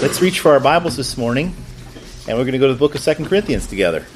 Let's 0.00 0.22
reach 0.22 0.40
for 0.40 0.52
our 0.52 0.60
Bibles 0.60 0.96
this 0.96 1.18
morning, 1.18 1.54
and 2.26 2.38
we're 2.38 2.44
going 2.44 2.52
to 2.52 2.58
go 2.58 2.68
to 2.68 2.72
the 2.72 2.78
book 2.78 2.94
of 2.94 3.02
Second 3.02 3.26
Corinthians 3.26 3.66
together. 3.66 4.06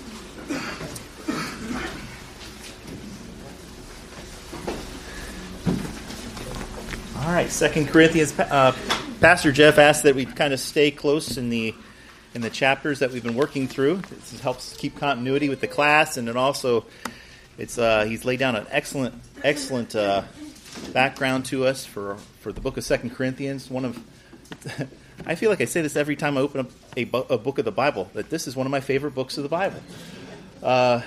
All 7.18 7.30
right, 7.30 7.50
Second 7.50 7.88
Corinthians. 7.88 8.32
Uh, 8.38 8.74
Pastor 9.20 9.52
Jeff 9.52 9.76
asked 9.76 10.04
that 10.04 10.14
we 10.14 10.24
kind 10.24 10.54
of 10.54 10.60
stay 10.60 10.90
close 10.90 11.36
in 11.36 11.50
the 11.50 11.74
in 12.34 12.40
the 12.40 12.48
chapters 12.48 13.00
that 13.00 13.10
we've 13.10 13.22
been 13.22 13.36
working 13.36 13.68
through. 13.68 13.96
This 14.08 14.40
helps 14.40 14.74
keep 14.78 14.96
continuity 14.96 15.50
with 15.50 15.60
the 15.60 15.68
class, 15.68 16.16
and 16.16 16.30
it 16.30 16.36
also 16.36 16.86
it's 17.58 17.76
uh, 17.76 18.06
he's 18.06 18.24
laid 18.24 18.38
down 18.38 18.56
an 18.56 18.66
excellent 18.70 19.14
excellent 19.42 19.94
uh, 19.94 20.22
background 20.94 21.44
to 21.46 21.66
us 21.66 21.84
for 21.84 22.16
for 22.40 22.54
the 22.54 22.62
book 22.62 22.78
of 22.78 22.84
Second 22.84 23.10
Corinthians. 23.10 23.68
One 23.68 23.84
of 23.84 24.02
I 25.26 25.34
feel 25.34 25.50
like 25.50 25.60
I 25.60 25.64
say 25.64 25.80
this 25.80 25.96
every 25.96 26.16
time 26.16 26.36
I 26.36 26.40
open 26.40 26.60
up 26.60 26.70
a, 26.96 27.02
a, 27.34 27.38
book 27.38 27.58
of 27.58 27.64
the 27.64 27.72
Bible 27.72 28.10
that 28.14 28.30
this 28.30 28.46
is 28.46 28.56
one 28.56 28.66
of 28.66 28.70
my 28.70 28.80
favorite 28.80 29.14
books 29.14 29.36
of 29.38 29.42
the 29.42 29.48
Bible. 29.48 29.80
Uh, 30.62 31.02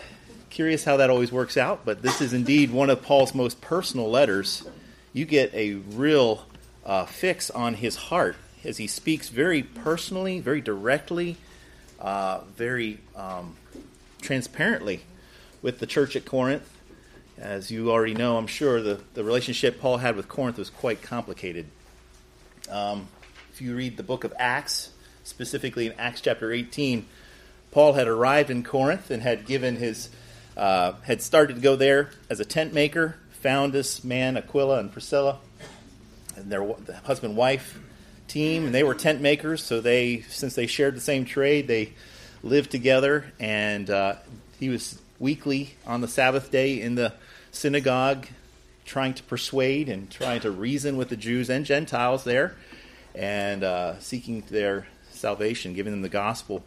curious 0.50 0.84
how 0.84 0.98
that 0.98 1.09
always 1.09 1.31
works 1.31 1.58
out, 1.58 1.81
but 1.86 2.02
this 2.02 2.22
is 2.22 2.34
indeed 2.34 2.72
one 2.72 2.90
of 2.90 3.02
Paul's 3.04 3.36
most 3.36 3.62
personal 3.62 4.09
letters. 4.09 4.67
You 5.14 5.26
get 5.26 5.54
a 5.54 5.73
real 5.73 6.45
uh, 6.86 7.05
fix 7.05 7.50
on 7.52 7.76
his 7.76 7.95
heart 7.95 8.36
as 8.64 8.78
he 8.78 8.88
speaks 8.88 9.30
very 9.30 9.62
personally, 9.62 10.39
very 10.39 10.62
directly, 10.62 11.38
uh, 12.00 12.39
very 12.55 13.00
um, 13.16 13.55
transparently 14.22 15.02
with 15.62 15.80
the 15.80 15.86
church 15.86 16.16
at 16.16 16.26
Corinth. 16.26 16.73
As 17.38 17.70
you 17.70 17.92
already 17.92 18.16
know, 18.16 18.38
I'm 18.38 18.48
sure 18.48 18.81
the, 18.81 19.00
the 19.14 19.23
relationship 19.23 19.80
Paul 19.80 19.98
had 19.98 20.16
with 20.16 20.28
Corinth 20.28 20.58
was 20.58 20.72
quite 20.72 21.03
complicated. 21.03 21.67
Um, 22.70 23.08
if 23.57 23.61
you 23.63 23.75
read 23.75 23.97
the 23.97 24.03
book 24.03 24.23
of 24.23 24.31
Acts, 24.38 24.91
specifically 25.23 25.88
in 25.88 25.93
Acts 25.93 26.21
chapter 26.21 26.52
18, 26.52 27.07
Paul 27.71 27.93
had 27.93 28.07
arrived 28.07 28.52
in 28.52 28.61
Corinth 28.61 29.09
and 29.09 29.23
had 29.23 29.47
given 29.47 29.77
his, 29.77 30.09
uh, 30.55 30.91
had 31.02 31.23
started 31.23 31.55
to 31.55 31.59
go 31.59 31.75
there 31.75 32.11
as 32.30 32.39
a 32.39 32.45
tent 32.45 32.72
maker, 32.72 33.16
found 33.41 33.73
this 33.73 34.03
man, 34.03 34.38
Aquila 34.38 34.77
and 34.77 34.94
Priscilla, 34.94 35.39
and 36.36 36.52
their 36.52 36.64
the 36.86 36.97
husband 36.97 37.36
wife 37.36 37.80
team, 38.27 38.66
and 38.66 38.75
they 38.75 38.83
were 38.83 38.94
tent 38.94 39.22
makers. 39.22 39.64
So 39.64 39.81
they, 39.81 40.21
since 40.30 40.53
they 40.53 40.67
shared 40.67 40.95
the 40.95 41.02
same 41.02 41.25
trade, 41.25 41.67
they 41.67 41.94
lived 42.44 42.69
together. 42.69 43.33
And 43.39 43.89
uh, 43.89 44.17
he 44.59 44.69
was 44.69 45.02
weekly 45.17 45.73
on 45.88 46.02
the 46.02 46.08
Sabbath 46.08 46.52
day 46.52 46.80
in 46.80 46.94
the 46.94 47.11
synagogue, 47.52 48.27
trying 48.86 49.16
to 49.16 49.23
persuade 49.23 49.89
and 49.89 50.11
trying 50.11 50.42
to 50.42 50.52
reason 50.52 50.95
with 50.95 51.09
the 51.09 51.17
Jews 51.17 51.49
and 51.49 51.66
Gentiles 51.66 52.23
there 52.23 52.55
and 53.18 53.64
uh, 53.64 54.00
seeking 54.00 54.44
their 54.50 54.88
salvation, 55.12 55.73
giving 55.73 55.92
them 55.92 56.04
the 56.04 56.10
gospel. 56.10 56.64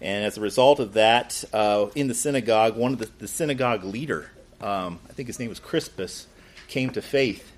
And 0.00 0.24
as 0.24 0.36
a 0.36 0.40
result 0.40 0.80
of 0.80 0.94
that, 0.94 1.44
uh, 1.52 1.86
in 1.94 2.08
the 2.08 2.14
synagogue, 2.14 2.76
one 2.76 2.92
of 2.92 2.98
the, 2.98 3.08
the 3.18 3.28
synagogue 3.28 3.84
leader, 3.84 4.30
um, 4.60 4.98
I 5.08 5.12
think 5.12 5.28
his 5.28 5.38
name 5.38 5.48
was 5.48 5.60
Crispus, 5.60 6.26
came 6.68 6.90
to 6.90 7.00
faith 7.00 7.52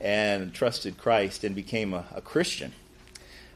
and 0.00 0.54
trusted 0.54 0.96
Christ 0.96 1.44
and 1.44 1.54
became 1.54 1.92
a, 1.92 2.06
a 2.14 2.20
Christian. 2.20 2.72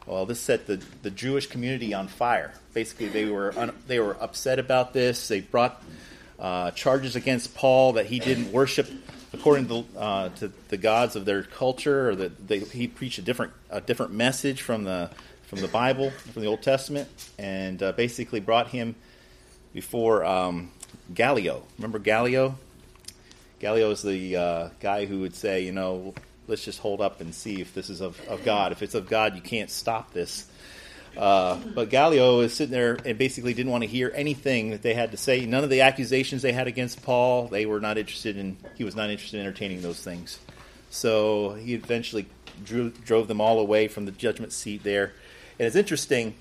Well, 0.07 0.27
this 0.27 0.41
set 0.41 0.67
the, 0.67 0.81
the 1.03 1.11
Jewish 1.11 1.47
community 1.47 1.95
on 1.95 2.09
fire. 2.09 2.53
Basically, 2.75 3.09
they 3.09 3.25
were 3.25 3.53
un, 3.57 3.73
they 3.87 3.99
were 3.99 4.17
upset 4.21 4.59
about 4.59 4.93
this. 4.93 5.29
They 5.29 5.41
brought 5.41 5.83
uh, 6.39 6.71
charges 6.73 7.17
against 7.17 7.55
Paul 7.55 7.95
that 7.95 8.07
he 8.07 8.21
didn't 8.21 8.53
worship 8.53 8.89
according 9.39 9.69
to, 9.69 9.85
uh, 9.99 10.29
to 10.31 10.53
the 10.69 10.77
gods 10.77 11.17
of 11.17 11.25
their 11.25 11.43
culture, 11.43 12.11
or 12.11 12.17
that 12.17 12.49
they, 12.49 12.61
he 12.61 12.87
preached 12.87 13.19
a 13.19 13.23
different 13.23 13.53
a 13.71 13.81
different 13.81 14.13
message 14.13 14.63
from 14.63 14.85
the 14.85 15.11
from 15.47 15.61
the 15.61 15.69
Bible, 15.69 16.11
from 16.11 16.43
the 16.43 16.49
Old 16.49 16.63
Testament, 16.63 17.09
and 17.39 17.83
uh, 17.83 17.93
basically 17.93 18.41
brought 18.41 18.69
him 18.69 18.97
before 19.73 20.25
um, 20.25 20.71
Gallio. 21.15 21.63
Remember 21.79 21.99
Gallio? 21.99 22.57
Gallio 23.61 23.91
is 23.91 24.03
the 24.03 24.37
uh, 24.37 24.69
guy 24.81 25.07
who 25.07 25.21
would 25.21 25.35
say, 25.35 25.63
you 25.65 25.73
know, 25.73 26.15
let's 26.47 26.65
just 26.65 26.79
hold 26.79 27.01
up 27.01 27.21
and 27.21 27.35
see 27.35 27.61
if 27.61 27.75
this 27.75 27.89
is 27.89 28.01
of, 28.01 28.21
of 28.29 28.45
God. 28.45 28.73
If 28.73 28.83
it's 28.83 28.95
of 28.95 29.09
God, 29.09 29.35
you 29.35 29.41
can't 29.41 29.71
stop 29.71 30.13
this. 30.13 30.47
Uh, 31.17 31.59
but 31.75 31.89
Gallio 31.89 32.41
is 32.41 32.53
sitting 32.53 32.73
there 32.73 32.99
and 33.05 33.17
basically 33.17 33.55
didn't 33.55 33.73
want 33.73 33.83
to 33.83 33.89
hear 33.89 34.13
anything 34.15 34.71
that 34.71 34.83
they 34.83 34.95
had 34.95 35.13
to 35.13 35.17
say. 35.17 35.47
None 35.47 35.65
of 35.65 35.71
the 35.71 35.81
accusations 35.81 36.43
they 36.43 36.53
had 36.53 36.67
against 36.67 37.03
Paul, 37.03 37.49
they 37.49 37.65
were 37.65 37.81
not 37.81 37.97
interested 37.97 38.37
in. 38.37 38.59
He 38.75 38.85
was 38.85 38.95
not 38.95 39.09
interested 39.09 39.41
in 39.41 39.47
entertaining 39.47 39.81
those 39.83 40.03
things. 40.03 40.39
So 40.91 41.55
he 41.55 41.75
eventually 41.75 42.27
drew, 42.65 42.91
drove 42.91 43.29
them 43.29 43.41
all 43.41 43.59
away 43.59 43.89
from 43.89 44.05
the 44.05 44.13
judgment 44.13 44.53
seat 44.53 44.83
there. 44.83 45.13
And 45.59 45.67
it's 45.67 45.77
interesting 45.77 46.35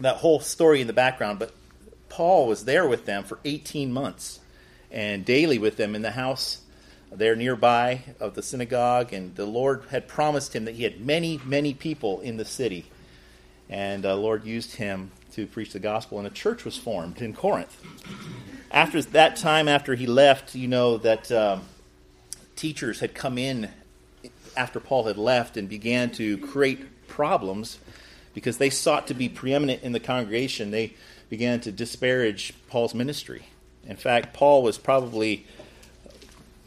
that 0.00 0.16
whole 0.16 0.40
story 0.40 0.80
in 0.80 0.88
the 0.88 0.92
background. 0.92 1.38
But 1.38 1.52
Paul 2.08 2.48
was 2.48 2.64
there 2.64 2.86
with 2.86 3.06
them 3.06 3.22
for 3.22 3.38
18 3.44 3.92
months 3.92 4.40
and 4.90 5.24
daily 5.24 5.58
with 5.58 5.76
them 5.76 5.94
in 5.94 6.02
the 6.02 6.10
house 6.10 6.58
there 7.10 7.36
nearby 7.36 8.02
of 8.20 8.34
the 8.34 8.42
synagogue. 8.42 9.12
And 9.12 9.34
the 9.36 9.46
Lord 9.46 9.84
had 9.90 10.08
promised 10.08 10.54
him 10.54 10.64
that 10.64 10.74
he 10.74 10.82
had 10.82 11.00
many, 11.00 11.40
many 11.44 11.72
people 11.72 12.20
in 12.20 12.36
the 12.36 12.44
city 12.44 12.86
and 13.68 14.04
uh, 14.04 14.16
Lord 14.16 14.44
used 14.44 14.76
him 14.76 15.10
to 15.32 15.46
preach 15.46 15.72
the 15.72 15.80
gospel, 15.80 16.18
and 16.18 16.26
a 16.26 16.30
church 16.30 16.64
was 16.64 16.76
formed 16.76 17.20
in 17.20 17.34
Corinth. 17.34 17.80
After 18.70 19.00
that 19.02 19.36
time, 19.36 19.68
after 19.68 19.94
he 19.94 20.06
left, 20.06 20.54
you 20.54 20.68
know 20.68 20.98
that 20.98 21.30
um, 21.32 21.62
teachers 22.56 23.00
had 23.00 23.14
come 23.14 23.38
in 23.38 23.70
after 24.56 24.80
Paul 24.80 25.04
had 25.04 25.16
left 25.16 25.56
and 25.56 25.68
began 25.68 26.10
to 26.12 26.38
create 26.38 27.08
problems 27.08 27.78
because 28.34 28.58
they 28.58 28.70
sought 28.70 29.06
to 29.08 29.14
be 29.14 29.28
preeminent 29.28 29.82
in 29.82 29.92
the 29.92 30.00
congregation. 30.00 30.70
They 30.70 30.94
began 31.28 31.60
to 31.60 31.72
disparage 31.72 32.54
Paul's 32.68 32.94
ministry. 32.94 33.46
In 33.86 33.96
fact, 33.96 34.32
Paul 34.34 34.62
was 34.62 34.78
probably 34.78 35.46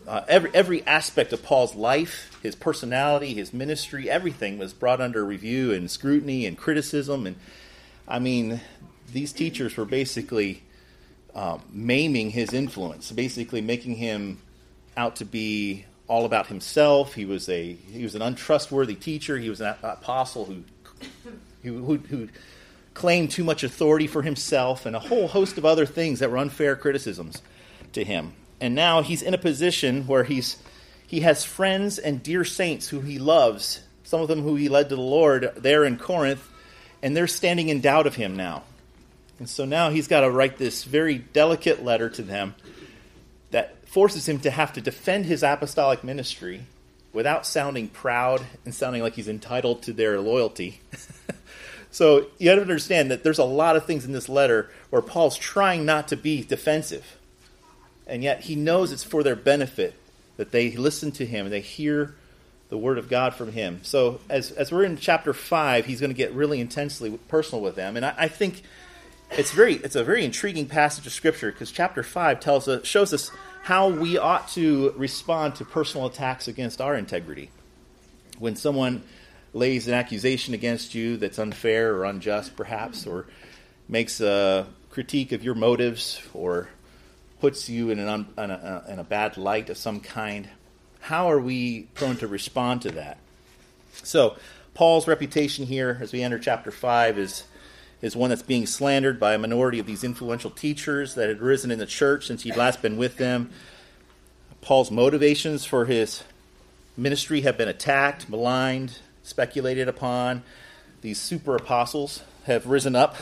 uh, 0.07 0.23
every 0.27 0.53
every 0.53 0.85
aspect 0.85 1.33
of 1.33 1.43
Paul's 1.43 1.75
life, 1.75 2.37
his 2.43 2.55
personality, 2.55 3.33
his 3.33 3.53
ministry, 3.53 4.09
everything 4.09 4.57
was 4.57 4.73
brought 4.73 5.01
under 5.01 5.25
review 5.25 5.73
and 5.73 5.89
scrutiny 5.89 6.45
and 6.45 6.57
criticism. 6.57 7.25
And 7.25 7.35
I 8.07 8.19
mean, 8.19 8.61
these 9.11 9.33
teachers 9.33 9.75
were 9.77 9.85
basically 9.85 10.63
uh, 11.33 11.57
maiming 11.71 12.31
his 12.31 12.53
influence, 12.53 13.11
basically 13.11 13.61
making 13.61 13.95
him 13.95 14.41
out 14.95 15.15
to 15.17 15.25
be 15.25 15.85
all 16.07 16.25
about 16.25 16.47
himself. 16.47 17.15
He 17.15 17.25
was 17.25 17.49
a 17.49 17.73
he 17.73 18.03
was 18.03 18.15
an 18.15 18.21
untrustworthy 18.21 18.95
teacher. 18.95 19.37
He 19.37 19.49
was 19.49 19.61
an 19.61 19.75
apostle 19.81 20.45
who, 20.45 20.63
who, 21.63 21.97
who 21.97 22.29
claimed 22.93 23.31
too 23.31 23.43
much 23.43 23.63
authority 23.63 24.07
for 24.07 24.21
himself, 24.21 24.85
and 24.85 24.95
a 24.95 24.99
whole 24.99 25.27
host 25.27 25.57
of 25.57 25.65
other 25.65 25.87
things 25.87 26.19
that 26.19 26.29
were 26.29 26.37
unfair 26.37 26.75
criticisms 26.75 27.41
to 27.93 28.03
him 28.03 28.33
and 28.59 28.75
now 28.75 29.01
he's 29.01 29.21
in 29.21 29.33
a 29.33 29.37
position 29.37 30.07
where 30.07 30.23
he's 30.23 30.57
he 31.07 31.21
has 31.21 31.43
friends 31.43 31.99
and 31.99 32.23
dear 32.23 32.43
saints 32.43 32.87
who 32.87 33.01
he 33.01 33.19
loves, 33.19 33.81
some 34.03 34.21
of 34.21 34.27
them 34.27 34.41
who 34.41 34.55
he 34.55 34.69
led 34.69 34.89
to 34.89 34.95
the 34.95 35.01
Lord 35.01 35.51
there 35.55 35.85
in 35.85 35.97
Corinth, 35.97 36.47
and 37.03 37.15
they're 37.15 37.27
standing 37.27 37.69
in 37.69 37.81
doubt 37.81 38.07
of 38.07 38.15
him 38.15 38.35
now. 38.35 38.63
And 39.37 39.49
so 39.49 39.65
now 39.65 39.89
he's 39.89 40.07
got 40.07 40.21
to 40.21 40.31
write 40.31 40.57
this 40.57 40.83
very 40.83 41.17
delicate 41.17 41.83
letter 41.83 42.09
to 42.09 42.21
them 42.21 42.55
that 43.51 43.87
forces 43.87 44.27
him 44.27 44.39
to 44.39 44.49
have 44.49 44.73
to 44.73 44.81
defend 44.81 45.25
his 45.25 45.43
apostolic 45.43 46.03
ministry 46.03 46.65
without 47.13 47.45
sounding 47.45 47.87
proud 47.87 48.45
and 48.65 48.73
sounding 48.73 49.01
like 49.01 49.13
he's 49.13 49.27
entitled 49.27 49.83
to 49.83 49.93
their 49.93 50.19
loyalty. 50.19 50.81
so 51.91 52.27
you 52.39 52.49
have 52.49 52.57
to 52.57 52.61
understand 52.61 53.11
that 53.11 53.23
there's 53.23 53.39
a 53.39 53.45
lot 53.45 53.75
of 53.75 53.85
things 53.85 54.05
in 54.05 54.11
this 54.11 54.27
letter 54.27 54.69
where 54.89 55.01
Paul's 55.01 55.37
trying 55.37 55.85
not 55.85 56.07
to 56.09 56.17
be 56.17 56.43
defensive 56.43 57.17
and 58.07 58.23
yet 58.23 58.41
he 58.41 58.55
knows 58.55 58.91
it's 58.91 59.03
for 59.03 59.23
their 59.23 59.35
benefit 59.35 59.95
that 60.37 60.51
they 60.51 60.71
listen 60.71 61.11
to 61.13 61.25
him 61.25 61.45
and 61.45 61.53
they 61.53 61.61
hear 61.61 62.15
the 62.69 62.77
word 62.77 62.97
of 62.97 63.09
God 63.09 63.33
from 63.35 63.51
him. 63.51 63.79
So 63.83 64.19
as 64.29 64.51
as 64.51 64.71
we're 64.71 64.83
in 64.83 64.97
chapter 64.97 65.33
five, 65.33 65.85
he's 65.85 65.99
going 65.99 66.09
to 66.11 66.17
get 66.17 66.33
really 66.33 66.59
intensely 66.59 67.17
personal 67.27 67.63
with 67.63 67.75
them, 67.75 67.95
and 67.95 68.05
I, 68.05 68.13
I 68.17 68.27
think 68.27 68.63
it's 69.31 69.51
very 69.51 69.75
it's 69.75 69.95
a 69.95 70.03
very 70.03 70.23
intriguing 70.23 70.67
passage 70.67 71.05
of 71.05 71.13
scripture 71.13 71.51
because 71.51 71.71
chapter 71.71 72.03
five 72.03 72.39
tells 72.39 72.67
us 72.67 72.85
shows 72.85 73.13
us 73.13 73.31
how 73.63 73.89
we 73.89 74.17
ought 74.17 74.47
to 74.49 74.93
respond 74.95 75.55
to 75.55 75.65
personal 75.65 76.05
attacks 76.05 76.47
against 76.47 76.81
our 76.81 76.95
integrity. 76.95 77.49
When 78.37 78.55
someone 78.55 79.03
lays 79.53 79.87
an 79.87 79.93
accusation 79.93 80.53
against 80.53 80.93
you 80.93 81.17
that's 81.17 81.39
unfair 81.39 81.95
or 81.95 82.05
unjust, 82.05 82.55
perhaps, 82.55 83.07
or 83.07 83.25
makes 83.87 84.21
a 84.21 84.67
critique 84.89 85.31
of 85.31 85.43
your 85.43 85.55
motives 85.55 86.21
or 86.33 86.67
puts 87.39 87.69
you 87.69 87.89
in, 87.89 87.99
an 87.99 88.25
in, 88.37 88.51
a, 88.51 88.83
in 88.89 88.99
a 88.99 89.03
bad 89.03 89.37
light 89.37 89.69
of 89.69 89.77
some 89.77 89.99
kind, 89.99 90.49
how 91.01 91.29
are 91.29 91.39
we 91.39 91.83
prone 91.93 92.17
to 92.17 92.27
respond 92.27 92.81
to 92.83 92.91
that? 92.91 93.17
So, 94.03 94.37
Paul's 94.73 95.07
reputation 95.07 95.65
here, 95.65 95.97
as 96.01 96.11
we 96.11 96.21
enter 96.21 96.39
chapter 96.39 96.71
5, 96.71 97.17
is, 97.17 97.43
is 98.01 98.15
one 98.15 98.29
that's 98.29 98.43
being 98.43 98.65
slandered 98.65 99.19
by 99.19 99.33
a 99.33 99.37
minority 99.37 99.79
of 99.79 99.85
these 99.85 100.03
influential 100.03 100.51
teachers 100.51 101.15
that 101.15 101.29
had 101.29 101.41
risen 101.41 101.71
in 101.71 101.79
the 101.79 101.85
church 101.85 102.27
since 102.27 102.43
he'd 102.43 102.57
last 102.57 102.81
been 102.81 102.97
with 102.97 103.17
them. 103.17 103.51
Paul's 104.61 104.91
motivations 104.91 105.63
for 105.63 105.85
his 105.85 106.23
ministry 106.97 107.41
have 107.41 107.57
been 107.57 107.69
attacked, 107.69 108.27
maligned, 108.29 108.99
speculated 109.23 109.87
upon. 109.87 110.43
these 111.01 111.19
super 111.19 111.55
apostles 111.55 112.23
have 112.45 112.65
risen 112.67 112.95
up 112.95 113.15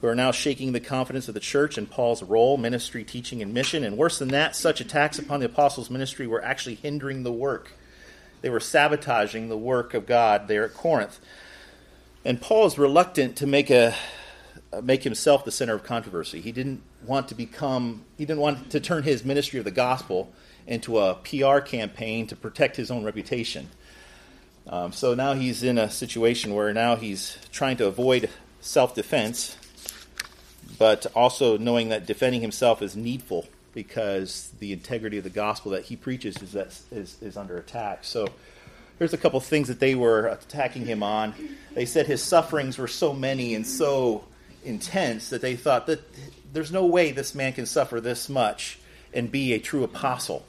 who 0.00 0.06
are 0.06 0.14
now 0.14 0.30
shaking 0.30 0.72
the 0.72 0.80
confidence 0.80 1.28
of 1.28 1.34
the 1.34 1.40
church 1.40 1.78
in 1.78 1.86
Paul's 1.86 2.22
role, 2.22 2.56
ministry, 2.56 3.02
teaching, 3.02 3.40
and 3.40 3.54
mission. 3.54 3.82
And 3.82 3.96
worse 3.96 4.18
than 4.18 4.28
that, 4.28 4.54
such 4.54 4.80
attacks 4.80 5.18
upon 5.18 5.40
the 5.40 5.46
apostles' 5.46 5.90
ministry 5.90 6.26
were 6.26 6.44
actually 6.44 6.74
hindering 6.74 7.22
the 7.22 7.32
work. 7.32 7.72
They 8.42 8.50
were 8.50 8.60
sabotaging 8.60 9.48
the 9.48 9.56
work 9.56 9.94
of 9.94 10.06
God 10.06 10.48
there 10.48 10.64
at 10.64 10.74
Corinth. 10.74 11.18
And 12.24 12.40
Paul 12.40 12.66
is 12.66 12.78
reluctant 12.78 13.36
to 13.36 13.46
make 13.46 13.70
a 13.70 13.94
make 14.82 15.04
himself 15.04 15.44
the 15.44 15.50
center 15.50 15.74
of 15.74 15.84
controversy. 15.84 16.40
He 16.40 16.52
didn't 16.52 16.82
want 17.04 17.28
to 17.28 17.34
become 17.34 18.04
he 18.18 18.24
didn't 18.24 18.40
want 18.40 18.70
to 18.70 18.80
turn 18.80 19.02
his 19.04 19.24
ministry 19.24 19.58
of 19.58 19.64
the 19.64 19.70
gospel 19.70 20.32
into 20.66 20.98
a 20.98 21.14
PR 21.14 21.60
campaign 21.60 22.26
to 22.26 22.36
protect 22.36 22.76
his 22.76 22.90
own 22.90 23.04
reputation. 23.04 23.68
Um, 24.66 24.92
so 24.92 25.14
now 25.14 25.34
he's 25.34 25.62
in 25.62 25.78
a 25.78 25.88
situation 25.88 26.54
where 26.54 26.74
now 26.74 26.96
he's 26.96 27.38
trying 27.52 27.76
to 27.78 27.86
avoid 27.86 28.28
self 28.60 28.94
defense 28.94 29.56
but 30.78 31.06
also 31.14 31.56
knowing 31.56 31.88
that 31.90 32.06
defending 32.06 32.40
himself 32.40 32.82
is 32.82 32.96
needful 32.96 33.46
because 33.72 34.52
the 34.58 34.72
integrity 34.72 35.18
of 35.18 35.24
the 35.24 35.30
gospel 35.30 35.72
that 35.72 35.84
he 35.84 35.96
preaches 35.96 36.40
is, 36.42 36.52
that, 36.52 36.68
is, 36.90 37.16
is 37.20 37.36
under 37.36 37.58
attack. 37.58 38.04
So 38.04 38.26
here's 38.98 39.12
a 39.12 39.18
couple 39.18 39.38
things 39.40 39.68
that 39.68 39.80
they 39.80 39.94
were 39.94 40.26
attacking 40.28 40.86
him 40.86 41.02
on. 41.02 41.34
They 41.74 41.84
said 41.84 42.06
his 42.06 42.22
sufferings 42.22 42.78
were 42.78 42.88
so 42.88 43.12
many 43.12 43.54
and 43.54 43.66
so 43.66 44.24
intense 44.64 45.30
that 45.30 45.42
they 45.42 45.56
thought 45.56 45.86
that 45.86 46.00
there's 46.52 46.72
no 46.72 46.86
way 46.86 47.12
this 47.12 47.34
man 47.34 47.52
can 47.52 47.66
suffer 47.66 48.00
this 48.00 48.28
much 48.28 48.78
and 49.12 49.30
be 49.30 49.52
a 49.52 49.58
true 49.58 49.84
apostle. 49.84 50.44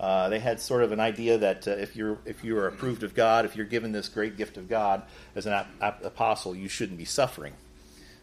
Uh, 0.00 0.28
they 0.28 0.40
had 0.40 0.60
sort 0.60 0.82
of 0.82 0.90
an 0.90 0.98
idea 0.98 1.38
that 1.38 1.68
uh, 1.68 1.70
if 1.70 1.94
you're 1.94 2.18
if 2.24 2.42
you 2.42 2.58
are 2.58 2.66
approved 2.66 3.04
of 3.04 3.14
God, 3.14 3.44
if 3.44 3.54
you're 3.54 3.64
given 3.64 3.92
this 3.92 4.08
great 4.08 4.36
gift 4.36 4.56
of 4.56 4.68
God 4.68 5.02
as 5.36 5.46
an 5.46 5.52
ap- 5.52 5.70
ap- 5.80 6.04
apostle, 6.04 6.56
you 6.56 6.68
shouldn't 6.68 6.98
be 6.98 7.04
suffering 7.04 7.52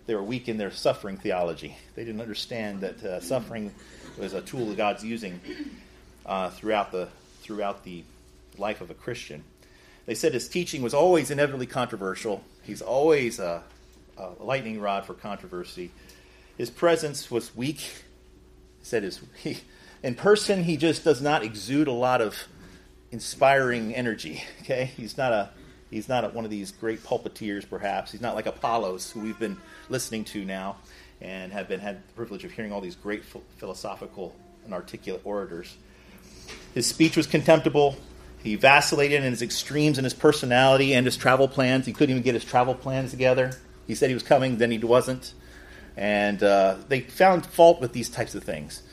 they 0.09 0.15
were 0.15 0.23
weak 0.23 0.49
in 0.49 0.57
their 0.57 0.71
suffering 0.71 1.17
theology. 1.17 1.77
They 1.93 2.03
didn't 2.03 2.21
understand 2.21 2.81
that 2.81 3.03
uh, 3.03 3.19
suffering 3.19 3.71
was 4.17 4.33
a 4.33 4.41
tool 4.41 4.65
that 4.69 4.75
God's 4.75 5.03
using 5.03 5.39
uh, 6.25 6.49
throughout 6.49 6.91
the 6.91 7.09
throughout 7.43 7.83
the 7.83 8.03
life 8.57 8.81
of 8.81 8.89
a 8.89 8.95
Christian. 8.95 9.43
They 10.07 10.15
said 10.15 10.33
his 10.33 10.49
teaching 10.49 10.81
was 10.81 10.95
always 10.95 11.29
inevitably 11.29 11.67
controversial. 11.67 12.43
He's 12.63 12.81
always 12.81 13.37
a, 13.37 13.61
a 14.17 14.29
lightning 14.39 14.81
rod 14.81 15.05
for 15.05 15.13
controversy. 15.13 15.91
His 16.57 16.71
presence 16.71 17.29
was 17.29 17.55
weak. 17.55 18.03
Said 18.81 19.03
his 19.03 19.21
he, 19.43 19.59
in 20.01 20.15
person 20.15 20.63
he 20.63 20.75
just 20.75 21.03
does 21.03 21.21
not 21.21 21.43
exude 21.43 21.87
a 21.87 21.91
lot 21.91 22.19
of 22.19 22.47
inspiring 23.11 23.93
energy. 23.93 24.43
Okay, 24.61 24.85
he's 24.97 25.19
not 25.19 25.33
a 25.33 25.49
He's 25.89 26.07
not 26.07 26.33
one 26.33 26.45
of 26.45 26.51
these 26.51 26.71
great 26.71 27.03
pulpiteers, 27.03 27.67
perhaps. 27.67 28.11
He's 28.11 28.21
not 28.21 28.35
like 28.35 28.45
Apollos, 28.45 29.11
who 29.11 29.21
we've 29.21 29.39
been 29.39 29.57
listening 29.89 30.23
to 30.25 30.45
now 30.45 30.77
and 31.21 31.51
have 31.51 31.67
been 31.67 31.79
had 31.79 31.97
the 32.07 32.13
privilege 32.13 32.43
of 32.43 32.51
hearing 32.51 32.71
all 32.71 32.81
these 32.81 32.95
great 32.95 33.23
philosophical 33.57 34.35
and 34.65 34.73
articulate 34.73 35.21
orators. 35.25 35.75
His 36.73 36.85
speech 36.87 37.17
was 37.17 37.27
contemptible. 37.27 37.97
He 38.43 38.55
vacillated 38.55 39.23
in 39.23 39.31
his 39.31 39.41
extremes 39.41 39.97
in 39.97 40.03
his 40.03 40.13
personality 40.13 40.93
and 40.93 41.05
his 41.05 41.17
travel 41.17 41.47
plans. 41.47 41.85
He 41.85 41.93
couldn't 41.93 42.11
even 42.11 42.23
get 42.23 42.35
his 42.35 42.45
travel 42.45 42.73
plans 42.73 43.11
together. 43.11 43.51
He 43.87 43.95
said 43.95 44.09
he 44.09 44.13
was 44.13 44.23
coming, 44.23 44.57
then 44.57 44.71
he 44.71 44.77
wasn't. 44.77 45.33
And 45.97 46.41
uh, 46.41 46.77
they 46.87 47.01
found 47.01 47.45
fault 47.45 47.81
with 47.81 47.91
these 47.91 48.09
types 48.09 48.35
of 48.35 48.43
things. 48.43 48.83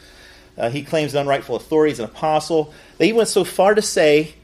Uh, 0.58 0.70
he 0.70 0.82
claims 0.82 1.14
unrightful 1.14 1.54
authority 1.54 1.92
as 1.92 1.98
an 2.00 2.06
apostle. 2.06 2.72
They 2.98 3.12
went 3.12 3.28
so 3.28 3.44
far 3.44 3.74
to 3.74 3.82
say 3.82 4.34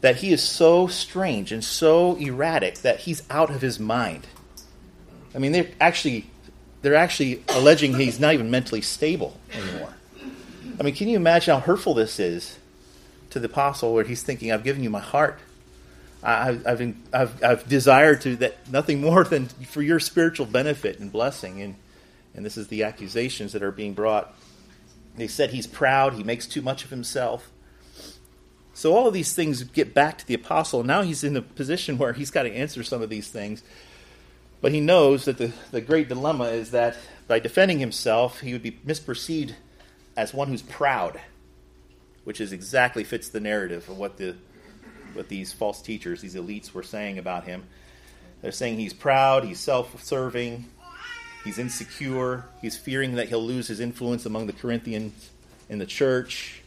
that 0.00 0.16
he 0.16 0.32
is 0.32 0.42
so 0.42 0.86
strange 0.86 1.52
and 1.52 1.62
so 1.62 2.16
erratic 2.16 2.78
that 2.78 3.00
he's 3.00 3.22
out 3.30 3.50
of 3.50 3.60
his 3.60 3.78
mind. 3.78 4.26
I 5.34 5.38
mean, 5.38 5.52
they're 5.52 5.68
actually 5.80 6.30
they're 6.82 6.94
actually 6.94 7.42
alleging 7.48 7.94
he's 7.94 8.18
not 8.18 8.34
even 8.34 8.50
mentally 8.50 8.80
stable 8.80 9.38
anymore. 9.52 9.94
I 10.78 10.82
mean, 10.82 10.94
can 10.94 11.08
you 11.08 11.16
imagine 11.16 11.54
how 11.54 11.60
hurtful 11.60 11.92
this 11.94 12.18
is 12.18 12.58
to 13.30 13.38
the 13.38 13.46
apostle, 13.46 13.92
where 13.92 14.04
he's 14.04 14.22
thinking, 14.22 14.50
"I've 14.50 14.64
given 14.64 14.82
you 14.82 14.90
my 14.90 15.00
heart. 15.00 15.38
I, 16.22 16.58
have 16.64 16.94
I've, 17.12 17.44
I've 17.44 17.68
desired 17.68 18.20
to 18.22 18.36
that 18.36 18.70
nothing 18.70 19.00
more 19.00 19.24
than 19.24 19.46
for 19.46 19.82
your 19.82 20.00
spiritual 20.00 20.46
benefit 20.46 20.98
and 20.98 21.12
blessing." 21.12 21.60
And 21.60 21.76
and 22.34 22.44
this 22.44 22.56
is 22.56 22.68
the 22.68 22.84
accusations 22.84 23.52
that 23.52 23.62
are 23.62 23.72
being 23.72 23.92
brought. 23.92 24.34
They 25.16 25.26
said 25.26 25.50
he's 25.50 25.66
proud. 25.66 26.14
He 26.14 26.22
makes 26.22 26.46
too 26.46 26.62
much 26.62 26.84
of 26.84 26.90
himself. 26.90 27.50
So 28.72 28.94
all 28.96 29.08
of 29.08 29.14
these 29.14 29.34
things 29.34 29.62
get 29.62 29.94
back 29.94 30.18
to 30.18 30.26
the 30.26 30.34
apostle. 30.34 30.82
Now 30.84 31.02
he's 31.02 31.24
in 31.24 31.36
a 31.36 31.42
position 31.42 31.98
where 31.98 32.12
he's 32.12 32.30
got 32.30 32.44
to 32.44 32.52
answer 32.52 32.82
some 32.82 33.02
of 33.02 33.10
these 33.10 33.28
things. 33.28 33.62
But 34.60 34.72
he 34.72 34.80
knows 34.80 35.24
that 35.24 35.38
the, 35.38 35.52
the 35.70 35.80
great 35.80 36.08
dilemma 36.08 36.44
is 36.44 36.70
that 36.70 36.96
by 37.26 37.38
defending 37.38 37.78
himself, 37.78 38.40
he 38.40 38.52
would 38.52 38.62
be 38.62 38.72
misperceived 38.72 39.54
as 40.16 40.34
one 40.34 40.48
who's 40.48 40.62
proud, 40.62 41.20
which 42.24 42.40
is 42.40 42.52
exactly 42.52 43.04
fits 43.04 43.28
the 43.28 43.40
narrative 43.40 43.88
of 43.88 43.98
what 43.98 44.16
the 44.16 44.36
what 45.14 45.28
these 45.28 45.52
false 45.52 45.82
teachers, 45.82 46.20
these 46.20 46.36
elites, 46.36 46.72
were 46.72 46.84
saying 46.84 47.18
about 47.18 47.44
him. 47.44 47.64
They're 48.42 48.52
saying 48.52 48.78
he's 48.78 48.92
proud, 48.92 49.44
he's 49.44 49.58
self-serving, 49.58 50.66
he's 51.42 51.58
insecure, 51.58 52.44
he's 52.62 52.76
fearing 52.76 53.16
that 53.16 53.28
he'll 53.28 53.42
lose 53.42 53.66
his 53.66 53.80
influence 53.80 54.24
among 54.24 54.46
the 54.46 54.52
Corinthians 54.52 55.30
in 55.68 55.78
the 55.78 55.86
church. 55.86 56.62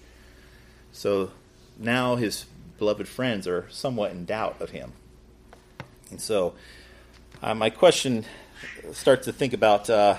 So 0.91 1.31
now 1.77 2.15
his 2.15 2.45
beloved 2.77 3.07
friends 3.07 3.47
are 3.47 3.67
somewhat 3.69 4.11
in 4.11 4.25
doubt 4.25 4.61
of 4.61 4.71
him. 4.71 4.93
And 6.11 6.19
so, 6.19 6.53
uh, 7.41 7.53
my 7.53 7.69
question 7.69 8.25
starts 8.91 9.25
to 9.25 9.33
think 9.33 9.53
about 9.53 9.89
uh, 9.89 10.17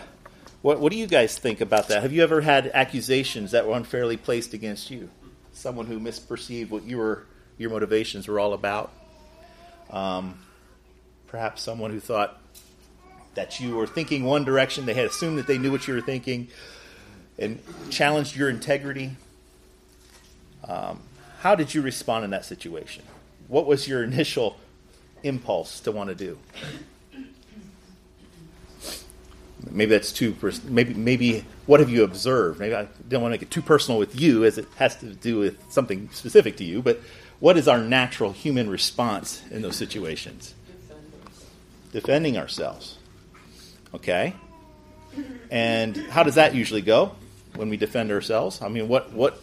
what, 0.62 0.80
what 0.80 0.92
do 0.92 0.98
you 0.98 1.06
guys 1.06 1.38
think 1.38 1.60
about 1.60 1.88
that? 1.88 2.02
Have 2.02 2.12
you 2.12 2.22
ever 2.22 2.40
had 2.40 2.70
accusations 2.72 3.50
that 3.50 3.66
were 3.66 3.74
unfairly 3.74 4.16
placed 4.16 4.54
against 4.54 4.90
you? 4.90 5.10
Someone 5.52 5.86
who 5.86 6.00
misperceived 6.00 6.70
what 6.70 6.84
you 6.84 6.98
were, 6.98 7.26
your 7.58 7.70
motivations 7.70 8.26
were 8.26 8.40
all 8.40 8.54
about? 8.54 8.90
Um, 9.90 10.38
perhaps 11.26 11.62
someone 11.62 11.90
who 11.90 12.00
thought 12.00 12.40
that 13.34 13.60
you 13.60 13.76
were 13.76 13.86
thinking 13.86 14.24
one 14.24 14.44
direction, 14.44 14.86
they 14.86 14.94
had 14.94 15.06
assumed 15.06 15.38
that 15.38 15.46
they 15.46 15.58
knew 15.58 15.70
what 15.70 15.86
you 15.86 15.94
were 15.94 16.00
thinking, 16.00 16.48
and 17.38 17.60
challenged 17.90 18.36
your 18.36 18.48
integrity. 18.48 19.16
Um, 20.66 21.00
how 21.44 21.54
did 21.54 21.74
you 21.74 21.82
respond 21.82 22.24
in 22.24 22.30
that 22.30 22.46
situation? 22.46 23.04
What 23.48 23.66
was 23.66 23.86
your 23.86 24.02
initial 24.02 24.56
impulse 25.22 25.78
to 25.80 25.92
want 25.92 26.08
to 26.08 26.14
do? 26.14 26.38
Maybe 29.70 29.90
that's 29.90 30.10
too. 30.10 30.34
Maybe 30.64 30.94
maybe 30.94 31.44
what 31.66 31.80
have 31.80 31.90
you 31.90 32.02
observed? 32.02 32.60
Maybe 32.60 32.74
I 32.74 32.88
don't 33.08 33.20
want 33.20 33.32
to 33.32 33.34
make 33.34 33.42
it 33.42 33.50
too 33.50 33.60
personal 33.60 33.98
with 33.98 34.18
you, 34.18 34.44
as 34.44 34.56
it 34.56 34.66
has 34.76 34.96
to 34.96 35.06
do 35.14 35.38
with 35.38 35.70
something 35.70 36.08
specific 36.12 36.56
to 36.56 36.64
you. 36.64 36.80
But 36.80 37.00
what 37.40 37.58
is 37.58 37.68
our 37.68 37.78
natural 37.78 38.32
human 38.32 38.70
response 38.70 39.42
in 39.50 39.60
those 39.60 39.76
situations? 39.76 40.54
Defending 41.92 42.38
ourselves. 42.38 42.96
Okay. 43.92 44.34
And 45.50 45.94
how 46.08 46.22
does 46.22 46.36
that 46.36 46.54
usually 46.54 46.82
go 46.82 47.14
when 47.54 47.68
we 47.68 47.76
defend 47.76 48.10
ourselves? 48.10 48.62
I 48.62 48.68
mean, 48.68 48.88
what 48.88 49.12
what 49.12 49.38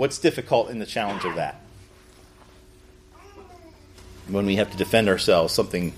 What's 0.00 0.16
difficult 0.16 0.70
in 0.70 0.78
the 0.78 0.86
challenge 0.86 1.26
of 1.26 1.34
that? 1.34 1.60
When 4.28 4.46
we 4.46 4.56
have 4.56 4.70
to 4.70 4.76
defend 4.78 5.10
ourselves, 5.10 5.52
something 5.52 5.92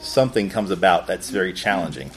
something 0.00 0.50
comes 0.50 0.72
about 0.72 1.06
that's 1.06 1.30
very 1.30 1.52
challenging. 1.52 2.10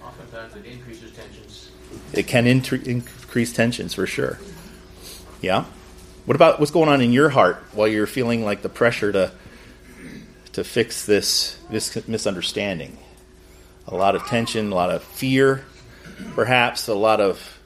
Oftentimes, 0.00 0.54
it 0.54 0.64
increases 0.64 1.10
tensions. 1.10 1.72
It 2.12 2.28
can 2.28 2.46
increase 2.46 3.52
tensions 3.52 3.94
for 3.94 4.06
sure. 4.06 4.38
Yeah. 5.40 5.64
What 6.24 6.36
about 6.36 6.60
what's 6.60 6.70
going 6.70 6.88
on 6.88 7.00
in 7.00 7.12
your 7.12 7.30
heart 7.30 7.56
while 7.72 7.88
you're 7.88 8.06
feeling 8.06 8.44
like 8.44 8.62
the 8.62 8.68
pressure 8.68 9.10
to 9.10 9.32
to 10.52 10.62
fix 10.62 11.04
this 11.04 11.58
this 11.68 12.06
misunderstanding? 12.06 12.96
A 13.88 13.96
lot 13.96 14.14
of 14.14 14.24
tension, 14.26 14.70
a 14.70 14.74
lot 14.76 14.90
of 14.90 15.02
fear, 15.02 15.64
perhaps 16.36 16.86
a 16.86 16.94
lot 16.94 17.20
of 17.20 17.58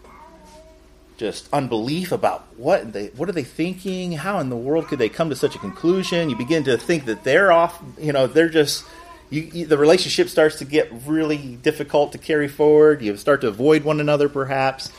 just 1.17 1.49
unbelief 1.53 2.13
about 2.13 2.47
what 2.57 2.93
they 2.93 3.07
what 3.09 3.29
are 3.29 3.33
they 3.33 3.45
thinking? 3.45 4.13
How 4.13 4.39
in 4.39 4.51
the 4.51 4.57
world 4.57 4.89
could 4.89 4.99
they 4.99 5.09
come 5.09 5.31
to 5.31 5.37
such 5.37 5.55
a 5.55 5.59
conclusion? 5.59 6.29
You 6.31 6.37
begin 6.37 6.65
to 6.65 6.77
think 6.77 7.07
that 7.07 7.25
they're 7.25 7.51
off. 7.53 7.83
You 7.99 8.13
know, 8.13 8.27
they're 8.27 8.49
just. 8.49 8.85
You, 9.29 9.43
you, 9.43 9.67
the 9.67 9.77
relationship 9.77 10.29
starts 10.29 10.59
to 10.61 10.65
get 10.65 10.89
really 11.05 11.57
difficult 11.57 12.13
to 12.13 12.19
carry 12.19 12.47
forward. 12.47 13.03
You 13.03 13.17
start 13.17 13.41
to 13.41 13.49
avoid 13.49 13.83
one 13.83 13.99
another, 13.99 14.29
perhaps. 14.29 14.93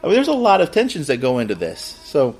I 0.00 0.06
mean, 0.06 0.14
there's 0.14 0.28
a 0.28 0.32
lot 0.32 0.60
of 0.60 0.70
tensions 0.70 1.08
that 1.08 1.16
go 1.16 1.40
into 1.40 1.56
this. 1.56 1.80
So, 2.04 2.36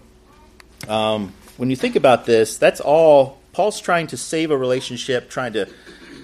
um, 0.87 1.33
when 1.57 1.71
you 1.71 1.77
think 1.77 1.97
about 1.97 2.25
this, 2.25 2.57
that's 2.57 2.81
all 2.81 3.41
Paul's 3.53 3.81
trying 3.81 4.07
to 4.09 4.17
save 4.17 4.53
a 4.53 4.57
relationship, 4.57 5.29
trying 5.29 5.55
to 5.55 5.69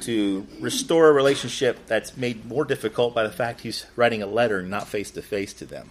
to 0.02 0.46
restore 0.60 1.08
a 1.08 1.12
relationship 1.12 1.78
that's 1.86 2.16
made 2.16 2.46
more 2.46 2.64
difficult 2.64 3.14
by 3.14 3.22
the 3.22 3.32
fact 3.32 3.60
he's 3.60 3.84
writing 3.96 4.22
a 4.22 4.26
letter, 4.26 4.62
not 4.62 4.88
face 4.88 5.10
to 5.10 5.22
face 5.22 5.52
to 5.54 5.66
them 5.66 5.90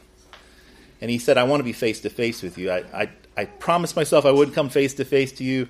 and 1.01 1.09
he 1.09 1.17
said, 1.17 1.37
I 1.37 1.43
want 1.43 1.59
to 1.59 1.63
be 1.63 1.73
face 1.73 2.01
to 2.01 2.09
face 2.09 2.41
with 2.41 2.57
you. 2.57 2.71
I, 2.71 2.83
I, 2.93 3.09
I 3.37 3.45
promised 3.45 3.95
myself 3.95 4.25
I 4.25 4.31
wouldn't 4.31 4.55
come 4.55 4.69
face 4.69 4.95
to 4.95 5.05
face 5.05 5.31
to 5.33 5.43
you. 5.43 5.67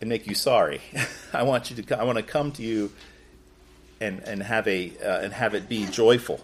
and 0.00 0.08
make 0.08 0.26
you 0.26 0.34
sorry. 0.34 0.80
I 1.32 1.42
want 1.42 1.70
you 1.70 1.82
to 1.82 1.98
I 1.98 2.04
want 2.04 2.18
to 2.18 2.22
come 2.22 2.52
to 2.52 2.62
you 2.62 2.92
and 4.00 4.20
and 4.20 4.42
have 4.42 4.66
a 4.68 4.92
uh, 5.04 5.20
and 5.20 5.32
have 5.32 5.54
it 5.54 5.68
be 5.68 5.86
joyful. 5.86 6.40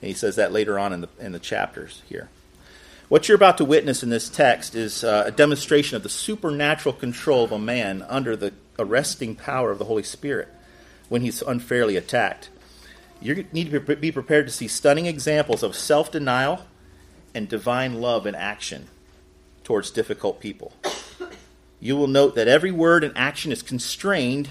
And 0.00 0.08
he 0.08 0.14
says 0.14 0.36
that 0.36 0.52
later 0.52 0.78
on 0.78 0.92
in 0.92 1.00
the 1.02 1.08
in 1.18 1.32
the 1.32 1.38
chapters 1.38 2.02
here. 2.08 2.28
What 3.08 3.28
you're 3.28 3.36
about 3.36 3.58
to 3.58 3.64
witness 3.64 4.04
in 4.04 4.10
this 4.10 4.28
text 4.28 4.76
is 4.76 5.02
uh, 5.02 5.24
a 5.26 5.32
demonstration 5.32 5.96
of 5.96 6.04
the 6.04 6.08
supernatural 6.08 6.92
control 6.92 7.42
of 7.42 7.50
a 7.50 7.58
man 7.58 8.04
under 8.08 8.36
the 8.36 8.52
arresting 8.78 9.34
power 9.34 9.72
of 9.72 9.80
the 9.80 9.84
Holy 9.86 10.04
Spirit 10.04 10.48
when 11.08 11.22
he's 11.22 11.42
unfairly 11.42 11.96
attacked. 11.96 12.50
You 13.20 13.44
need 13.52 13.72
to 13.72 13.80
be 13.80 14.12
prepared 14.12 14.46
to 14.46 14.52
see 14.52 14.68
stunning 14.68 15.06
examples 15.06 15.64
of 15.64 15.74
self 15.74 16.12
denial 16.12 16.64
and 17.34 17.48
divine 17.48 18.00
love 18.00 18.26
in 18.26 18.34
action 18.34 18.88
towards 19.64 19.90
difficult 19.90 20.40
people. 20.40 20.72
You 21.78 21.96
will 21.96 22.08
note 22.08 22.34
that 22.34 22.48
every 22.48 22.72
word 22.72 23.04
and 23.04 23.16
action 23.16 23.52
is 23.52 23.62
constrained 23.62 24.50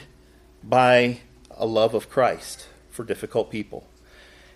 by 0.63 1.19
a 1.51 1.65
love 1.65 1.93
of 1.93 2.09
Christ 2.09 2.67
for 2.89 3.03
difficult 3.03 3.51
people. 3.51 3.87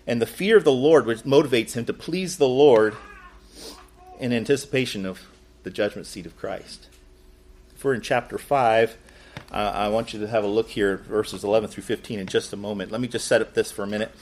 And 0.06 0.20
the 0.20 0.26
fear 0.26 0.56
of 0.56 0.64
the 0.64 0.72
Lord, 0.72 1.06
which 1.06 1.22
motivates 1.22 1.74
him 1.74 1.84
to 1.86 1.92
please 1.92 2.36
the 2.36 2.48
Lord 2.48 2.94
in 4.18 4.32
anticipation 4.32 5.06
of 5.06 5.20
the 5.62 5.70
judgment 5.70 6.06
seat 6.06 6.26
of 6.26 6.36
Christ. 6.36 6.88
If 7.74 7.84
we're 7.84 7.94
in 7.94 8.00
chapter 8.00 8.38
5, 8.38 8.96
uh, 9.50 9.54
I 9.54 9.88
want 9.88 10.12
you 10.12 10.20
to 10.20 10.26
have 10.26 10.44
a 10.44 10.48
look 10.48 10.68
here, 10.68 10.98
verses 10.98 11.44
11 11.44 11.70
through 11.70 11.84
15, 11.84 12.18
in 12.18 12.26
just 12.26 12.52
a 12.52 12.56
moment. 12.56 12.90
Let 12.90 13.00
me 13.00 13.08
just 13.08 13.26
set 13.26 13.40
up 13.40 13.54
this 13.54 13.70
for 13.70 13.82
a 13.82 13.86
minute. 13.86 14.12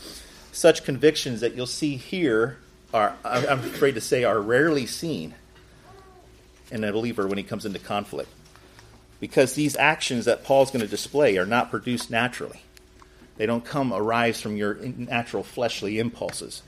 Such 0.52 0.84
convictions 0.84 1.40
that 1.40 1.54
you'll 1.54 1.66
see 1.66 1.96
here 1.96 2.58
are, 2.92 3.16
I'm 3.24 3.60
afraid 3.60 3.94
to 3.94 4.00
say, 4.00 4.24
are 4.24 4.40
rarely 4.40 4.86
seen 4.86 5.34
in 6.70 6.84
a 6.84 6.92
believer 6.92 7.26
when 7.26 7.38
he 7.38 7.44
comes 7.44 7.66
into 7.66 7.78
conflict. 7.78 8.30
Because 9.20 9.54
these 9.54 9.76
actions 9.76 10.24
that 10.24 10.44
Paul's 10.44 10.70
going 10.70 10.82
to 10.82 10.88
display 10.88 11.36
are 11.38 11.46
not 11.46 11.70
produced 11.70 12.10
naturally. 12.10 12.62
They 13.36 13.46
don't 13.46 13.64
come 13.64 13.92
arise 13.92 14.40
from 14.40 14.56
your 14.56 14.74
natural 14.74 15.42
fleshly 15.42 15.98
impulses. 15.98 16.62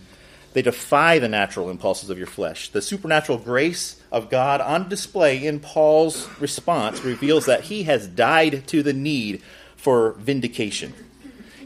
They 0.52 0.62
defy 0.62 1.18
the 1.18 1.28
natural 1.28 1.68
impulses 1.68 2.10
of 2.10 2.18
your 2.18 2.28
flesh. 2.28 2.68
The 2.70 2.80
supernatural 2.80 3.38
grace 3.38 4.00
of 4.12 4.30
God 4.30 4.60
on 4.60 4.88
display 4.88 5.44
in 5.44 5.58
Paul's 5.58 6.28
response 6.40 7.02
reveals 7.02 7.46
that 7.46 7.64
he 7.64 7.82
has 7.84 8.06
died 8.06 8.66
to 8.68 8.82
the 8.82 8.92
need 8.92 9.42
for 9.76 10.12
vindication. 10.12 10.94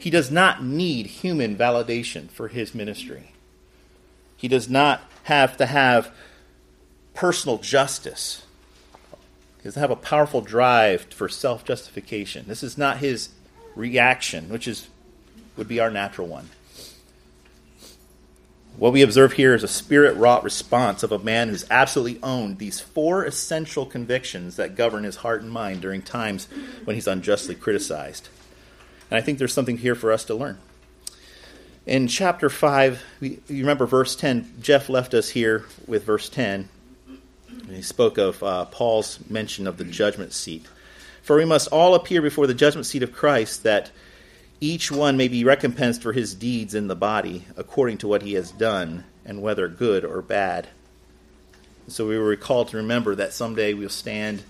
He 0.01 0.09
does 0.09 0.31
not 0.31 0.65
need 0.65 1.07
human 1.07 1.57
validation 1.57 2.31
for 2.31 2.49
his 2.49 2.75
ministry. 2.75 3.33
He 4.39 4.49
does 4.49 4.71
not 4.71 5.03
have 5.25 5.59
to 5.59 5.67
have 5.67 6.15
personal 7.13 7.59
justice. 7.59 8.47
He 9.59 9.65
doesn't 9.65 9.81
have 9.81 9.91
a 9.91 9.97
powerful 9.97 10.41
drive 10.41 11.03
for 11.03 11.29
self 11.29 11.65
justification. 11.65 12.47
This 12.47 12.63
is 12.63 12.79
not 12.79 12.99
his 12.99 13.31
reaction, 13.75 14.49
which 14.49 14.67
is 14.67 14.89
would 15.57 15.69
be 15.69 15.81
our 15.81 15.91
natural 15.91 16.29
one. 16.29 16.49
What 18.77 18.93
we 18.93 19.03
observe 19.03 19.33
here 19.33 19.57
is 19.57 19.65
a 19.65 19.69
spirit 19.69 20.17
wrought 20.17 20.45
response 20.45 21.03
of 21.03 21.11
a 21.11 21.19
man 21.19 21.49
who's 21.49 21.69
absolutely 21.69 22.23
owned 22.23 22.59
these 22.59 22.79
four 22.79 23.25
essential 23.25 23.85
convictions 23.85 24.55
that 24.55 24.77
govern 24.77 25.03
his 25.03 25.17
heart 25.17 25.43
and 25.43 25.51
mind 25.51 25.81
during 25.81 26.01
times 26.01 26.47
when 26.85 26.95
he's 26.95 27.09
unjustly 27.09 27.57
criticized. 27.57 28.29
And 29.11 29.19
I 29.19 29.21
think 29.21 29.39
there's 29.39 29.53
something 29.53 29.79
here 29.79 29.97
for 29.97 30.13
us 30.13 30.25
to 30.27 30.35
learn. 30.35 30.59
In 31.89 32.07
chapter 32.07 32.51
5, 32.51 33.03
you 33.23 33.41
remember 33.49 33.87
verse 33.87 34.15
10, 34.15 34.57
Jeff 34.61 34.91
left 34.91 35.15
us 35.15 35.31
here 35.31 35.65
with 35.87 36.05
verse 36.05 36.29
10. 36.29 36.69
he 37.71 37.81
spoke 37.81 38.19
of 38.19 38.43
uh, 38.43 38.67
Paul's 38.67 39.19
mention 39.31 39.67
of 39.67 39.79
the 39.79 39.85
judgment 39.85 40.35
seat. 40.35 40.67
For 41.23 41.39
we 41.39 41.47
must 41.47 41.69
all 41.69 41.95
appear 41.95 42.21
before 42.21 42.47
the 42.47 42.53
judgment 42.53 42.85
seat 42.85 43.03
of 43.03 43.15
Christ 43.15 43.63
that 43.63 43.91
each 44.61 44.93
one 44.93 45.17
may 45.17 45.29
be 45.29 45.45
recompensed 45.45 46.03
for 46.03 46.13
his 46.13 46.35
deeds 46.35 46.75
in 46.75 46.89
the 46.89 46.95
body, 46.95 47.47
according 47.57 47.97
to 47.99 48.09
what 48.09 48.21
he 48.21 48.35
has 48.35 48.51
done, 48.51 49.05
and 49.25 49.41
whether 49.41 49.67
good 49.67 50.05
or 50.05 50.21
bad. 50.21 50.69
So 51.87 52.07
we 52.07 52.19
were 52.19 52.37
called 52.37 52.69
to 52.69 52.77
remember 52.77 53.15
that 53.15 53.33
someday 53.33 53.73
we'll 53.73 53.89
stand 53.89 54.43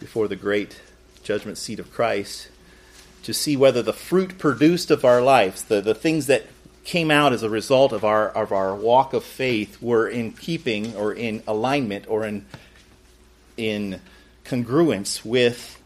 before 0.00 0.28
the 0.28 0.36
great 0.36 0.78
judgment 1.22 1.56
seat 1.56 1.78
of 1.78 1.90
Christ 1.94 2.48
to 3.22 3.32
see 3.32 3.56
whether 3.56 3.80
the 3.80 3.94
fruit 3.94 4.36
produced 4.36 4.90
of 4.90 5.02
our 5.02 5.22
lives, 5.22 5.62
the, 5.64 5.80
the 5.80 5.94
things 5.94 6.26
that 6.26 6.44
came 6.84 7.10
out 7.10 7.32
as 7.32 7.42
a 7.42 7.50
result 7.50 7.92
of 7.92 8.04
our 8.04 8.28
of 8.28 8.52
our 8.52 8.74
walk 8.74 9.12
of 9.12 9.24
faith 9.24 9.80
were 9.82 10.08
in 10.08 10.32
keeping 10.32 10.94
or 10.96 11.12
in 11.12 11.42
alignment 11.46 12.06
or 12.08 12.24
in 12.24 12.44
in 13.56 14.00
congruence 14.44 15.24
with 15.24 15.80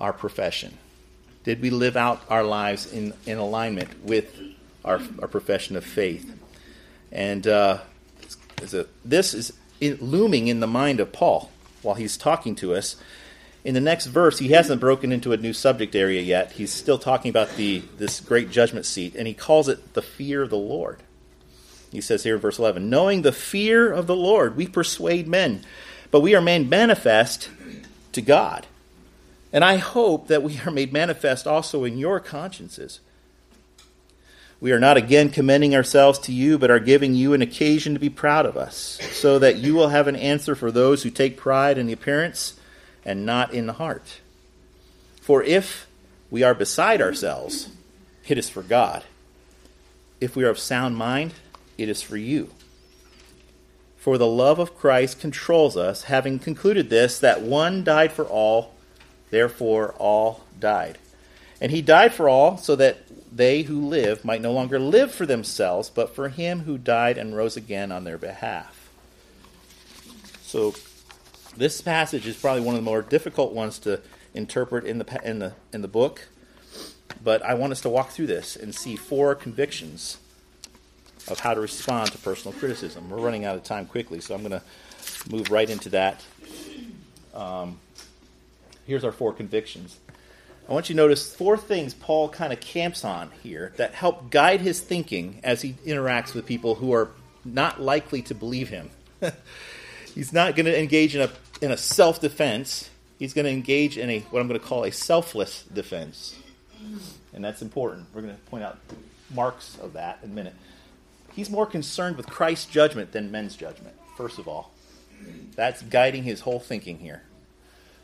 our 0.00 0.12
profession. 0.12 0.76
Did 1.44 1.62
we 1.62 1.70
live 1.70 1.96
out 1.96 2.22
our 2.28 2.42
lives 2.42 2.92
in, 2.92 3.14
in 3.24 3.38
alignment 3.38 4.04
with 4.04 4.36
our, 4.84 5.00
our 5.20 5.28
profession 5.28 5.76
of 5.76 5.84
faith? 5.84 6.36
And 7.12 7.46
uh, 7.46 7.78
this 9.04 9.34
is 9.34 9.52
looming 9.80 10.48
in 10.48 10.60
the 10.60 10.66
mind 10.66 10.98
of 10.98 11.12
Paul 11.12 11.52
while 11.82 11.94
he's 11.94 12.16
talking 12.16 12.56
to 12.56 12.74
us. 12.74 12.96
In 13.66 13.74
the 13.74 13.80
next 13.80 14.06
verse, 14.06 14.38
he 14.38 14.50
hasn't 14.50 14.80
broken 14.80 15.10
into 15.10 15.32
a 15.32 15.36
new 15.36 15.52
subject 15.52 15.96
area 15.96 16.22
yet. 16.22 16.52
He's 16.52 16.72
still 16.72 16.98
talking 16.98 17.30
about 17.30 17.56
the 17.56 17.82
this 17.98 18.20
great 18.20 18.52
judgment 18.52 18.86
seat, 18.86 19.16
and 19.16 19.26
he 19.26 19.34
calls 19.34 19.68
it 19.68 19.94
the 19.94 20.02
fear 20.02 20.40
of 20.42 20.50
the 20.50 20.56
Lord. 20.56 21.00
He 21.90 22.00
says 22.00 22.22
here 22.22 22.36
in 22.36 22.40
verse 22.40 22.60
11, 22.60 22.88
Knowing 22.88 23.22
the 23.22 23.32
fear 23.32 23.92
of 23.92 24.06
the 24.06 24.14
Lord, 24.14 24.56
we 24.56 24.68
persuade 24.68 25.26
men, 25.26 25.64
but 26.12 26.20
we 26.20 26.32
are 26.36 26.40
made 26.40 26.70
manifest 26.70 27.50
to 28.12 28.22
God. 28.22 28.68
And 29.52 29.64
I 29.64 29.78
hope 29.78 30.28
that 30.28 30.44
we 30.44 30.60
are 30.64 30.70
made 30.70 30.92
manifest 30.92 31.48
also 31.48 31.82
in 31.82 31.98
your 31.98 32.20
consciences. 32.20 33.00
We 34.60 34.70
are 34.70 34.78
not 34.78 34.96
again 34.96 35.30
commending 35.30 35.74
ourselves 35.74 36.20
to 36.20 36.32
you, 36.32 36.56
but 36.56 36.70
are 36.70 36.78
giving 36.78 37.16
you 37.16 37.32
an 37.32 37.42
occasion 37.42 37.94
to 37.94 38.00
be 38.00 38.10
proud 38.10 38.46
of 38.46 38.56
us, 38.56 39.00
so 39.10 39.40
that 39.40 39.56
you 39.56 39.74
will 39.74 39.88
have 39.88 40.06
an 40.06 40.14
answer 40.14 40.54
for 40.54 40.70
those 40.70 41.02
who 41.02 41.10
take 41.10 41.36
pride 41.36 41.78
in 41.78 41.88
the 41.88 41.92
appearance 41.92 42.55
and 43.06 43.24
not 43.24 43.54
in 43.54 43.66
the 43.66 43.72
heart. 43.72 44.20
For 45.22 45.42
if 45.42 45.86
we 46.30 46.42
are 46.42 46.54
beside 46.54 47.00
ourselves, 47.00 47.70
it 48.28 48.36
is 48.36 48.50
for 48.50 48.62
God. 48.62 49.04
If 50.20 50.36
we 50.36 50.44
are 50.44 50.50
of 50.50 50.58
sound 50.58 50.98
mind, 50.98 51.32
it 51.78 51.88
is 51.88 52.02
for 52.02 52.18
you. 52.18 52.50
For 53.96 54.18
the 54.18 54.26
love 54.26 54.58
of 54.58 54.76
Christ 54.76 55.20
controls 55.20 55.78
us, 55.78 56.04
having 56.04 56.38
concluded 56.38 56.90
this, 56.90 57.18
that 57.18 57.40
one 57.40 57.82
died 57.82 58.12
for 58.12 58.24
all 58.24 58.76
Therefore, 59.30 59.94
all 59.98 60.44
died. 60.58 60.98
And 61.60 61.72
he 61.72 61.82
died 61.82 62.14
for 62.14 62.28
all, 62.28 62.58
so 62.58 62.76
that 62.76 62.98
they 63.34 63.62
who 63.62 63.86
live 63.86 64.24
might 64.24 64.40
no 64.40 64.52
longer 64.52 64.78
live 64.78 65.12
for 65.12 65.26
themselves, 65.26 65.90
but 65.90 66.14
for 66.14 66.28
him 66.28 66.60
who 66.60 66.78
died 66.78 67.18
and 67.18 67.36
rose 67.36 67.56
again 67.56 67.90
on 67.90 68.04
their 68.04 68.18
behalf. 68.18 68.90
So, 70.42 70.74
this 71.56 71.80
passage 71.80 72.26
is 72.26 72.36
probably 72.36 72.62
one 72.62 72.74
of 72.74 72.80
the 72.80 72.84
more 72.84 73.02
difficult 73.02 73.52
ones 73.52 73.78
to 73.80 74.00
interpret 74.34 74.84
in 74.84 74.98
the 74.98 75.20
in 75.24 75.38
the 75.38 75.54
in 75.72 75.82
the 75.82 75.88
book. 75.88 76.28
But 77.22 77.42
I 77.42 77.54
want 77.54 77.72
us 77.72 77.80
to 77.82 77.88
walk 77.88 78.10
through 78.10 78.26
this 78.26 78.56
and 78.56 78.74
see 78.74 78.96
four 78.96 79.34
convictions 79.34 80.18
of 81.28 81.40
how 81.40 81.54
to 81.54 81.60
respond 81.60 82.12
to 82.12 82.18
personal 82.18 82.56
criticism. 82.58 83.10
We're 83.10 83.18
running 83.18 83.44
out 83.44 83.56
of 83.56 83.64
time 83.64 83.86
quickly, 83.86 84.20
so 84.20 84.34
I'm 84.34 84.42
going 84.42 84.52
to 84.52 84.62
move 85.30 85.50
right 85.50 85.68
into 85.68 85.88
that. 85.90 86.24
Um, 87.34 87.78
here's 88.86 89.04
our 89.04 89.12
four 89.12 89.32
convictions. 89.32 89.98
I 90.68 90.72
want 90.72 90.88
you 90.88 90.94
to 90.94 90.96
notice 90.96 91.34
four 91.34 91.56
things 91.56 91.94
Paul 91.94 92.28
kind 92.28 92.52
of 92.52 92.60
camps 92.60 93.04
on 93.04 93.30
here 93.42 93.72
that 93.76 93.94
help 93.94 94.30
guide 94.30 94.60
his 94.60 94.80
thinking 94.80 95.40
as 95.44 95.62
he 95.62 95.74
interacts 95.84 96.34
with 96.34 96.46
people 96.46 96.76
who 96.76 96.92
are 96.92 97.10
not 97.44 97.80
likely 97.80 98.22
to 98.22 98.34
believe 98.34 98.68
him. 98.68 98.90
He's 100.16 100.32
not 100.32 100.56
going 100.56 100.64
to 100.64 100.76
engage 100.76 101.14
in 101.14 101.20
a 101.20 101.30
in 101.60 101.70
a 101.70 101.76
self 101.76 102.22
defense. 102.22 102.88
He's 103.18 103.34
going 103.34 103.44
to 103.44 103.50
engage 103.50 103.98
in 103.98 104.08
a 104.08 104.20
what 104.30 104.40
I'm 104.40 104.48
going 104.48 104.58
to 104.58 104.66
call 104.66 104.84
a 104.84 104.90
selfless 104.90 105.62
defense, 105.64 106.34
and 107.34 107.44
that's 107.44 107.60
important. 107.60 108.06
We're 108.14 108.22
going 108.22 108.34
to 108.34 108.40
point 108.44 108.64
out 108.64 108.78
marks 109.34 109.76
of 109.78 109.92
that 109.92 110.20
in 110.22 110.30
a 110.30 110.32
minute. 110.32 110.54
He's 111.34 111.50
more 111.50 111.66
concerned 111.66 112.16
with 112.16 112.26
Christ's 112.26 112.64
judgment 112.64 113.12
than 113.12 113.30
men's 113.30 113.56
judgment. 113.56 113.94
First 114.16 114.38
of 114.38 114.48
all, 114.48 114.72
that's 115.54 115.82
guiding 115.82 116.22
his 116.22 116.40
whole 116.40 116.60
thinking 116.60 116.98
here. 116.98 117.22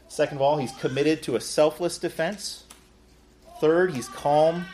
Second 0.08 0.36
of 0.36 0.42
all, 0.42 0.58
he's 0.58 0.72
committed 0.72 1.22
to 1.22 1.36
a 1.36 1.40
selfless 1.40 1.96
defense. 1.96 2.64
Third, 3.58 3.94
he's 3.94 4.08
calm, 4.08 4.66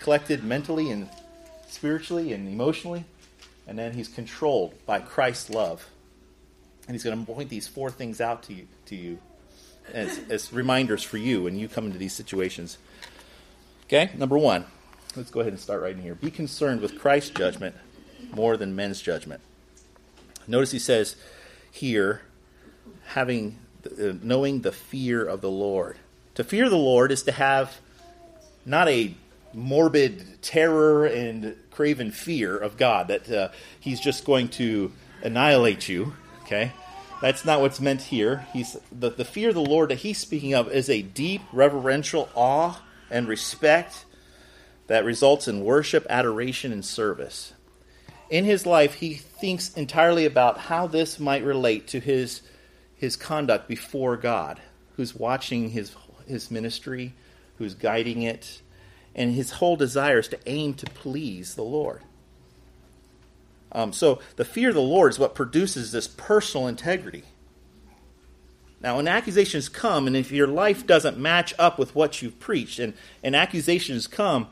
collected 0.00 0.42
mentally 0.42 0.90
and 0.90 1.10
spiritually 1.68 2.32
and 2.32 2.48
emotionally. 2.48 3.04
And 3.66 3.78
then 3.78 3.92
he's 3.92 4.08
controlled 4.08 4.72
by 4.86 5.00
Christ's 5.00 5.50
love. 5.50 5.86
And 6.86 6.94
he's 6.94 7.02
going 7.02 7.18
to 7.18 7.32
point 7.32 7.48
these 7.48 7.66
four 7.66 7.90
things 7.90 8.20
out 8.20 8.44
to 8.44 8.54
you, 8.54 8.66
to 8.86 8.96
you 8.96 9.18
as, 9.92 10.20
as 10.30 10.52
reminders 10.52 11.02
for 11.02 11.16
you 11.18 11.42
when 11.44 11.58
you 11.58 11.68
come 11.68 11.86
into 11.86 11.98
these 11.98 12.12
situations. 12.12 12.78
Okay, 13.86 14.10
number 14.16 14.38
one. 14.38 14.64
Let's 15.16 15.30
go 15.30 15.40
ahead 15.40 15.52
and 15.52 15.60
start 15.60 15.80
right 15.80 15.94
in 15.94 16.02
here. 16.02 16.14
Be 16.14 16.30
concerned 16.30 16.80
with 16.80 16.98
Christ's 16.98 17.30
judgment 17.30 17.74
more 18.32 18.56
than 18.56 18.76
men's 18.76 19.00
judgment. 19.00 19.40
Notice 20.46 20.72
he 20.72 20.78
says 20.78 21.16
here, 21.70 22.22
having 23.06 23.58
uh, 23.86 24.12
knowing 24.22 24.60
the 24.60 24.72
fear 24.72 25.24
of 25.24 25.40
the 25.40 25.50
Lord. 25.50 25.96
To 26.34 26.44
fear 26.44 26.68
the 26.68 26.76
Lord 26.76 27.12
is 27.12 27.22
to 27.24 27.32
have 27.32 27.78
not 28.64 28.88
a 28.88 29.14
morbid 29.54 30.42
terror 30.42 31.06
and 31.06 31.56
craven 31.70 32.10
fear 32.10 32.56
of 32.56 32.76
God, 32.76 33.08
that 33.08 33.30
uh, 33.30 33.48
He's 33.80 34.00
just 34.00 34.24
going 34.24 34.48
to 34.50 34.92
annihilate 35.22 35.88
you. 35.88 36.14
Okay? 36.46 36.72
That's 37.20 37.44
not 37.44 37.60
what's 37.60 37.80
meant 37.80 38.02
here. 38.02 38.46
He's 38.52 38.76
the, 38.92 39.10
the 39.10 39.24
fear 39.24 39.48
of 39.48 39.54
the 39.54 39.60
Lord 39.60 39.90
that 39.90 39.98
he's 39.98 40.18
speaking 40.18 40.54
of 40.54 40.70
is 40.70 40.88
a 40.88 41.02
deep 41.02 41.42
reverential 41.52 42.28
awe 42.34 42.80
and 43.10 43.26
respect 43.26 44.04
that 44.86 45.04
results 45.04 45.48
in 45.48 45.64
worship, 45.64 46.06
adoration, 46.08 46.72
and 46.72 46.84
service. 46.84 47.52
In 48.30 48.44
his 48.44 48.66
life, 48.66 48.94
he 48.94 49.14
thinks 49.14 49.72
entirely 49.74 50.24
about 50.24 50.58
how 50.58 50.86
this 50.86 51.18
might 51.18 51.44
relate 51.44 51.88
to 51.88 52.00
his, 52.00 52.42
his 52.94 53.16
conduct 53.16 53.66
before 53.66 54.16
God, 54.16 54.60
who's 54.96 55.14
watching 55.14 55.70
his, 55.70 55.94
his 56.28 56.50
ministry, 56.50 57.14
who's 57.58 57.74
guiding 57.74 58.22
it, 58.22 58.60
and 59.14 59.32
his 59.34 59.52
whole 59.52 59.76
desire 59.76 60.18
is 60.18 60.28
to 60.28 60.38
aim 60.46 60.74
to 60.74 60.86
please 60.86 61.54
the 61.54 61.62
Lord. 61.62 62.02
Um, 63.72 63.92
so 63.92 64.20
the 64.36 64.44
fear 64.44 64.70
of 64.70 64.74
the 64.74 64.80
Lord 64.80 65.12
is 65.12 65.18
what 65.18 65.34
produces 65.34 65.92
this 65.92 66.06
personal 66.08 66.66
integrity. 66.66 67.24
Now, 68.80 68.96
when 68.96 69.08
accusations 69.08 69.68
come, 69.68 70.06
and 70.06 70.16
if 70.16 70.30
your 70.30 70.46
life 70.46 70.86
doesn't 70.86 71.18
match 71.18 71.54
up 71.58 71.78
with 71.78 71.94
what 71.94 72.20
you've 72.22 72.38
preached, 72.38 72.78
and, 72.78 72.94
and 73.22 73.34
accusations 73.34 74.06
come, 74.06 74.48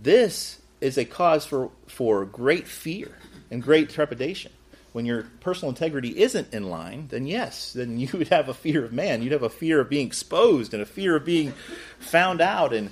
this 0.00 0.60
is 0.80 0.98
a 0.98 1.04
cause 1.04 1.46
for, 1.46 1.70
for 1.86 2.24
great 2.24 2.66
fear 2.66 3.16
and 3.50 3.62
great 3.62 3.90
trepidation. 3.90 4.50
When 4.92 5.06
your 5.06 5.24
personal 5.40 5.70
integrity 5.70 6.20
isn't 6.20 6.52
in 6.52 6.68
line, 6.68 7.08
then 7.08 7.26
yes, 7.26 7.72
then 7.72 7.98
you 8.00 8.08
would 8.14 8.28
have 8.28 8.48
a 8.48 8.54
fear 8.54 8.84
of 8.84 8.92
man. 8.92 9.22
You'd 9.22 9.32
have 9.32 9.42
a 9.42 9.50
fear 9.50 9.80
of 9.80 9.88
being 9.88 10.06
exposed 10.06 10.74
and 10.74 10.82
a 10.82 10.86
fear 10.86 11.16
of 11.16 11.24
being 11.24 11.52
found 11.98 12.40
out, 12.40 12.72
and 12.72 12.90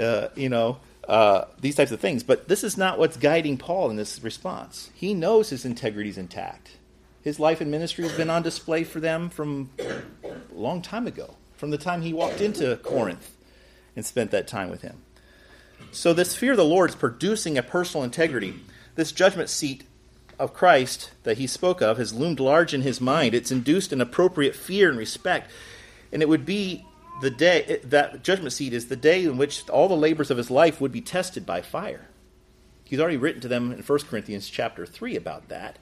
uh, 0.00 0.28
you 0.34 0.48
know 0.48 0.78
uh, 1.08 1.44
these 1.60 1.74
types 1.74 1.90
of 1.90 2.00
things. 2.00 2.22
But 2.22 2.48
this 2.48 2.64
is 2.64 2.76
not 2.76 2.98
what's 2.98 3.16
guiding 3.16 3.58
Paul 3.58 3.90
in 3.90 3.96
this 3.96 4.22
response. 4.22 4.90
He 4.94 5.14
knows 5.14 5.50
his 5.50 5.64
integrity 5.64 6.10
is 6.10 6.18
intact. 6.18 6.70
His 7.22 7.38
life 7.38 7.60
and 7.60 7.70
ministry 7.70 8.04
has 8.06 8.16
been 8.16 8.30
on 8.30 8.42
display 8.42 8.84
for 8.84 9.00
them 9.00 9.28
from 9.28 9.70
a 9.78 10.32
long 10.52 10.80
time 10.80 11.06
ago, 11.06 11.34
from 11.54 11.70
the 11.70 11.78
time 11.78 12.02
he 12.02 12.12
walked 12.12 12.40
into 12.40 12.76
Corinth 12.76 13.36
and 13.94 14.06
spent 14.06 14.30
that 14.30 14.48
time 14.48 14.70
with 14.70 14.82
him. 14.82 15.02
So, 15.92 16.12
this 16.12 16.36
fear 16.36 16.52
of 16.52 16.56
the 16.56 16.64
Lord 16.64 16.90
is 16.90 16.96
producing 16.96 17.58
a 17.58 17.62
personal 17.62 18.04
integrity. 18.04 18.54
This 18.94 19.12
judgment 19.12 19.50
seat 19.50 19.84
of 20.38 20.54
Christ 20.54 21.10
that 21.24 21.38
he 21.38 21.46
spoke 21.46 21.82
of 21.82 21.98
has 21.98 22.14
loomed 22.14 22.40
large 22.40 22.72
in 22.72 22.82
his 22.82 23.00
mind. 23.00 23.34
It's 23.34 23.50
induced 23.50 23.92
an 23.92 24.00
appropriate 24.00 24.54
fear 24.54 24.88
and 24.88 24.98
respect. 24.98 25.50
And 26.12 26.22
it 26.22 26.28
would 26.28 26.46
be 26.46 26.86
the 27.20 27.30
day, 27.30 27.80
that 27.84 28.22
judgment 28.22 28.52
seat 28.52 28.72
is 28.72 28.86
the 28.86 28.96
day 28.96 29.24
in 29.24 29.36
which 29.36 29.68
all 29.68 29.88
the 29.88 29.96
labors 29.96 30.30
of 30.30 30.36
his 30.36 30.50
life 30.50 30.80
would 30.80 30.92
be 30.92 31.00
tested 31.00 31.46
by 31.46 31.62
fire. 31.62 32.08
He's 32.84 33.00
already 33.00 33.16
written 33.16 33.40
to 33.42 33.48
them 33.48 33.72
in 33.72 33.82
1 33.82 33.98
Corinthians 34.00 34.48
chapter 34.48 34.84
3 34.84 35.16
about 35.16 35.48
that 35.48 35.78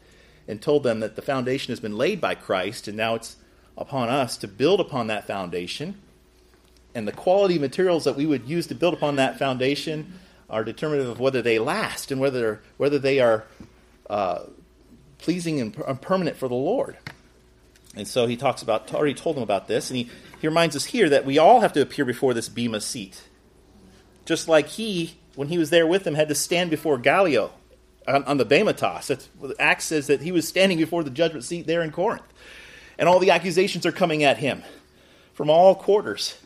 and 0.47 0.61
told 0.61 0.83
them 0.83 1.01
that 1.01 1.17
the 1.17 1.23
foundation 1.23 1.73
has 1.73 1.81
been 1.81 1.97
laid 1.97 2.21
by 2.21 2.35
Christ 2.35 2.89
and 2.89 2.97
now 2.97 3.15
it's 3.15 3.37
upon 3.77 4.09
us 4.09 4.37
to 4.39 4.49
build 4.49 4.81
upon 4.81 5.07
that 5.07 5.27
foundation 5.27 5.95
and 6.95 7.07
the 7.07 7.13
quality 7.13 7.59
materials 7.59 8.05
that 8.05 8.17
we 8.17 8.27
would 8.27 8.49
use 8.49 8.67
to 8.67 8.75
build 8.75 8.93
upon 8.93 9.17
that 9.17 9.39
foundation 9.39 10.19
are 10.51 10.65
determinative 10.65 11.09
of 11.09 11.21
whether 11.21 11.43
they 11.43 11.59
last 11.59 12.11
and 12.11 12.21
whether 12.21 12.61
whether 12.77 12.99
they 12.99 13.21
are 13.21 13.45
uh, 14.11 14.41
pleasing 15.19 15.61
and 15.61 16.01
permanent 16.01 16.37
for 16.37 16.49
the 16.49 16.55
Lord. 16.55 16.97
And 17.95 18.07
so 18.07 18.27
he 18.27 18.37
talks 18.37 18.63
about 18.63 18.93
already 18.95 19.15
told 19.15 19.37
them 19.37 19.43
about 19.43 19.67
this, 19.69 19.91
and 19.91 19.99
he, 19.99 20.11
he 20.41 20.47
reminds 20.47 20.77
us 20.77 20.87
here 20.87 21.09
that 21.09 21.25
we 21.25 21.39
all 21.39 21.61
have 21.61 21.73
to 21.75 21.83
appear 21.83 22.05
before 22.05 22.35
this 22.35 22.49
bema 22.49 22.81
seat, 22.81 23.29
just 24.25 24.49
like 24.49 24.69
he, 24.69 25.19
when 25.35 25.49
he 25.49 25.59
was 25.59 25.71
there 25.71 25.87
with 25.87 26.05
them, 26.05 26.15
had 26.15 26.29
to 26.29 26.35
stand 26.35 26.71
before 26.71 26.99
Gallio 26.99 27.53
on, 28.07 28.25
on 28.25 28.37
the 28.37 28.47
Bematos. 28.47 29.07
That's, 29.07 29.29
Acts 29.59 29.87
says 29.87 30.07
that 30.07 30.23
he 30.23 30.33
was 30.33 30.47
standing 30.47 30.79
before 30.79 31.03
the 31.03 31.11
judgment 31.11 31.45
seat 31.45 31.67
there 31.67 31.83
in 31.83 31.91
Corinth, 31.91 32.23
and 32.99 33.09
all 33.09 33.19
the 33.19 33.31
accusations 33.31 33.87
are 33.87 33.93
coming 33.93 34.25
at 34.25 34.39
him 34.39 34.63
from 35.35 35.51
all 35.51 35.75
quarters. 35.75 36.37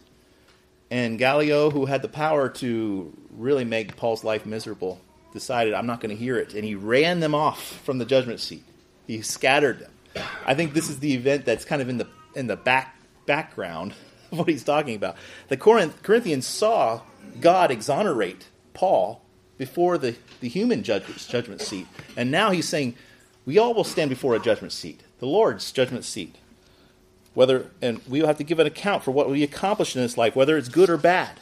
And 0.91 1.19
Gallio, 1.19 1.71
who 1.71 1.87
had 1.87 2.03
the 2.03 2.09
power 2.09 2.51
to 2.51 3.17
really 3.31 3.65
make 3.65 3.97
Paul's 3.97 4.25
life 4.25 4.45
miserable, 4.45 5.01
decided, 5.33 5.73
I'm 5.73 5.87
not 5.87 6.03
going 6.03 6.15
to 6.15 6.23
hear 6.23 6.37
it. 6.37 6.53
And 6.53 6.65
he 6.65 6.75
ran 6.75 7.21
them 7.21 7.35
off 7.35 7.81
from 7.85 7.97
the 7.97 8.05
judgment 8.05 8.41
seat. 8.41 8.63
He 9.07 9.23
scattered 9.23 9.79
them. 9.79 9.91
I 10.45 10.53
think 10.55 10.75
this 10.75 10.91
is 10.91 10.99
the 10.99 11.15
event 11.15 11.47
that's 11.47 11.65
kind 11.65 11.81
of 11.81 11.89
in 11.89 11.97
the, 11.97 12.07
in 12.35 12.47
the 12.47 12.57
back, 12.57 12.95
background 13.27 13.95
of 14.33 14.39
what 14.39 14.49
he's 14.49 14.65
talking 14.65 14.95
about. 14.95 15.17
The 15.49 15.57
Corinth, 15.57 16.03
Corinthians 16.03 16.47
saw 16.47 17.03
God 17.41 17.71
exonerate 17.71 18.49
Paul 18.75 19.23
before 19.59 19.99
the, 19.99 20.17
the 20.41 20.49
human 20.49 20.83
judge's 20.83 21.27
judgment 21.27 21.61
seat. 21.61 21.87
And 22.17 22.31
now 22.31 22.51
he's 22.51 22.69
saying, 22.69 22.97
we 23.45 23.59
all 23.59 23.75
will 23.75 23.85
stand 23.85 24.11
before 24.11 24.35
a 24.35 24.41
judgment 24.41 24.73
seat, 24.73 25.03
the 25.19 25.27
Lord's 25.27 25.71
judgment 25.73 26.05
seat 26.05 26.37
whether 27.35 27.67
and 27.81 28.01
we 28.09 28.21
will 28.21 28.27
have 28.27 28.39
to 28.39 28.45
give 28.45 28.59
an 28.59 28.67
account 28.67 29.03
for 29.03 29.11
what 29.11 29.29
we 29.29 29.43
accomplished 29.43 29.97
in 29.97 30.03
this 30.03 30.19
life, 30.19 30.37
whether 30.37 30.57
it's 30.57 30.69
good 30.69 30.91
or 30.91 30.97
bad. 30.97 31.41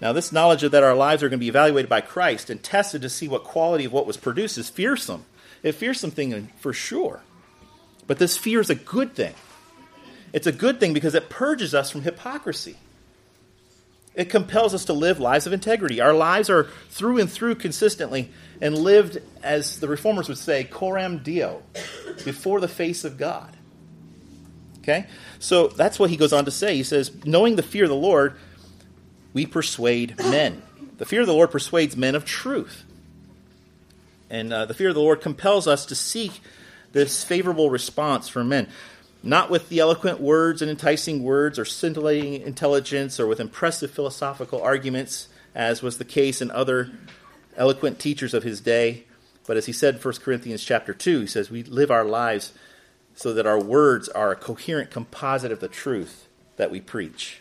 Now, 0.00 0.14
this 0.14 0.32
knowledge 0.32 0.62
that 0.62 0.82
our 0.82 0.94
lives 0.94 1.22
are 1.22 1.28
going 1.28 1.38
to 1.38 1.44
be 1.44 1.48
evaluated 1.48 1.90
by 1.90 2.00
Christ 2.00 2.48
and 2.48 2.62
tested 2.62 3.02
to 3.02 3.10
see 3.10 3.28
what 3.28 3.44
quality 3.44 3.84
of 3.84 3.92
what 3.92 4.06
was 4.06 4.16
produced 4.16 4.56
is 4.56 4.70
fearsome. 4.70 5.26
It's 5.62 5.76
a 5.76 5.78
fearsome 5.78 6.10
thing 6.10 6.48
for 6.58 6.72
sure. 6.72 7.20
But 8.06 8.18
this 8.18 8.38
fear 8.38 8.60
is 8.60 8.70
a 8.70 8.74
good 8.74 9.14
thing. 9.14 9.34
It's 10.32 10.46
a 10.46 10.52
good 10.52 10.80
thing 10.80 10.92
because 10.92 11.14
it 11.14 11.28
purges 11.28 11.74
us 11.74 11.90
from 11.90 12.02
hypocrisy. 12.02 12.76
It 14.14 14.28
compels 14.28 14.74
us 14.74 14.86
to 14.86 14.92
live 14.92 15.20
lives 15.20 15.46
of 15.46 15.52
integrity. 15.52 16.00
Our 16.00 16.12
lives 16.12 16.50
are 16.50 16.64
through 16.90 17.18
and 17.18 17.30
through 17.30 17.56
consistently 17.56 18.30
and 18.60 18.76
lived, 18.76 19.18
as 19.42 19.80
the 19.80 19.88
reformers 19.88 20.28
would 20.28 20.38
say, 20.38 20.64
coram 20.64 21.18
deo, 21.18 21.62
before 22.24 22.60
the 22.60 22.68
face 22.68 23.04
of 23.04 23.16
God. 23.16 23.56
Okay? 24.80 25.06
So 25.38 25.68
that's 25.68 25.98
what 25.98 26.10
he 26.10 26.16
goes 26.16 26.32
on 26.32 26.44
to 26.44 26.50
say. 26.50 26.76
He 26.76 26.82
says, 26.82 27.12
knowing 27.24 27.56
the 27.56 27.62
fear 27.62 27.84
of 27.84 27.90
the 27.90 27.96
Lord, 27.96 28.36
we 29.32 29.46
persuade 29.46 30.18
men. 30.18 30.62
The 30.98 31.06
fear 31.06 31.20
of 31.20 31.26
the 31.26 31.32
Lord 31.32 31.50
persuades 31.50 31.96
men 31.96 32.14
of 32.14 32.24
truth. 32.24 32.84
And 34.28 34.52
uh, 34.52 34.66
the 34.66 34.74
fear 34.74 34.88
of 34.88 34.94
the 34.94 35.00
Lord 35.00 35.20
compels 35.20 35.66
us 35.66 35.86
to 35.86 35.94
seek 35.94 36.40
this 36.92 37.24
favorable 37.24 37.70
response 37.70 38.28
from 38.28 38.48
men. 38.48 38.68
Not 39.22 39.50
with 39.50 39.68
the 39.68 39.80
eloquent 39.80 40.20
words 40.20 40.62
and 40.62 40.70
enticing 40.70 41.22
words 41.22 41.58
or 41.58 41.64
scintillating 41.64 42.40
intelligence 42.40 43.20
or 43.20 43.26
with 43.26 43.40
impressive 43.40 43.90
philosophical 43.90 44.62
arguments, 44.62 45.28
as 45.54 45.82
was 45.82 45.98
the 45.98 46.04
case 46.04 46.40
in 46.40 46.50
other 46.50 46.90
eloquent 47.56 47.98
teachers 47.98 48.32
of 48.32 48.44
his 48.44 48.60
day. 48.60 49.04
But 49.46 49.58
as 49.58 49.66
he 49.66 49.72
said 49.72 49.96
in 49.96 50.00
1 50.00 50.14
Corinthians 50.14 50.64
chapter 50.64 50.94
2, 50.94 51.20
he 51.20 51.26
says, 51.26 51.50
We 51.50 51.62
live 51.62 51.90
our 51.90 52.04
lives 52.04 52.52
so 53.14 53.34
that 53.34 53.46
our 53.46 53.60
words 53.60 54.08
are 54.08 54.32
a 54.32 54.36
coherent 54.36 54.90
composite 54.90 55.52
of 55.52 55.60
the 55.60 55.68
truth 55.68 56.26
that 56.56 56.70
we 56.70 56.80
preach. 56.80 57.40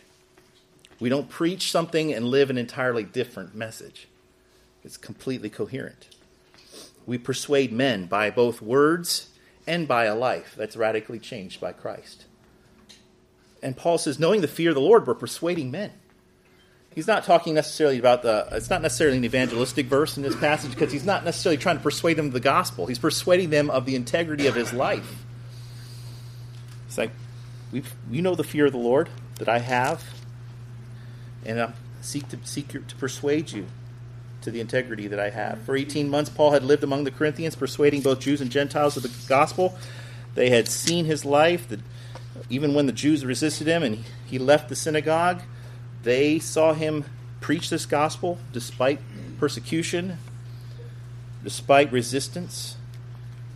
We 1.00 1.08
don't 1.08 1.30
preach 1.30 1.72
something 1.72 2.14
and 2.14 2.26
live 2.26 2.50
an 2.50 2.58
entirely 2.58 3.04
different 3.04 3.56
message. 3.56 4.10
It's 4.84 4.98
completely 4.98 5.50
coherent. 5.50 6.10
We 7.06 7.18
persuade 7.18 7.72
men 7.72 8.06
by 8.06 8.30
both 8.32 8.62
words 8.62 9.29
and 9.70 9.88
by 9.88 10.06
a 10.06 10.16
life 10.16 10.56
that's 10.58 10.76
radically 10.76 11.20
changed 11.20 11.62
by 11.62 11.72
Christ. 11.72 12.26
And 13.64 13.78
Paul 13.78 13.98
says, 13.98 14.20
knowing 14.20 14.42
the 14.42 14.48
fear 14.48 14.70
of 14.70 14.76
the 14.76 14.82
Lord, 14.82 15.06
we're 15.06 15.16
persuading 15.16 15.72
men. 15.72 15.92
He's 16.94 17.08
not 17.08 17.24
talking 17.24 17.54
necessarily 17.54 18.00
about 18.00 18.24
the, 18.24 18.48
it's 18.52 18.70
not 18.70 18.82
necessarily 18.82 19.18
an 19.18 19.26
evangelistic 19.26 19.86
verse 19.86 20.18
in 20.18 20.24
this 20.24 20.36
passage 20.36 20.72
because 20.72 20.92
he's 20.92 21.06
not 21.06 21.24
necessarily 21.24 21.58
trying 21.58 21.78
to 21.78 21.84
persuade 21.84 22.16
them 22.16 22.28
of 22.28 22.34
the 22.34 22.40
gospel. 22.40 22.88
He's 22.88 23.00
persuading 23.00 23.52
them 23.52 23.70
of 23.70 23.86
the 23.86 23.96
integrity 23.96 24.48
of 24.48 24.56
his 24.56 24.74
life 24.74 25.26
it's 26.90 26.98
like, 26.98 27.12
we 27.72 27.84
you 28.10 28.24
know 28.24 28.34
the 28.34 28.44
fear 28.44 28.66
of 28.66 28.72
the 28.72 28.80
Lord 28.80 29.10
that 29.38 29.48
I 29.48 29.60
have, 29.60 30.04
and 31.46 31.62
I 31.62 31.72
seek 32.02 32.28
to 32.30 32.40
seek 32.44 32.70
to 32.70 32.96
persuade 32.96 33.52
you 33.52 33.68
to 34.42 34.52
the 34.52 34.60
integrity 34.60 35.08
that 35.08 35.20
I 35.20 35.30
have. 35.30 35.62
For 35.62 35.76
18 35.76 36.10
months, 36.10 36.30
Paul 36.30 36.52
had 36.52 36.64
lived 36.64 36.84
among 36.84 37.04
the 37.04 37.12
Corinthians, 37.12 37.56
persuading 37.56 38.02
both 38.02 38.20
Jews 38.20 38.42
and 38.42 38.50
Gentiles 38.50 38.98
of 38.98 39.04
the 39.04 39.12
gospel. 39.28 39.78
They 40.36 40.50
had 40.50 40.68
seen 40.68 41.06
his 41.06 41.26
life, 41.26 41.68
even 42.50 42.74
when 42.74 42.86
the 42.86 42.92
Jews 42.92 43.26
resisted 43.26 43.68
him 43.68 43.84
and 43.84 44.04
he 44.26 44.40
left 44.40 44.70
the 44.70 44.76
synagogue, 44.76 45.42
they 46.04 46.40
saw 46.40 46.74
him 46.74 47.06
preach 47.42 47.70
this 47.70 47.86
gospel 47.86 48.38
despite 48.54 49.00
persecution, 49.38 50.18
despite 51.44 51.92
resistance, 51.92 52.78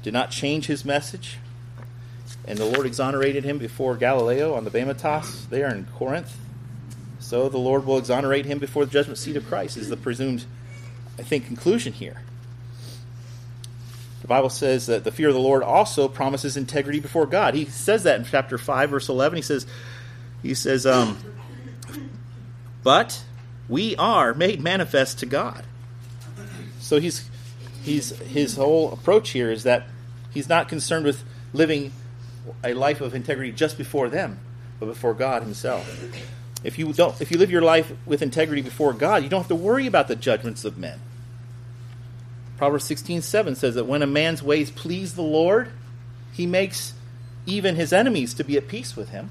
did 0.02 0.14
not 0.14 0.32
change 0.32 0.66
his 0.68 0.84
message. 0.84 1.38
And 2.46 2.58
the 2.58 2.66
Lord 2.66 2.86
exonerated 2.86 3.46
him 3.46 3.58
before 3.58 3.96
Gallio 3.96 4.54
on 4.54 4.66
the 4.66 4.72
Bematos 4.72 5.48
there 5.50 5.74
in 5.74 5.86
Corinth. 5.96 6.38
So 7.20 7.48
the 7.48 7.58
Lord 7.58 7.86
will 7.86 7.98
exonerate 7.98 8.46
him 8.46 8.60
before 8.60 8.86
the 8.86 8.92
judgment 8.92 9.18
seat 9.18 9.38
of 9.38 9.48
Christ, 9.48 9.78
is 9.78 9.88
the 9.88 9.96
presumed, 9.96 10.46
I 11.18 11.24
think, 11.24 11.46
conclusion 11.46 11.94
here. 11.94 12.22
The 14.22 14.28
Bible 14.28 14.50
says 14.50 14.88
that 14.88 15.04
the 15.04 15.12
fear 15.12 15.28
of 15.28 15.34
the 15.34 15.40
Lord 15.40 15.64
also 15.64 16.08
promises 16.08 16.56
integrity 16.56 17.00
before 17.00 17.26
God. 17.26 17.54
He 17.56 17.66
says 17.66 18.04
that 18.04 18.20
in 18.20 18.26
chapter 18.26 18.58
5, 18.58 18.90
verse 18.90 19.10
11. 19.10 19.36
He 19.36 19.42
says, 19.42 19.68
He 20.42 20.54
says, 20.54 20.86
um, 20.86 21.18
but 22.84 23.24
we 23.68 23.96
are 23.98 24.34
made 24.34 24.62
manifest 24.62 25.20
to 25.20 25.26
God. 25.26 25.66
So 26.80 27.00
he's 27.00 27.30
he's 27.84 28.10
his 28.20 28.56
whole 28.56 28.92
approach 28.92 29.32
here 29.32 29.52
is 29.52 29.64
that 29.64 29.88
he's 30.34 30.50
not 30.50 30.68
concerned 30.68 31.06
with 31.06 31.24
living 31.54 31.92
a 32.64 32.74
life 32.74 33.02
of 33.02 33.16
integrity 33.16 33.52
just 33.52 33.78
before 33.78 34.10
them, 34.10 34.40
but 34.80 34.88
before 34.88 35.14
God 35.14 35.44
Himself. 35.44 35.88
If 36.64 36.80
you 36.80 36.94
don't, 36.94 37.20
if 37.20 37.30
you 37.30 37.38
live 37.38 37.52
your 37.52 37.62
life 37.62 37.92
with 38.06 38.22
integrity 38.22 38.62
before 38.62 38.94
God, 38.94 39.24
you 39.24 39.30
don't 39.30 39.42
have 39.42 39.48
to 39.50 39.56
worry 39.56 39.86
about 39.86 40.08
the 40.08 40.16
judgments 40.16 40.64
of 40.64 40.78
men. 40.78 41.00
Proverbs 42.58 42.86
sixteen 42.86 43.22
seven 43.22 43.56
says 43.56 43.76
that 43.76 43.86
when 43.86 44.02
a 44.02 44.08
man's 44.08 44.42
ways 44.42 44.72
please 44.72 45.16
the 45.16 45.22
Lord, 45.22 45.72
he 46.32 46.46
makes 46.46 46.94
even 47.46 47.76
his 47.76 47.92
enemies 47.92 48.34
to 48.36 48.44
be 48.44 48.56
at 48.56 48.70
peace 48.70 48.96
with 48.96 49.10
him. 49.10 49.30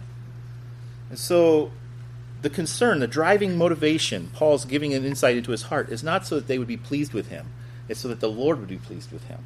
And 1.08 1.18
so 1.18 1.70
the 2.42 2.50
concern, 2.50 2.98
the 2.98 3.06
driving 3.06 3.56
motivation, 3.56 4.30
Paul's 4.34 4.64
giving 4.64 4.92
an 4.92 5.04
insight 5.04 5.36
into 5.36 5.52
his 5.52 5.62
heart, 5.62 5.88
is 5.88 6.02
not 6.02 6.26
so 6.26 6.34
that 6.34 6.48
they 6.48 6.58
would 6.58 6.68
be 6.68 6.76
pleased 6.76 7.14
with 7.14 7.28
him, 7.28 7.46
it's 7.88 8.00
so 8.00 8.08
that 8.08 8.20
the 8.20 8.28
Lord 8.28 8.58
would 8.58 8.68
be 8.68 8.76
pleased 8.76 9.12
with 9.12 9.24
him. 9.28 9.44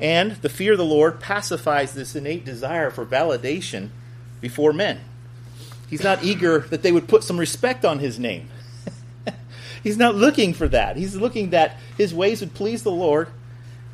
And 0.00 0.32
the 0.36 0.48
fear 0.48 0.72
of 0.72 0.78
the 0.78 0.84
Lord 0.84 1.20
pacifies 1.20 1.92
this 1.92 2.16
innate 2.16 2.44
desire 2.44 2.90
for 2.90 3.04
validation 3.04 3.90
before 4.40 4.72
men. 4.72 5.00
He's 5.90 6.04
not 6.04 6.22
eager 6.22 6.60
that 6.70 6.82
they 6.82 6.92
would 6.92 7.08
put 7.08 7.24
some 7.24 7.36
respect 7.36 7.84
on 7.84 7.98
his 7.98 8.16
name. 8.18 8.48
He's 9.82 9.96
not 9.96 10.14
looking 10.14 10.54
for 10.54 10.68
that. 10.68 10.96
He's 10.96 11.16
looking 11.16 11.50
that 11.50 11.76
his 11.98 12.14
ways 12.14 12.40
would 12.40 12.54
please 12.54 12.84
the 12.84 12.92
Lord 12.92 13.28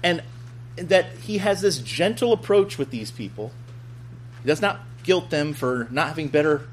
and 0.02 0.22
that 0.76 1.10
he 1.22 1.38
has 1.38 1.62
this 1.62 1.78
gentle 1.78 2.34
approach 2.34 2.76
with 2.76 2.90
these 2.90 3.10
people. 3.10 3.50
He 4.42 4.46
does 4.46 4.60
not 4.60 4.80
guilt 5.04 5.30
them 5.30 5.54
for 5.54 5.88
not 5.90 6.08
having 6.08 6.28
better 6.28 6.68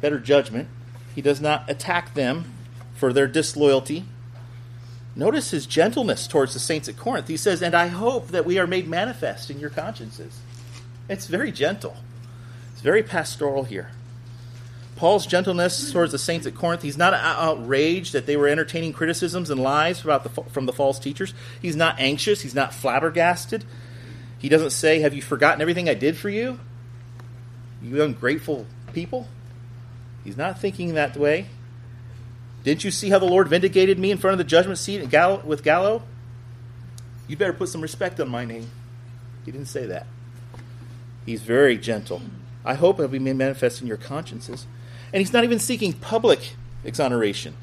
better 0.00 0.20
judgment. 0.20 0.68
He 1.16 1.20
does 1.20 1.40
not 1.40 1.68
attack 1.68 2.14
them 2.14 2.44
for 2.94 3.12
their 3.12 3.26
disloyalty. 3.26 4.04
Notice 5.16 5.50
his 5.50 5.66
gentleness 5.66 6.28
towards 6.28 6.52
the 6.52 6.60
saints 6.60 6.88
at 6.88 6.96
Corinth. 6.96 7.26
He 7.26 7.36
says, 7.36 7.60
And 7.60 7.74
I 7.74 7.88
hope 7.88 8.28
that 8.28 8.46
we 8.46 8.60
are 8.60 8.68
made 8.68 8.86
manifest 8.86 9.50
in 9.50 9.58
your 9.58 9.70
consciences. 9.70 10.38
It's 11.08 11.26
very 11.26 11.50
gentle, 11.50 11.96
it's 12.72 12.82
very 12.82 13.02
pastoral 13.02 13.64
here. 13.64 13.90
Paul's 14.98 15.26
gentleness 15.26 15.92
towards 15.92 16.10
the 16.10 16.18
saints 16.18 16.44
at 16.44 16.56
Corinth, 16.56 16.82
he's 16.82 16.98
not 16.98 17.14
outraged 17.14 18.12
that 18.14 18.26
they 18.26 18.36
were 18.36 18.48
entertaining 18.48 18.92
criticisms 18.92 19.48
and 19.48 19.60
lies 19.60 20.02
about 20.02 20.24
the, 20.24 20.42
from 20.50 20.66
the 20.66 20.72
false 20.72 20.98
teachers. 20.98 21.32
He's 21.62 21.76
not 21.76 22.00
anxious. 22.00 22.40
He's 22.40 22.54
not 22.54 22.74
flabbergasted. 22.74 23.64
He 24.38 24.48
doesn't 24.48 24.70
say, 24.70 24.98
Have 24.98 25.14
you 25.14 25.22
forgotten 25.22 25.62
everything 25.62 25.88
I 25.88 25.94
did 25.94 26.16
for 26.16 26.28
you? 26.28 26.58
You 27.80 28.02
ungrateful 28.02 28.66
people? 28.92 29.28
He's 30.24 30.36
not 30.36 30.60
thinking 30.60 30.94
that 30.94 31.16
way. 31.16 31.46
Didn't 32.64 32.82
you 32.82 32.90
see 32.90 33.08
how 33.08 33.20
the 33.20 33.24
Lord 33.24 33.46
vindicated 33.46 34.00
me 34.00 34.10
in 34.10 34.18
front 34.18 34.32
of 34.32 34.38
the 34.38 34.44
judgment 34.44 34.78
seat 34.78 35.00
with 35.00 35.62
Gallio? 35.62 36.02
You 37.28 37.36
better 37.36 37.52
put 37.52 37.68
some 37.68 37.82
respect 37.82 38.18
on 38.18 38.28
my 38.28 38.44
name. 38.44 38.68
He 39.44 39.52
didn't 39.52 39.68
say 39.68 39.86
that. 39.86 40.08
He's 41.24 41.42
very 41.42 41.78
gentle. 41.78 42.20
I 42.64 42.74
hope 42.74 42.98
it'll 42.98 43.08
be 43.08 43.20
manifest 43.20 43.80
in 43.80 43.86
your 43.86 43.96
consciences. 43.96 44.66
And 45.12 45.20
he's 45.20 45.32
not 45.32 45.44
even 45.44 45.58
seeking 45.58 45.92
public 45.92 46.54
exoneration. 46.84 47.54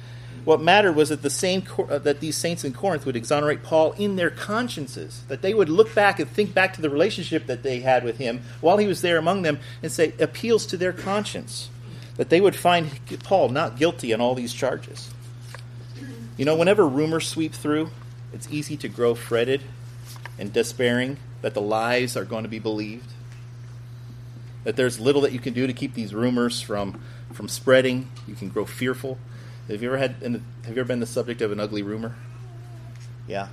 What 0.44 0.62
mattered 0.62 0.94
was 0.94 1.10
that 1.10 1.24
the 1.24 1.30
same 1.30 1.64
uh, 1.78 1.98
that 2.00 2.20
these 2.20 2.38
saints 2.38 2.64
in 2.64 2.74
Corinth 2.74 3.06
would 3.06 3.16
exonerate 3.16 3.64
Paul 3.64 3.94
in 3.94 4.16
their 4.16 4.30
consciences, 4.30 5.24
that 5.28 5.42
they 5.42 5.56
would 5.56 5.70
look 5.70 5.96
back 5.96 6.20
and 6.20 6.30
think 6.30 6.54
back 6.54 6.74
to 6.76 6.82
the 6.82 6.90
relationship 6.90 7.48
that 7.48 7.64
they 7.64 7.80
had 7.80 8.04
with 8.04 8.20
him 8.20 8.42
while 8.62 8.78
he 8.78 8.86
was 8.86 9.02
there 9.02 9.18
among 9.18 9.42
them 9.42 9.60
and 9.82 9.92
say 9.92 10.14
appeals 10.20 10.68
to 10.68 10.78
their 10.78 10.94
conscience 10.94 11.70
that 12.18 12.30
they 12.30 12.40
would 12.40 12.56
find 12.56 12.90
Paul 13.24 13.50
not 13.50 13.78
guilty 13.78 14.14
on 14.14 14.22
all 14.22 14.36
these 14.36 14.54
charges. 14.54 15.12
You 16.38 16.46
know, 16.46 16.56
whenever 16.56 16.88
rumors 16.88 17.28
sweep 17.28 17.54
through, 17.54 17.90
it's 18.34 18.48
easy 18.52 18.78
to 18.78 18.88
grow 18.88 19.16
fretted 19.16 19.62
and 20.38 20.52
despairing 20.52 21.18
that 21.42 21.54
the 21.54 21.62
lies 21.62 22.18
are 22.18 22.26
going 22.26 22.44
to 22.44 22.50
be 22.50 22.60
believed. 22.60 23.12
That 24.64 24.76
there's 24.76 25.00
little 25.00 25.22
that 25.22 25.32
you 25.32 25.40
can 25.40 25.54
do 25.54 25.68
to 25.68 25.74
keep 25.74 25.94
these 25.94 26.14
rumors 26.14 26.62
from, 26.62 27.02
from 27.36 27.48
spreading. 27.48 28.10
You 28.28 28.36
can 28.36 28.50
grow 28.50 28.66
fearful. 28.66 29.18
Have 29.68 29.82
you 29.82 29.90
ever 29.90 29.98
had 29.98 30.16
have 30.22 30.76
you 30.76 30.82
ever 30.82 30.86
been 30.86 31.00
the 31.00 31.06
subject 31.06 31.42
of 31.42 31.52
an 31.52 31.60
ugly 31.60 31.84
rumor? 31.84 32.16
Yeah. 33.28 33.50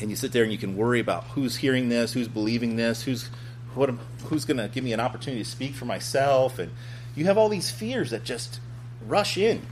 And 0.00 0.10
you 0.10 0.16
sit 0.16 0.32
there 0.32 0.42
and 0.42 0.52
you 0.52 0.58
can 0.58 0.76
worry 0.76 1.00
about 1.00 1.24
who's 1.24 1.56
hearing 1.56 1.88
this, 1.88 2.12
who's 2.12 2.28
believing 2.28 2.76
this, 2.76 3.02
who's 3.02 3.30
what 3.74 3.90
who's 4.26 4.44
going 4.44 4.58
to 4.58 4.68
give 4.68 4.84
me 4.84 4.92
an 4.92 5.00
opportunity 5.00 5.42
to 5.42 5.48
speak 5.48 5.74
for 5.74 5.84
myself 5.84 6.58
and 6.58 6.70
you 7.16 7.24
have 7.26 7.38
all 7.38 7.48
these 7.48 7.70
fears 7.70 8.10
that 8.10 8.24
just 8.24 8.60
rush 9.06 9.36
in. 9.38 9.62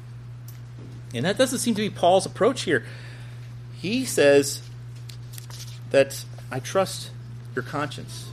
And 1.14 1.24
that 1.24 1.36
doesn't 1.36 1.58
seem 1.58 1.74
to 1.74 1.82
be 1.82 1.90
Paul's 1.90 2.24
approach 2.24 2.62
here. 2.62 2.84
He 3.80 4.04
says 4.04 4.62
that 5.90 6.24
I 6.50 6.60
trust 6.60 7.10
your 7.54 7.64
conscience 7.64 8.30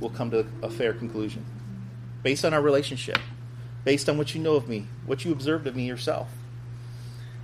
will 0.00 0.10
come 0.10 0.30
to 0.32 0.46
a 0.62 0.70
fair 0.70 0.92
conclusion 0.92 1.44
based 2.22 2.44
on 2.44 2.52
our 2.52 2.60
relationship, 2.60 3.18
based 3.84 4.08
on 4.08 4.18
what 4.18 4.34
you 4.34 4.40
know 4.40 4.54
of 4.54 4.68
me, 4.68 4.86
what 5.06 5.24
you 5.24 5.32
observed 5.32 5.66
of 5.66 5.76
me 5.76 5.86
yourself. 5.86 6.28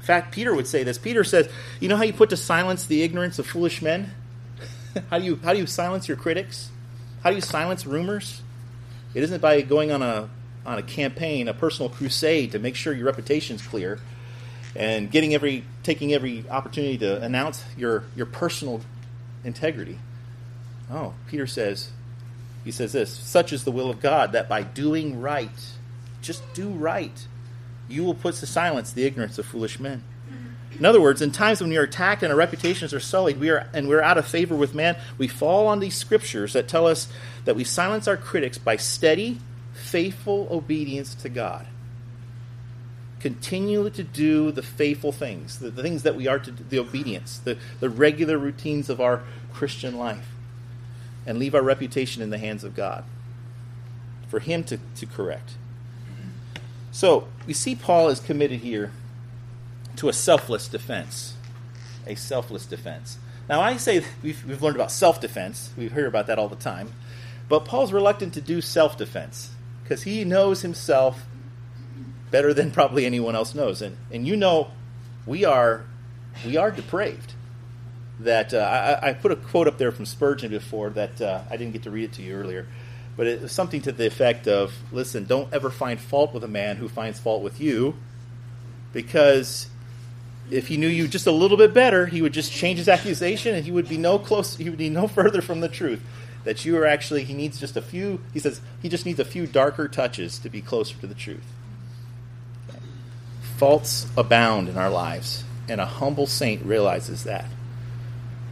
In 0.00 0.06
fact, 0.06 0.32
Peter 0.32 0.54
would 0.54 0.66
say 0.66 0.84
this. 0.84 0.98
Peter 0.98 1.24
says, 1.24 1.48
"You 1.80 1.88
know 1.88 1.96
how 1.96 2.04
you 2.04 2.12
put 2.12 2.30
to 2.30 2.36
silence 2.36 2.86
the 2.86 3.02
ignorance 3.02 3.38
of 3.38 3.46
foolish 3.46 3.82
men? 3.82 4.12
how 5.10 5.18
do 5.18 5.24
you 5.24 5.40
how 5.42 5.52
do 5.52 5.58
you 5.58 5.66
silence 5.66 6.08
your 6.08 6.16
critics? 6.16 6.70
How 7.22 7.30
do 7.30 7.36
you 7.36 7.42
silence 7.42 7.86
rumors? 7.86 8.42
It 9.14 9.22
isn't 9.22 9.40
by 9.40 9.62
going 9.62 9.90
on 9.90 10.02
a 10.02 10.28
on 10.64 10.78
a 10.78 10.82
campaign, 10.82 11.48
a 11.48 11.54
personal 11.54 11.88
crusade 11.88 12.52
to 12.52 12.58
make 12.58 12.74
sure 12.74 12.92
your 12.92 13.06
reputation's 13.06 13.62
clear, 13.62 14.00
and 14.74 15.10
getting 15.10 15.34
every 15.34 15.64
taking 15.82 16.12
every 16.12 16.44
opportunity 16.50 16.98
to 16.98 17.22
announce 17.22 17.64
your 17.76 18.04
your 18.14 18.26
personal 18.26 18.80
integrity. 19.44 19.98
Oh, 20.90 21.14
Peter 21.28 21.46
says, 21.46 21.90
he 22.64 22.70
says 22.70 22.92
this: 22.92 23.10
such 23.10 23.52
is 23.52 23.64
the 23.64 23.72
will 23.72 23.90
of 23.90 24.00
God 24.00 24.32
that 24.32 24.48
by 24.48 24.62
doing 24.62 25.20
right, 25.20 25.50
just 26.26 26.42
do 26.54 26.68
right, 26.68 27.26
you 27.88 28.04
will 28.04 28.14
put 28.14 28.34
to 28.36 28.46
silence 28.46 28.92
the 28.92 29.04
ignorance 29.04 29.38
of 29.38 29.46
foolish 29.46 29.78
men. 29.78 30.02
In 30.78 30.84
other 30.84 31.00
words, 31.00 31.22
in 31.22 31.30
times 31.30 31.60
when 31.60 31.70
we 31.70 31.76
are 31.78 31.84
attacked 31.84 32.22
and 32.22 32.30
our 32.30 32.38
reputations 32.38 32.92
are 32.92 33.00
sullied, 33.00 33.40
we 33.40 33.50
are 33.50 33.66
and 33.72 33.88
we're 33.88 34.02
out 34.02 34.18
of 34.18 34.26
favor 34.26 34.54
with 34.54 34.74
man, 34.74 34.96
we 35.16 35.28
fall 35.28 35.66
on 35.68 35.80
these 35.80 35.94
scriptures 35.94 36.52
that 36.52 36.68
tell 36.68 36.86
us 36.86 37.08
that 37.44 37.56
we 37.56 37.64
silence 37.64 38.06
our 38.06 38.16
critics 38.16 38.58
by 38.58 38.76
steady 38.76 39.38
faithful 39.72 40.46
obedience 40.50 41.14
to 41.14 41.28
God. 41.28 41.66
Continue 43.20 43.88
to 43.88 44.02
do 44.02 44.52
the 44.52 44.62
faithful 44.62 45.12
things, 45.12 45.58
the, 45.58 45.70
the 45.70 45.82
things 45.82 46.02
that 46.02 46.14
we 46.14 46.26
are 46.26 46.38
to 46.38 46.50
do, 46.50 46.64
the 46.68 46.78
obedience, 46.78 47.38
the, 47.38 47.56
the 47.80 47.88
regular 47.88 48.36
routines 48.36 48.90
of 48.90 49.00
our 49.00 49.22
Christian 49.54 49.96
life, 49.96 50.28
and 51.24 51.38
leave 51.38 51.54
our 51.54 51.62
reputation 51.62 52.22
in 52.22 52.28
the 52.28 52.38
hands 52.38 52.62
of 52.62 52.74
God 52.74 53.04
for 54.28 54.40
Him 54.40 54.62
to, 54.64 54.78
to 54.96 55.06
correct. 55.06 55.54
So, 56.96 57.28
we 57.46 57.52
see 57.52 57.74
Paul 57.74 58.08
is 58.08 58.20
committed 58.20 58.60
here 58.60 58.90
to 59.96 60.08
a 60.08 60.14
selfless 60.14 60.66
defense. 60.66 61.34
A 62.06 62.14
selfless 62.14 62.64
defense. 62.64 63.18
Now, 63.50 63.60
I 63.60 63.76
say 63.76 64.02
we've, 64.22 64.42
we've 64.46 64.62
learned 64.62 64.76
about 64.76 64.90
self 64.90 65.20
defense, 65.20 65.74
we 65.76 65.88
hear 65.88 66.06
about 66.06 66.26
that 66.28 66.38
all 66.38 66.48
the 66.48 66.56
time, 66.56 66.94
but 67.50 67.66
Paul's 67.66 67.92
reluctant 67.92 68.32
to 68.32 68.40
do 68.40 68.62
self 68.62 68.96
defense 68.96 69.50
because 69.82 70.04
he 70.04 70.24
knows 70.24 70.62
himself 70.62 71.26
better 72.30 72.54
than 72.54 72.70
probably 72.70 73.04
anyone 73.04 73.36
else 73.36 73.54
knows. 73.54 73.82
And, 73.82 73.98
and 74.10 74.26
you 74.26 74.34
know, 74.34 74.70
we 75.26 75.44
are, 75.44 75.84
we 76.46 76.56
are 76.56 76.70
depraved. 76.70 77.34
That 78.20 78.54
uh, 78.54 79.00
I, 79.02 79.10
I, 79.10 79.12
put 79.12 79.32
a 79.32 79.36
quote 79.36 79.68
up 79.68 79.76
there 79.76 79.92
from 79.92 80.06
Spurgeon 80.06 80.50
before 80.50 80.88
that 80.88 81.20
uh, 81.20 81.42
I 81.50 81.58
didn't 81.58 81.74
get 81.74 81.82
to 81.82 81.90
read 81.90 82.04
it 82.04 82.12
to 82.14 82.22
you 82.22 82.36
earlier, 82.36 82.66
but 83.16 83.26
it 83.26 83.42
was 83.42 83.52
something 83.52 83.80
to 83.82 83.92
the 83.92 84.06
effect 84.06 84.46
of 84.46 84.74
listen, 84.92 85.24
don't 85.24 85.52
ever 85.52 85.70
find 85.70 86.00
fault 86.00 86.34
with 86.34 86.44
a 86.44 86.48
man 86.48 86.76
who 86.76 86.88
finds 86.88 87.18
fault 87.18 87.42
with 87.42 87.60
you, 87.60 87.94
because 88.92 89.68
if 90.50 90.68
he 90.68 90.76
knew 90.76 90.88
you 90.88 91.08
just 91.08 91.26
a 91.26 91.32
little 91.32 91.56
bit 91.56 91.74
better, 91.74 92.06
he 92.06 92.22
would 92.22 92.32
just 92.32 92.52
change 92.52 92.78
his 92.78 92.88
accusation 92.88 93.54
and 93.54 93.64
he 93.64 93.72
would 93.72 93.88
be 93.88 93.96
no 93.96 94.18
close, 94.18 94.56
he 94.56 94.68
would 94.68 94.78
be 94.78 94.90
no 94.90 95.08
further 95.08 95.42
from 95.42 95.60
the 95.60 95.68
truth 95.68 96.02
that 96.46 96.64
you 96.64 96.78
are 96.78 96.86
actually, 96.86 97.24
he 97.24 97.34
needs 97.34 97.58
just 97.58 97.76
a 97.76 97.82
few, 97.82 98.20
he 98.32 98.38
says, 98.38 98.60
he 98.80 98.88
just 98.88 99.04
needs 99.04 99.18
a 99.18 99.24
few 99.24 99.48
darker 99.48 99.88
touches 99.88 100.38
to 100.38 100.48
be 100.48 100.62
closer 100.62 100.96
to 100.98 101.06
the 101.06 101.14
truth. 101.14 101.44
Okay. 102.70 102.78
Faults 103.56 104.06
abound 104.16 104.68
in 104.68 104.78
our 104.78 104.88
lives, 104.88 105.42
and 105.68 105.80
a 105.80 105.86
humble 105.86 106.28
saint 106.28 106.64
realizes 106.64 107.24
that. 107.24 107.46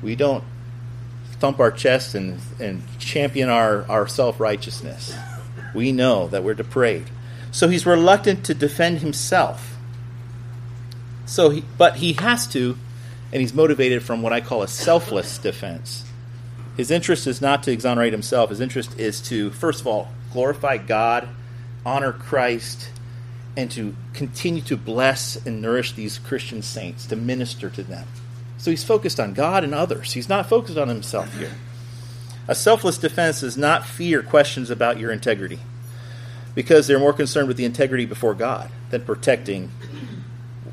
We 0.03 0.17
don't 0.17 0.43
thump 1.35 1.61
our 1.61 1.71
chest 1.71 2.15
and, 2.15 2.39
and 2.61 2.83
champion 2.99 3.49
our, 3.49 3.85
our 3.89 4.07
self 4.07 4.41
righteousness. 4.41 5.15
We 5.75 5.93
know 5.93 6.29
that 6.29 6.45
we're 6.45 6.55
depraved. 6.55 7.11
So 7.51 7.69
he's 7.69 7.87
reluctant 7.87 8.45
to 8.47 8.55
defend 8.55 8.99
himself. 8.99 9.77
So 11.27 11.51
he, 11.51 11.65
but 11.79 11.97
he 11.97 12.15
has 12.15 12.47
to, 12.49 12.77
and 13.33 13.41
he's 13.41 13.55
motivated 13.55 14.03
from 14.03 14.23
what 14.23 14.33
I 14.33 14.41
call 14.41 14.63
a 14.63 14.69
selfless 14.69 15.39
defense. 15.39 16.05
His 16.77 16.91
interest 16.91 17.27
is 17.27 17.41
not 17.41 17.63
to 17.65 17.73
exonerate 17.73 18.13
himself. 18.13 18.51
His 18.51 18.61
interest 18.61 18.99
is 18.99 19.21
to, 19.23 19.51
first 19.51 19.81
of 19.81 19.87
all, 19.87 20.09
glorify 20.33 20.77
God 20.79 21.29
honor 21.87 22.13
Christ 22.13 22.91
and 23.57 23.71
to 23.73 23.95
continue 24.13 24.63
to 24.63 24.77
bless 24.77 25.37
and 25.47 25.63
nourish 25.63 25.93
these 25.93 26.19
Christian 26.19 26.63
saints, 26.63 27.07
to 27.07 27.17
minister 27.17 27.71
to 27.71 27.83
them. 27.83 28.07
So 28.65 28.71
he's 28.71 28.83
focused 28.83 29.21
on 29.21 29.35
God 29.35 29.63
and 29.63 29.75
others. 29.75 30.15
He's 30.15 30.27
not 30.27 30.49
focused 30.49 30.79
on 30.79 30.89
himself 30.89 31.31
here. 31.37 31.51
A 32.49 32.55
selfless 32.55 32.97
defense 32.97 33.41
does 33.41 33.59
not 33.59 33.85
fear 33.85 34.23
questions 34.23 34.71
about 34.71 34.99
your 34.99 35.13
integrity 35.13 35.59
because 36.55 36.87
they're 36.87 36.99
more 36.99 37.13
concerned 37.13 37.47
with 37.47 37.59
the 37.59 37.67
integrity 37.67 38.07
before 38.07 38.33
God 38.33 38.71
than 38.89 39.03
protecting 39.03 39.71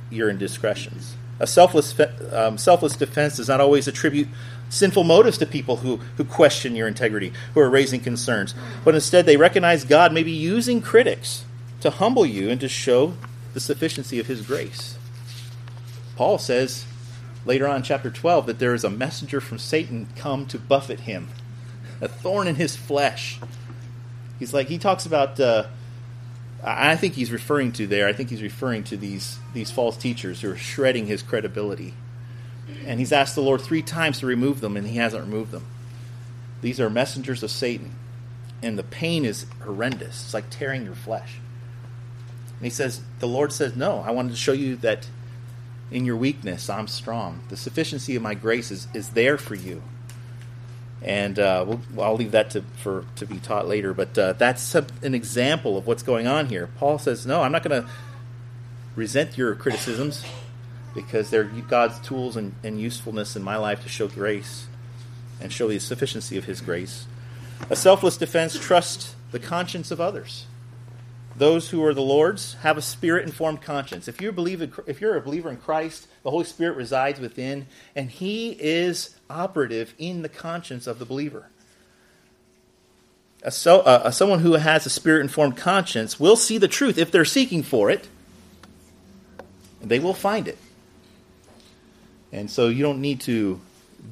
your 0.10 0.30
indiscretions. 0.30 1.18
A 1.42 1.46
selfless, 1.46 1.94
um, 2.32 2.58
selfless 2.58 2.96
defense 2.96 3.36
does 3.36 3.50
not 3.50 3.60
always 3.60 3.90
attribute 3.90 4.30
sinful 4.70 5.04
motives 5.04 5.38
to 5.40 5.46
people 5.46 5.76
who, 5.76 5.98
who 6.16 6.24
question 6.24 6.78
your 6.78 6.88
integrity, 6.88 7.34
who 7.54 7.60
are 7.60 7.70
raising 7.70 8.00
concerns, 8.00 8.56
but 8.86 8.96
instead 8.96 9.26
they 9.26 9.36
recognize 9.36 9.84
God 9.84 10.14
may 10.14 10.24
be 10.24 10.32
using 10.32 10.82
critics 10.82 11.44
to 11.82 11.90
humble 11.90 12.26
you 12.26 12.50
and 12.50 12.62
to 12.62 12.70
show 12.70 13.16
the 13.54 13.60
sufficiency 13.60 14.18
of 14.18 14.28
His 14.28 14.44
grace. 14.44 14.98
Paul 16.16 16.38
says 16.38 16.86
later 17.46 17.68
on 17.68 17.78
in 17.78 17.84
chapter 17.84 18.10
12 18.10 18.46
that 18.48 18.60
there 18.60 18.74
is 18.74 18.84
a 18.84 18.90
messenger 18.90 19.42
from 19.42 19.58
Satan 19.58 20.08
come 20.16 20.46
to 20.48 20.60
buffet 20.60 21.02
him, 21.02 21.30
a 22.00 22.08
thorn 22.08 22.48
in 22.48 22.56
his 22.56 22.76
flesh. 22.76 23.40
He's 24.40 24.54
like, 24.54 24.68
he 24.68 24.78
talks 24.78 25.06
about. 25.06 25.40
Uh, 25.40 25.68
I 26.64 26.96
think 26.96 27.16
he's 27.16 27.32
referring 27.32 27.72
to 27.74 27.88
there. 27.88 28.08
I 28.08 28.14
think 28.14 28.30
he's 28.30 28.44
referring 28.44 28.84
to 28.86 28.98
these 28.98 29.40
these 29.54 29.72
false 29.72 29.98
teachers 29.98 30.42
who 30.42 30.52
are 30.52 30.58
shredding 30.58 31.08
his 31.08 31.24
credibility. 31.24 31.94
And 32.86 33.00
he's 33.00 33.12
asked 33.12 33.36
the 33.36 33.42
Lord 33.42 33.62
three 33.62 33.82
times 33.82 34.20
to 34.20 34.26
remove 34.26 34.62
them, 34.62 34.78
and 34.78 34.88
he 34.88 34.98
hasn't 34.98 35.24
removed 35.24 35.52
them. 35.52 35.66
These 36.62 36.80
are 36.80 36.90
messengers 36.90 37.44
of 37.44 37.52
Satan, 37.52 37.96
and 38.62 38.78
the 38.78 38.84
pain 38.84 39.26
is 39.26 39.46
horrendous. 39.64 40.24
It's 40.24 40.34
like 40.34 40.50
tearing 40.50 40.86
your 40.86 40.96
flesh. 40.96 41.40
And 42.62 42.66
he 42.66 42.70
says, 42.70 43.02
the 43.20 43.28
Lord 43.28 43.52
says, 43.52 43.76
No, 43.76 44.04
I 44.06 44.12
wanted 44.12 44.30
to 44.30 44.38
show 44.38 44.52
you 44.52 44.76
that 44.78 45.08
in 45.92 46.06
your 46.06 46.16
weakness 46.16 46.70
I'm 46.70 46.88
strong. 46.88 47.42
The 47.50 47.58
sufficiency 47.58 48.16
of 48.16 48.22
my 48.22 48.34
grace 48.34 48.72
is, 48.72 48.88
is 48.94 49.10
there 49.10 49.38
for 49.38 49.56
you. 49.56 49.84
And 51.04 51.40
uh, 51.40 51.66
we'll, 51.68 51.82
I'll 52.04 52.16
leave 52.16 52.32
that 52.32 52.52
to, 52.52 52.62
for, 52.78 53.06
to 53.18 53.26
be 53.26 53.40
taught 53.40 53.68
later. 53.68 53.94
But 53.94 54.18
uh, 54.18 54.34
that's 54.34 54.76
a, 54.76 54.86
an 55.02 55.16
example 55.16 55.78
of 55.78 55.88
what's 55.88 56.04
going 56.04 56.28
on 56.28 56.48
here. 56.48 56.70
Paul 56.78 57.00
says, 57.00 57.26
No, 57.26 57.42
I'm 57.42 57.52
not 57.52 57.64
going 57.64 57.82
to 57.82 57.90
resent 58.96 59.38
your 59.38 59.56
criticisms 59.56 60.24
because 60.94 61.30
they're 61.30 61.46
God's 61.46 62.00
tools 62.02 62.36
and, 62.36 62.54
and 62.64 62.80
usefulness 62.80 63.36
in 63.36 63.42
my 63.42 63.58
life 63.58 63.82
to 63.84 63.90
show 63.90 64.08
grace 64.08 64.68
and 65.40 65.52
show 65.52 65.68
the 65.68 65.80
sufficiency 65.80 66.38
of 66.38 66.46
His 66.46 66.62
grace. 66.62 67.08
A 67.70 67.76
selfless 67.76 68.18
defense 68.18 68.60
trusts 68.60 69.16
the 69.32 69.40
conscience 69.40 69.90
of 69.90 70.00
others 70.00 70.46
those 71.42 71.72
who 71.72 71.84
are 71.84 71.96
the 71.96 72.04
Lord's 72.04 72.54
have 72.62 72.78
a 72.78 72.84
spirit 72.84 73.26
informed 73.26 73.64
conscience. 73.64 74.08
If 74.08 74.22
you 74.22 74.32
believe 74.32 74.62
if 74.86 75.02
you're 75.02 75.16
a 75.16 75.22
believer 75.22 75.50
in 75.50 75.58
Christ, 75.58 76.08
the 76.22 76.30
Holy 76.30 76.46
Spirit 76.46 76.78
resides 76.78 77.20
within, 77.20 77.66
and 77.96 78.12
He 78.12 78.52
is 78.52 79.16
operative 79.28 79.96
in 79.98 80.22
the 80.22 80.30
conscience 80.30 80.86
of 80.86 81.00
the 81.00 81.06
believer. 81.06 81.48
A 83.42 83.50
so, 83.50 83.80
uh, 83.80 84.12
someone 84.12 84.42
who 84.42 84.54
has 84.54 84.86
a 84.86 84.90
spirit 84.92 85.22
informed 85.22 85.58
conscience 85.58 86.20
will 86.20 86.36
see 86.36 86.60
the 86.60 86.68
truth 86.68 87.00
if 87.00 87.10
they're 87.10 87.26
seeking 87.26 87.64
for 87.64 87.90
it, 87.90 88.08
they 89.82 89.98
will 89.98 90.14
find 90.14 90.48
it. 90.48 90.60
And 92.32 92.52
so 92.52 92.68
you 92.68 92.84
don't 92.84 93.02
need 93.02 93.20
to 93.22 93.60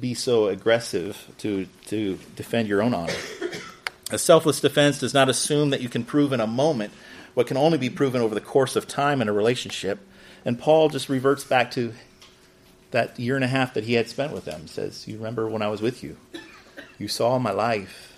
be 0.00 0.14
so 0.14 0.48
aggressive 0.48 1.30
to, 1.38 1.68
to 1.86 2.18
defend 2.34 2.66
your 2.66 2.82
own 2.82 2.92
honor. 2.92 3.14
A 4.10 4.18
selfless 4.18 4.58
defense 4.58 4.98
does 4.98 5.14
not 5.14 5.28
assume 5.28 5.70
that 5.70 5.80
you 5.80 5.88
can 5.88 6.02
prove 6.02 6.32
in 6.32 6.40
a 6.40 6.46
moment 6.48 6.92
what 7.34 7.46
can 7.46 7.56
only 7.56 7.78
be 7.78 7.90
proven 7.90 8.20
over 8.20 8.34
the 8.34 8.40
course 8.40 8.76
of 8.76 8.86
time 8.86 9.22
in 9.22 9.28
a 9.28 9.32
relationship. 9.32 10.00
And 10.44 10.58
Paul 10.58 10.88
just 10.88 11.08
reverts 11.08 11.44
back 11.44 11.70
to 11.72 11.94
that 12.90 13.18
year 13.18 13.36
and 13.36 13.44
a 13.44 13.48
half 13.48 13.74
that 13.74 13.84
he 13.84 13.94
had 13.94 14.08
spent 14.08 14.32
with 14.32 14.44
them. 14.44 14.62
He 14.62 14.68
says, 14.68 15.06
You 15.06 15.16
remember 15.16 15.48
when 15.48 15.62
I 15.62 15.68
was 15.68 15.80
with 15.80 16.02
you? 16.02 16.16
You 16.98 17.08
saw 17.08 17.38
my 17.38 17.52
life. 17.52 18.16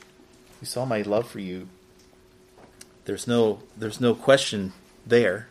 You 0.61 0.67
saw 0.67 0.85
my 0.85 1.03
love 1.03 1.29
for 1.29 1.41
you. 1.41 1.69
There's 3.05 3.27
no 3.27 3.63
there's 3.77 4.01
no 4.01 4.15
question 4.15 4.73
there. 5.07 5.49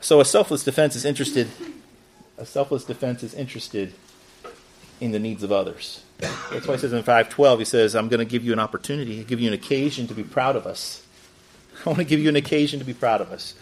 So 0.00 0.20
a 0.20 0.24
selfless 0.24 0.62
defense 0.62 0.96
is 0.96 1.04
interested 1.04 1.48
a 2.38 2.44
selfless 2.44 2.84
defense 2.84 3.22
is 3.22 3.34
interested 3.34 3.92
in 5.00 5.12
the 5.12 5.18
needs 5.18 5.42
of 5.42 5.52
others. 5.52 6.02
That's 6.18 6.66
why 6.66 6.74
he 6.74 6.80
says 6.80 6.92
in 6.92 7.02
512, 7.02 7.58
he 7.58 7.64
says, 7.64 7.94
I'm 7.94 8.08
going 8.08 8.18
to 8.18 8.24
give 8.24 8.44
you 8.44 8.52
an 8.52 8.58
opportunity, 8.58 9.22
give 9.24 9.40
you 9.40 9.48
an 9.48 9.54
occasion 9.54 10.06
to 10.08 10.14
be 10.14 10.22
proud 10.22 10.56
of 10.56 10.66
us. 10.66 11.03
I 11.84 11.90
want 11.90 11.98
to 11.98 12.04
give 12.04 12.20
you 12.20 12.28
an 12.28 12.36
occasion 12.36 12.78
to 12.78 12.84
be 12.84 12.94
proud 12.94 13.20
of 13.20 13.30
us. 13.30 13.54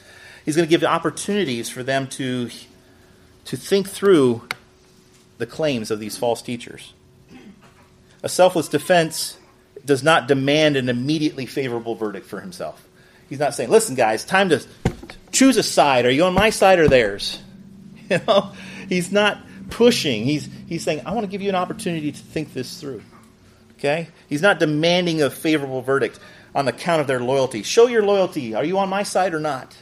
He's 0.44 0.56
going 0.56 0.66
to 0.66 0.70
give 0.70 0.85
opportunities 0.85 1.68
for 1.68 1.82
them 1.82 2.06
to, 2.08 2.50
to 3.46 3.56
think 3.56 3.88
through 3.88 4.48
the 5.38 5.46
claims 5.46 5.90
of 5.90 5.98
these 5.98 6.16
false 6.16 6.42
teachers. 6.42 6.92
A 8.22 8.28
selfless 8.28 8.68
defense 8.68 9.37
does 9.85 10.02
not 10.02 10.28
demand 10.28 10.76
an 10.76 10.88
immediately 10.88 11.46
favorable 11.46 11.94
verdict 11.94 12.26
for 12.26 12.40
himself. 12.40 12.87
He's 13.28 13.38
not 13.38 13.54
saying, 13.54 13.70
listen, 13.70 13.94
guys, 13.94 14.24
time 14.24 14.50
to 14.50 14.64
choose 15.32 15.56
a 15.56 15.62
side. 15.62 16.06
Are 16.06 16.11
you 16.11 16.24
on 16.24 16.35
my 16.35 16.50
side 16.50 16.78
or 16.78 16.88
theirs? 16.88 17.40
You 18.11 18.20
know, 18.26 18.52
he's 18.90 19.11
not 19.11 19.38
pushing. 19.70 20.24
He's, 20.24 20.46
he's 20.68 20.82
saying, 20.82 21.00
I 21.06 21.12
want 21.12 21.24
to 21.24 21.30
give 21.30 21.40
you 21.40 21.48
an 21.48 21.54
opportunity 21.54 22.12
to 22.12 22.18
think 22.18 22.52
this 22.52 22.78
through. 22.78 23.00
Okay? 23.78 24.08
He's 24.28 24.42
not 24.42 24.58
demanding 24.58 25.22
a 25.22 25.30
favorable 25.30 25.80
verdict 25.80 26.18
on 26.54 26.64
the 26.64 26.72
count 26.72 27.00
of 27.00 27.06
their 27.06 27.20
loyalty. 27.20 27.62
Show 27.62 27.86
your 27.86 28.04
loyalty. 28.04 28.54
Are 28.54 28.64
you 28.64 28.78
on 28.78 28.88
my 28.88 29.02
side 29.02 29.34
or 29.34 29.40
not? 29.40 29.76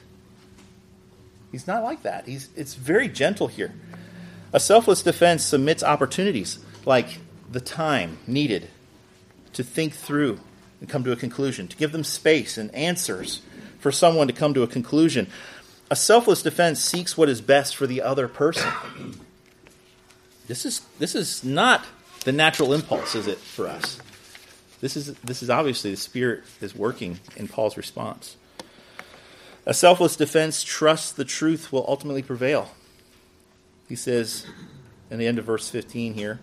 He's 1.50 1.66
not 1.66 1.83
like 1.83 2.02
that. 2.02 2.26
He's, 2.26 2.48
it's 2.54 2.74
very 2.74 3.09
gentle 3.09 3.48
here. 3.48 3.72
A 4.52 4.61
selfless 4.61 5.02
defense 5.02 5.42
submits 5.44 5.83
opportunities 5.83 6.59
like 6.85 7.18
the 7.50 7.61
time 7.61 8.18
needed 8.26 8.68
to 9.52 9.64
think 9.64 9.94
through 9.94 10.40
and 10.80 10.88
come 10.88 11.04
to 11.04 11.12
a 11.12 11.16
conclusion, 11.16 11.68
to 11.68 11.76
give 11.76 11.92
them 11.92 12.04
space 12.04 12.56
and 12.56 12.72
answers 12.74 13.42
for 13.78 13.90
someone 13.90 14.26
to 14.28 14.33
come 14.33 14.54
to 14.54 14.62
a 14.62 14.66
conclusion. 14.66 15.26
A 15.90 15.96
selfless 15.96 16.42
defense 16.42 16.80
seeks 16.80 17.16
what 17.16 17.28
is 17.28 17.40
best 17.40 17.74
for 17.74 17.87
the 17.87 18.00
other 18.00 18.28
person. 18.28 18.70
This 20.46 20.64
is, 20.64 20.80
this 20.98 21.14
is 21.14 21.44
not 21.44 21.85
the 22.24 22.33
natural 22.33 22.72
impulse, 22.72 23.14
is 23.14 23.26
it, 23.26 23.38
for 23.38 23.66
us? 23.66 23.98
This 24.81 24.97
is, 24.97 25.14
this 25.25 25.43
is 25.43 25.51
obviously 25.51 25.90
the 25.90 25.97
Spirit 25.97 26.45
is 26.61 26.75
working 26.75 27.21
in 27.37 27.49
Paul's 27.49 27.77
response. 27.77 28.37
A 29.66 29.75
selfless 29.75 30.16
defense 30.16 30.62
trusts 30.62 31.12
the 31.12 31.25
truth 31.25 31.71
will 31.71 31.85
ultimately 31.87 32.23
prevail. 32.23 32.71
He 33.88 33.97
says 33.97 34.47
in 35.11 35.19
the 35.19 35.27
end 35.27 35.38
of 35.38 35.45
verse 35.45 35.69
15 35.69 36.14
here, 36.14 36.40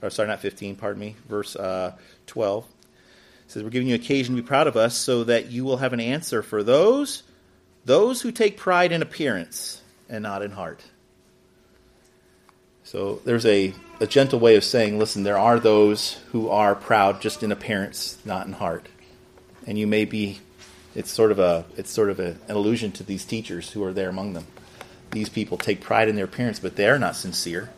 or 0.00 0.10
sorry, 0.10 0.28
not 0.28 0.40
15, 0.40 0.76
pardon 0.76 1.00
me, 1.00 1.16
verse 1.28 1.54
uh, 1.56 1.92
12. 2.26 2.66
Says, 3.46 3.62
We're 3.62 3.70
giving 3.70 3.88
you 3.88 3.94
occasion 3.94 4.34
to 4.36 4.42
be 4.42 4.46
proud 4.46 4.66
of 4.66 4.76
us 4.76 4.96
so 4.96 5.24
that 5.24 5.50
you 5.50 5.64
will 5.64 5.76
have 5.76 5.92
an 5.92 6.00
answer 6.00 6.42
for 6.42 6.62
those, 6.62 7.24
those 7.84 8.22
who 8.22 8.32
take 8.32 8.56
pride 8.56 8.90
in 8.90 9.02
appearance 9.02 9.82
and 10.08 10.22
not 10.22 10.42
in 10.42 10.50
heart. 10.50 10.82
So 12.84 13.20
there's 13.24 13.46
a 13.46 13.74
a 14.00 14.06
gentle 14.06 14.38
way 14.38 14.56
of 14.56 14.64
saying, 14.64 14.98
listen, 14.98 15.22
there 15.22 15.38
are 15.38 15.58
those 15.58 16.14
who 16.32 16.48
are 16.48 16.74
proud 16.74 17.20
just 17.20 17.42
in 17.42 17.52
appearance, 17.52 18.18
not 18.24 18.46
in 18.46 18.52
heart. 18.52 18.86
And 19.66 19.78
you 19.78 19.86
may 19.86 20.04
be 20.04 20.40
it's 20.94 21.10
sort 21.10 21.32
of 21.32 21.38
a 21.38 21.64
it's 21.76 21.90
sort 21.90 22.10
of 22.10 22.20
a, 22.20 22.36
an 22.48 22.56
allusion 22.56 22.92
to 22.92 23.02
these 23.02 23.24
teachers 23.24 23.70
who 23.70 23.82
are 23.84 23.92
there 23.92 24.08
among 24.08 24.34
them. 24.34 24.46
These 25.10 25.28
people 25.28 25.58
take 25.58 25.80
pride 25.80 26.08
in 26.08 26.16
their 26.16 26.24
appearance, 26.24 26.58
but 26.58 26.76
they're 26.76 26.98
not 26.98 27.16
sincere. 27.16 27.70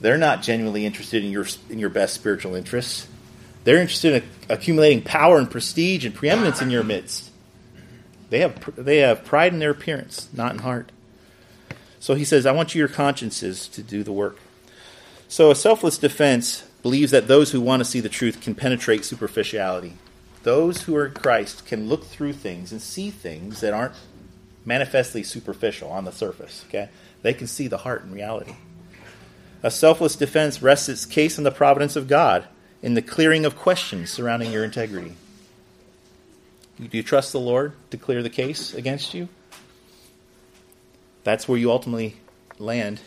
They're 0.00 0.18
not 0.18 0.42
genuinely 0.42 0.84
interested 0.84 1.24
in 1.24 1.30
your 1.30 1.46
in 1.70 1.78
your 1.78 1.90
best 1.90 2.14
spiritual 2.14 2.54
interests. 2.54 3.06
They're 3.64 3.80
interested 3.80 4.22
in 4.22 4.28
accumulating 4.48 5.02
power 5.02 5.38
and 5.38 5.50
prestige 5.50 6.04
and 6.04 6.14
preeminence 6.14 6.60
in 6.60 6.70
your 6.70 6.82
midst. 6.82 7.30
They 8.30 8.40
have 8.40 8.74
they 8.76 8.98
have 8.98 9.24
pride 9.24 9.52
in 9.52 9.60
their 9.60 9.70
appearance, 9.70 10.28
not 10.32 10.52
in 10.52 10.58
heart. 10.58 10.90
So 12.00 12.14
he 12.14 12.24
says, 12.24 12.46
I 12.46 12.52
want 12.52 12.74
your 12.74 12.88
consciences 12.88 13.68
to 13.68 13.82
do 13.82 14.02
the 14.02 14.10
work. 14.10 14.38
So 15.32 15.50
a 15.50 15.54
selfless 15.54 15.96
defense 15.96 16.62
believes 16.82 17.10
that 17.12 17.26
those 17.26 17.52
who 17.52 17.60
want 17.62 17.80
to 17.80 17.86
see 17.86 18.00
the 18.00 18.10
truth 18.10 18.42
can 18.42 18.54
penetrate 18.54 19.02
superficiality. 19.02 19.94
Those 20.42 20.82
who 20.82 20.94
are 20.94 21.06
in 21.06 21.14
Christ 21.14 21.64
can 21.64 21.88
look 21.88 22.04
through 22.04 22.34
things 22.34 22.70
and 22.70 22.82
see 22.82 23.08
things 23.10 23.62
that 23.62 23.72
aren't 23.72 23.94
manifestly 24.66 25.22
superficial 25.22 25.88
on 25.88 26.04
the 26.04 26.12
surface. 26.12 26.66
Okay? 26.68 26.90
They 27.22 27.32
can 27.32 27.46
see 27.46 27.66
the 27.66 27.78
heart 27.78 28.02
in 28.02 28.12
reality. 28.12 28.56
A 29.62 29.70
selfless 29.70 30.16
defense 30.16 30.60
rests 30.60 30.90
its 30.90 31.06
case 31.06 31.38
in 31.38 31.44
the 31.44 31.50
providence 31.50 31.96
of 31.96 32.08
God, 32.08 32.44
in 32.82 32.92
the 32.92 33.00
clearing 33.00 33.46
of 33.46 33.56
questions 33.56 34.10
surrounding 34.10 34.52
your 34.52 34.64
integrity. 34.64 35.14
Do 36.78 36.94
you 36.94 37.02
trust 37.02 37.32
the 37.32 37.40
Lord 37.40 37.72
to 37.90 37.96
clear 37.96 38.22
the 38.22 38.28
case 38.28 38.74
against 38.74 39.14
you? 39.14 39.30
That's 41.24 41.48
where 41.48 41.56
you 41.56 41.70
ultimately 41.70 42.16
land. 42.58 43.00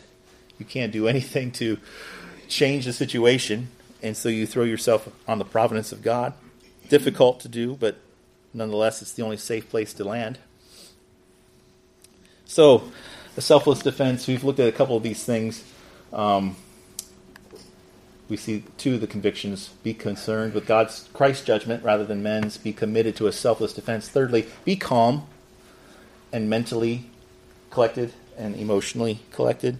You 0.59 0.65
can't 0.65 0.91
do 0.91 1.07
anything 1.07 1.51
to 1.53 1.77
change 2.47 2.85
the 2.85 2.93
situation, 2.93 3.69
and 4.01 4.15
so 4.15 4.29
you 4.29 4.45
throw 4.45 4.63
yourself 4.63 5.09
on 5.27 5.39
the 5.39 5.45
providence 5.45 5.91
of 5.91 6.01
God. 6.01 6.33
Difficult 6.89 7.39
to 7.41 7.47
do, 7.47 7.75
but 7.75 7.97
nonetheless, 8.53 9.01
it's 9.01 9.13
the 9.13 9.23
only 9.23 9.37
safe 9.37 9.69
place 9.69 9.93
to 9.93 10.03
land. 10.03 10.37
So, 12.45 12.91
the 13.35 13.41
selfless 13.41 13.79
defense, 13.79 14.27
we've 14.27 14.43
looked 14.43 14.59
at 14.59 14.69
a 14.69 14.71
couple 14.71 14.95
of 14.95 15.03
these 15.03 15.23
things. 15.23 15.63
Um, 16.13 16.55
we 18.29 18.37
see 18.37 18.63
two 18.77 18.95
of 18.95 19.01
the 19.01 19.07
convictions 19.07 19.69
be 19.83 19.93
concerned 19.93 20.53
with 20.53 20.65
God's 20.65 21.09
Christ's 21.13 21.45
judgment 21.45 21.83
rather 21.83 22.05
than 22.05 22.23
men's, 22.23 22.57
be 22.57 22.73
committed 22.73 23.15
to 23.17 23.27
a 23.27 23.31
selfless 23.31 23.73
defense. 23.73 24.07
Thirdly, 24.07 24.47
be 24.63 24.75
calm 24.75 25.27
and 26.31 26.49
mentally 26.49 27.05
collected 27.69 28.13
and 28.37 28.55
emotionally 28.55 29.19
collected. 29.31 29.77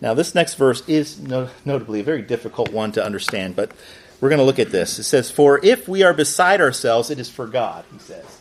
Now, 0.00 0.14
this 0.14 0.34
next 0.34 0.54
verse 0.54 0.86
is 0.88 1.18
no- 1.20 1.48
notably 1.64 2.00
a 2.00 2.04
very 2.04 2.22
difficult 2.22 2.72
one 2.72 2.92
to 2.92 3.04
understand, 3.04 3.56
but 3.56 3.72
we're 4.20 4.28
going 4.28 4.38
to 4.38 4.44
look 4.44 4.58
at 4.58 4.70
this. 4.70 4.98
It 4.98 5.04
says, 5.04 5.30
For 5.30 5.64
if 5.64 5.88
we 5.88 6.02
are 6.02 6.14
beside 6.14 6.60
ourselves, 6.60 7.10
it 7.10 7.18
is 7.18 7.30
for 7.30 7.46
God, 7.46 7.84
he 7.92 7.98
says. 7.98 8.40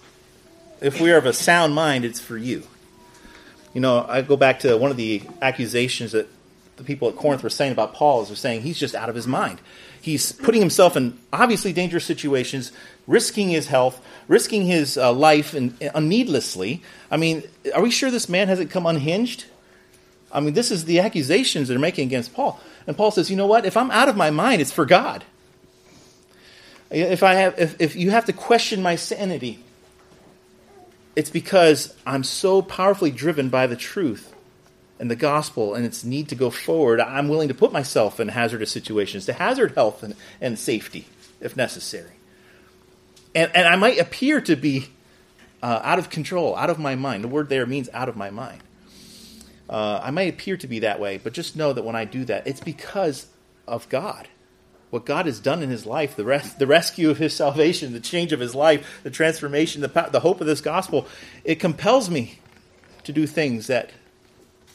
If 0.81 0.99
we 0.99 1.11
are 1.11 1.17
of 1.17 1.25
a 1.25 1.33
sound 1.33 1.73
mind, 1.73 2.05
it's 2.05 2.19
for 2.19 2.37
you. 2.37 2.63
You 3.73 3.81
know, 3.81 4.05
I 4.07 4.21
go 4.21 4.37
back 4.37 4.59
to 4.59 4.77
one 4.77 4.91
of 4.91 4.97
the 4.97 5.23
accusations 5.41 6.11
that 6.11 6.27
the 6.75 6.83
people 6.83 7.09
at 7.09 7.15
Corinth 7.15 7.43
were 7.43 7.49
saying 7.49 7.71
about 7.71 7.93
Paul 7.93 8.21
is 8.21 8.27
they're 8.27 8.37
saying 8.37 8.61
he's 8.61 8.79
just 8.79 8.95
out 8.95 9.09
of 9.09 9.15
his 9.15 9.27
mind. 9.27 9.59
He's 10.01 10.31
putting 10.31 10.59
himself 10.59 10.97
in 10.97 11.17
obviously 11.31 11.71
dangerous 11.71 12.03
situations, 12.03 12.71
risking 13.07 13.49
his 13.49 13.67
health, 13.67 14.05
risking 14.27 14.63
his 14.63 14.97
uh, 14.97 15.13
life 15.13 15.53
and, 15.53 15.81
uh, 15.93 15.99
needlessly. 15.99 16.81
I 17.09 17.17
mean, 17.17 17.43
are 17.73 17.81
we 17.81 17.89
sure 17.89 18.11
this 18.11 18.27
man 18.27 18.47
hasn't 18.47 18.69
come 18.69 18.85
unhinged? 18.85 19.45
I 20.33 20.39
mean, 20.39 20.55
this 20.55 20.71
is 20.71 20.85
the 20.85 20.99
accusations 20.99 21.67
they're 21.67 21.79
making 21.79 22.07
against 22.07 22.33
Paul. 22.33 22.59
And 22.87 22.97
Paul 22.97 23.11
says, 23.11 23.29
you 23.29 23.37
know 23.37 23.45
what? 23.45 23.65
If 23.65 23.77
I'm 23.77 23.91
out 23.91 24.09
of 24.09 24.17
my 24.17 24.31
mind, 24.31 24.61
it's 24.61 24.71
for 24.71 24.85
God. 24.85 25.23
If 26.89 27.23
I 27.23 27.35
have, 27.35 27.57
if, 27.59 27.79
if 27.79 27.95
you 27.95 28.11
have 28.11 28.25
to 28.25 28.33
question 28.33 28.81
my 28.81 28.95
sanity, 28.95 29.63
it's 31.15 31.29
because 31.29 31.95
I'm 32.05 32.23
so 32.23 32.61
powerfully 32.61 33.11
driven 33.11 33.49
by 33.49 33.67
the 33.67 33.75
truth 33.75 34.33
and 34.99 35.09
the 35.09 35.15
gospel 35.15 35.75
and 35.75 35.85
its 35.85 36.03
need 36.03 36.29
to 36.29 36.35
go 36.35 36.49
forward. 36.49 36.99
I'm 36.99 37.29
willing 37.29 37.47
to 37.47 37.53
put 37.53 37.71
myself 37.71 38.19
in 38.19 38.29
hazardous 38.29 38.71
situations 38.71 39.25
to 39.27 39.33
hazard 39.33 39.73
health 39.75 40.01
and, 40.03 40.15
and 40.41 40.57
safety 40.57 41.07
if 41.39 41.55
necessary. 41.55 42.11
And, 43.35 43.51
and 43.55 43.67
I 43.67 43.75
might 43.75 43.99
appear 43.99 44.41
to 44.41 44.55
be 44.55 44.87
uh, 45.61 45.81
out 45.83 45.99
of 45.99 46.09
control, 46.09 46.55
out 46.55 46.69
of 46.69 46.79
my 46.79 46.95
mind. 46.95 47.23
The 47.23 47.27
word 47.27 47.49
there 47.49 47.65
means 47.65 47.89
out 47.93 48.09
of 48.09 48.15
my 48.15 48.29
mind. 48.29 48.61
Uh, 49.73 49.99
I 50.03 50.11
might 50.11 50.31
appear 50.31 50.55
to 50.57 50.67
be 50.67 50.79
that 50.79 50.99
way, 50.99 51.17
but 51.17 51.33
just 51.33 51.55
know 51.55 51.73
that 51.73 51.83
when 51.83 51.95
I 51.95 52.05
do 52.05 52.25
that, 52.25 52.45
it's 52.45 52.59
because 52.59 53.25
of 53.67 53.89
God. 53.89 54.27
What 54.91 55.03
God 55.03 55.25
has 55.25 55.39
done 55.39 55.63
in 55.63 55.71
his 55.71 55.87
life, 55.87 56.15
the, 56.15 56.23
res- 56.23 56.53
the 56.53 56.67
rescue 56.67 57.09
of 57.09 57.17
his 57.17 57.35
salvation, 57.35 57.91
the 57.91 57.99
change 57.99 58.31
of 58.31 58.39
his 58.39 58.53
life, 58.53 59.01
the 59.01 59.09
transformation, 59.09 59.81
the, 59.81 60.09
the 60.11 60.19
hope 60.19 60.41
of 60.41 60.45
this 60.45 60.61
gospel, 60.61 61.07
it 61.43 61.55
compels 61.55 62.07
me 62.07 62.37
to 63.03 63.11
do 63.11 63.25
things 63.25 63.65
that 63.65 63.89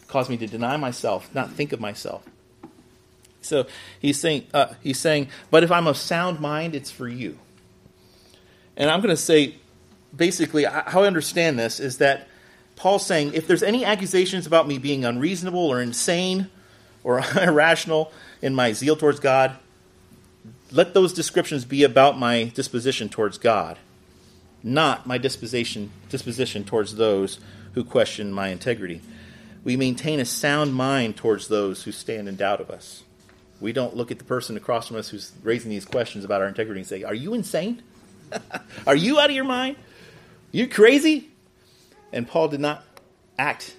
cause 0.09 0.29
me 0.29 0.37
to 0.37 0.49
deny 0.49 0.77
myself, 0.77 1.33
not 1.33 1.53
think 1.53 1.73
of 1.73 1.79
myself. 1.79 2.25
So 3.41 3.69
he's 4.01 4.19
saying, 4.19 4.49
uh, 4.53 4.75
he's 4.83 4.99
saying, 4.99 5.29
but 5.53 5.63
if 5.63 5.71
I'm 5.71 5.87
of 5.87 5.97
sound 5.97 6.41
mind, 6.41 6.75
it's 6.75 6.91
for 6.91 7.07
you. 7.07 7.39
And 8.77 8.91
I'm 8.91 9.01
going 9.01 9.15
to 9.15 9.17
say, 9.17 9.55
basically, 10.15 10.65
how 10.65 11.03
I 11.03 11.07
understand 11.07 11.57
this 11.57 11.79
is 11.79 11.99
that 11.99 12.27
Paul's 12.79 13.05
saying 13.05 13.35
if 13.35 13.47
there's 13.47 13.63
any 13.63 13.85
accusations 13.85 14.47
about 14.47 14.69
me 14.69 14.79
being 14.79 15.05
unreasonable 15.05 15.67
or 15.67 15.83
insane 15.83 16.49
or 17.03 17.21
irrational 17.37 18.13
in 18.41 18.55
my 18.55 18.73
zeal 18.73 18.97
towards 18.97 19.21
God, 19.21 19.57
let 20.71 20.95
those 20.95 21.13
descriptions 21.13 21.65
be 21.65 21.83
about 21.83 22.19
my 22.19 22.45
disposition 22.55 23.09
towards 23.09 23.37
God, 23.37 23.79
not 24.63 25.07
my 25.07 25.19
disposition 25.19 25.91
disposition 26.09 26.65
towards 26.65 26.95
those 26.95 27.41
who 27.73 27.85
question 27.85 28.33
my 28.33 28.49
integrity. 28.49 29.01
We 29.65 29.77
maintain 29.77 30.21
a 30.21 30.25
sound 30.25 30.75
mind 30.75 31.17
towards 31.17 31.49
those 31.49 31.83
who 31.83 31.93
stand 31.93 32.29
in 32.29 32.37
doubt 32.37 32.61
of 32.61 32.71
us. 32.71 33.03
We 33.61 33.73
don't 33.73 33.97
look 33.97 34.13
at 34.13 34.19
the 34.19 34.25
person 34.25 34.57
across 34.57 34.87
from 34.87 34.97
us 34.97 35.09
who's 35.09 35.33
raising 35.43 35.71
these 35.71 35.85
questions 35.85 36.25
about 36.25 36.43
our 36.43 36.49
integrity 36.49 36.81
and 36.81 36.87
say, 36.87 37.03
Are 37.03 37.15
you 37.15 37.35
insane? 37.35 37.83
Are 38.87 38.95
you 38.95 39.19
out 39.19 39.31
of 39.31 39.37
your 39.37 39.45
mind? 39.45 39.77
You 40.53 40.69
crazy? 40.69 41.29
And 42.13 42.27
Paul 42.27 42.49
did 42.49 42.61
not 42.61 42.85
act 43.39 43.77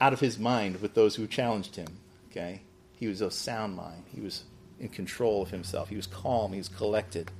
out 0.00 0.12
of 0.12 0.20
his 0.20 0.38
mind 0.38 0.80
with 0.80 0.94
those 0.94 1.16
who 1.16 1.26
challenged 1.26 1.76
him. 1.76 1.98
Okay? 2.30 2.62
He 2.96 3.06
was 3.06 3.20
of 3.20 3.32
sound 3.32 3.76
mind. 3.76 4.04
He 4.14 4.20
was 4.20 4.44
in 4.80 4.88
control 4.88 5.42
of 5.42 5.50
himself. 5.50 5.88
He 5.88 5.96
was 5.96 6.06
calm. 6.06 6.52
He 6.52 6.58
was 6.58 6.68
collected. 6.68 7.30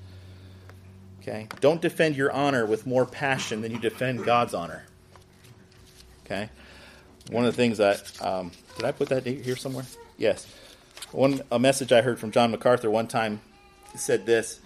Okay? 1.21 1.49
Don't 1.61 1.81
defend 1.81 2.17
your 2.17 2.33
honor 2.33 2.67
with 2.67 2.87
more 2.87 3.07
passion 3.07 3.61
than 3.61 3.73
you 3.73 3.79
defend 3.79 4.25
God's 4.25 4.55
honor. 4.55 4.85
Okay? 6.25 6.51
One 7.31 7.45
of 7.45 7.55
the 7.55 7.57
things 7.57 7.79
that 7.79 8.25
um, 8.25 8.53
did 8.77 8.85
I 8.85 8.93
put 8.93 9.09
that 9.11 9.27
here 9.27 9.57
somewhere? 9.57 9.85
Yes. 10.17 10.47
One 11.13 11.43
a 11.51 11.59
message 11.59 11.93
I 11.93 12.03
heard 12.03 12.19
from 12.19 12.33
John 12.33 12.51
MacArthur 12.51 12.91
one 12.91 13.07
time 13.07 13.41
said 13.97 14.27
this: 14.27 14.61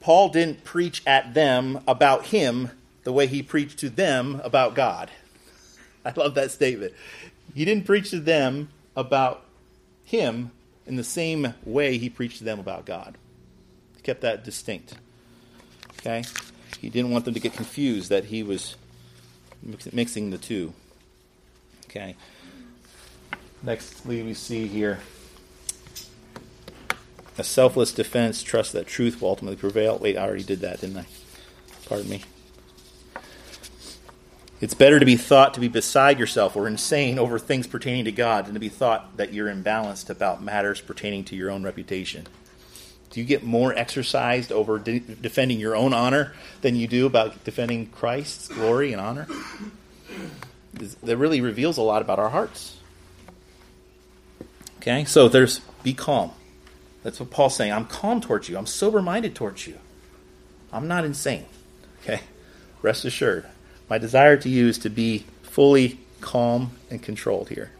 Paul 0.00 0.28
didn't 0.28 0.64
preach 0.64 1.02
at 1.06 1.34
them 1.34 1.80
about 1.86 2.26
him 2.26 2.70
the 3.06 3.12
way 3.12 3.28
he 3.28 3.40
preached 3.40 3.78
to 3.78 3.88
them 3.88 4.40
about 4.42 4.74
God. 4.74 5.12
I 6.04 6.12
love 6.16 6.34
that 6.34 6.50
statement. 6.50 6.92
He 7.54 7.64
didn't 7.64 7.86
preach 7.86 8.10
to 8.10 8.18
them 8.18 8.68
about 8.96 9.44
him 10.02 10.50
in 10.86 10.96
the 10.96 11.04
same 11.04 11.54
way 11.64 11.98
he 11.98 12.10
preached 12.10 12.38
to 12.38 12.44
them 12.44 12.58
about 12.58 12.84
God. 12.84 13.16
He 13.94 14.02
kept 14.02 14.22
that 14.22 14.42
distinct. 14.42 14.94
Okay? 16.00 16.24
He 16.80 16.88
didn't 16.88 17.12
want 17.12 17.24
them 17.26 17.34
to 17.34 17.38
get 17.38 17.52
confused 17.52 18.10
that 18.10 18.24
he 18.24 18.42
was 18.42 18.74
mixing 19.92 20.30
the 20.30 20.38
two. 20.38 20.74
Okay. 21.84 22.16
Nextly, 23.64 24.24
we 24.24 24.34
see 24.34 24.66
here 24.66 24.98
a 27.38 27.44
selfless 27.44 27.92
defense, 27.92 28.42
trust 28.42 28.72
that 28.72 28.88
truth 28.88 29.22
will 29.22 29.28
ultimately 29.28 29.56
prevail. 29.56 29.96
Wait, 29.96 30.16
I 30.16 30.24
already 30.24 30.42
did 30.42 30.58
that, 30.62 30.80
didn't 30.80 30.98
I? 30.98 31.06
Pardon 31.88 32.08
me. 32.08 32.24
It's 34.60 34.74
better 34.74 34.98
to 34.98 35.04
be 35.04 35.16
thought 35.16 35.54
to 35.54 35.60
be 35.60 35.68
beside 35.68 36.18
yourself 36.18 36.56
or 36.56 36.66
insane 36.66 37.18
over 37.18 37.38
things 37.38 37.66
pertaining 37.66 38.06
to 38.06 38.12
God 38.12 38.46
than 38.46 38.54
to 38.54 38.60
be 38.60 38.70
thought 38.70 39.16
that 39.18 39.32
you're 39.34 39.52
imbalanced 39.52 40.08
about 40.08 40.42
matters 40.42 40.80
pertaining 40.80 41.24
to 41.24 41.36
your 41.36 41.50
own 41.50 41.62
reputation. 41.62 42.26
Do 43.10 43.20
you 43.20 43.26
get 43.26 43.44
more 43.44 43.74
exercised 43.74 44.52
over 44.52 44.78
de- 44.78 45.00
defending 45.00 45.60
your 45.60 45.76
own 45.76 45.92
honor 45.92 46.32
than 46.62 46.74
you 46.74 46.86
do 46.86 47.06
about 47.06 47.44
defending 47.44 47.86
Christ's 47.86 48.48
glory 48.48 48.92
and 48.92 49.00
honor? 49.00 49.26
that 51.02 51.16
really 51.16 51.40
reveals 51.40 51.78
a 51.78 51.82
lot 51.82 52.02
about 52.02 52.18
our 52.18 52.28
hearts. 52.28 52.78
Okay, 54.78 55.04
so 55.04 55.28
there's 55.28 55.60
be 55.82 55.94
calm. 55.94 56.32
That's 57.02 57.18
what 57.18 57.30
Paul's 57.30 57.56
saying. 57.56 57.72
I'm 57.72 57.86
calm 57.86 58.20
towards 58.20 58.48
you. 58.48 58.58
I'm 58.58 58.66
sober 58.66 59.00
minded 59.00 59.34
towards 59.34 59.66
you. 59.66 59.78
I'm 60.72 60.88
not 60.88 61.04
insane. 61.04 61.46
Okay, 62.02 62.20
rest 62.82 63.04
assured. 63.04 63.46
My 63.88 63.98
desire 63.98 64.36
to 64.36 64.48
you 64.48 64.68
is 64.68 64.78
to 64.78 64.90
be 64.90 65.24
fully 65.42 66.00
calm 66.20 66.72
and 66.90 67.02
controlled 67.02 67.48
here. 67.50 67.70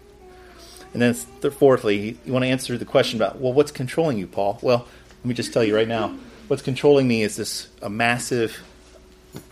And 0.92 1.02
then, 1.02 1.14
fourthly, 1.14 2.16
you 2.24 2.32
want 2.32 2.44
to 2.44 2.48
answer 2.48 2.78
the 2.78 2.84
question 2.84 3.20
about, 3.20 3.38
well, 3.40 3.52
what's 3.52 3.70
controlling 3.70 4.18
you, 4.18 4.26
Paul? 4.26 4.58
Well, 4.62 4.86
let 5.18 5.24
me 5.26 5.34
just 5.34 5.52
tell 5.52 5.64
you 5.64 5.74
right 5.74 5.88
now. 5.88 6.16
What's 6.48 6.62
controlling 6.62 7.08
me 7.08 7.22
is 7.22 7.36
this 7.36 7.68
a 7.82 7.90
massive 7.90 8.62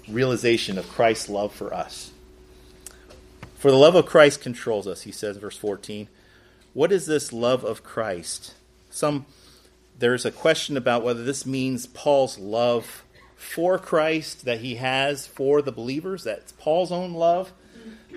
realization 0.09 0.79
of 0.79 0.89
Christ's 0.89 1.29
love 1.29 1.53
for 1.53 1.75
us. 1.75 2.13
For 3.59 3.71
the 3.71 3.77
love 3.77 3.95
of 3.95 4.07
Christ 4.07 4.41
controls 4.41 4.87
us, 4.87 5.03
he 5.03 5.13
says, 5.13 5.37
verse 5.37 5.57
14. 5.57 6.09
What 6.73 6.93
is 6.93 7.07
this 7.07 7.33
love 7.33 7.65
of 7.65 7.83
Christ? 7.83 8.55
Some 8.91 9.27
there's 9.99 10.25
a 10.25 10.31
question 10.31 10.77
about 10.77 11.05
whether 11.05 11.23
this 11.23 11.47
means 11.47 11.87
Paul's 11.87 12.39
love 12.39 13.04
for 13.45 13.79
Christ 13.79 14.47
that 14.47 14.61
he 14.61 14.77
has 14.77 15.27
for 15.27 15.63
the 15.63 15.71
believers. 15.71 16.25
That's 16.25 16.53
Paul's 16.53 16.91
own 16.91 17.13
love 17.13 17.53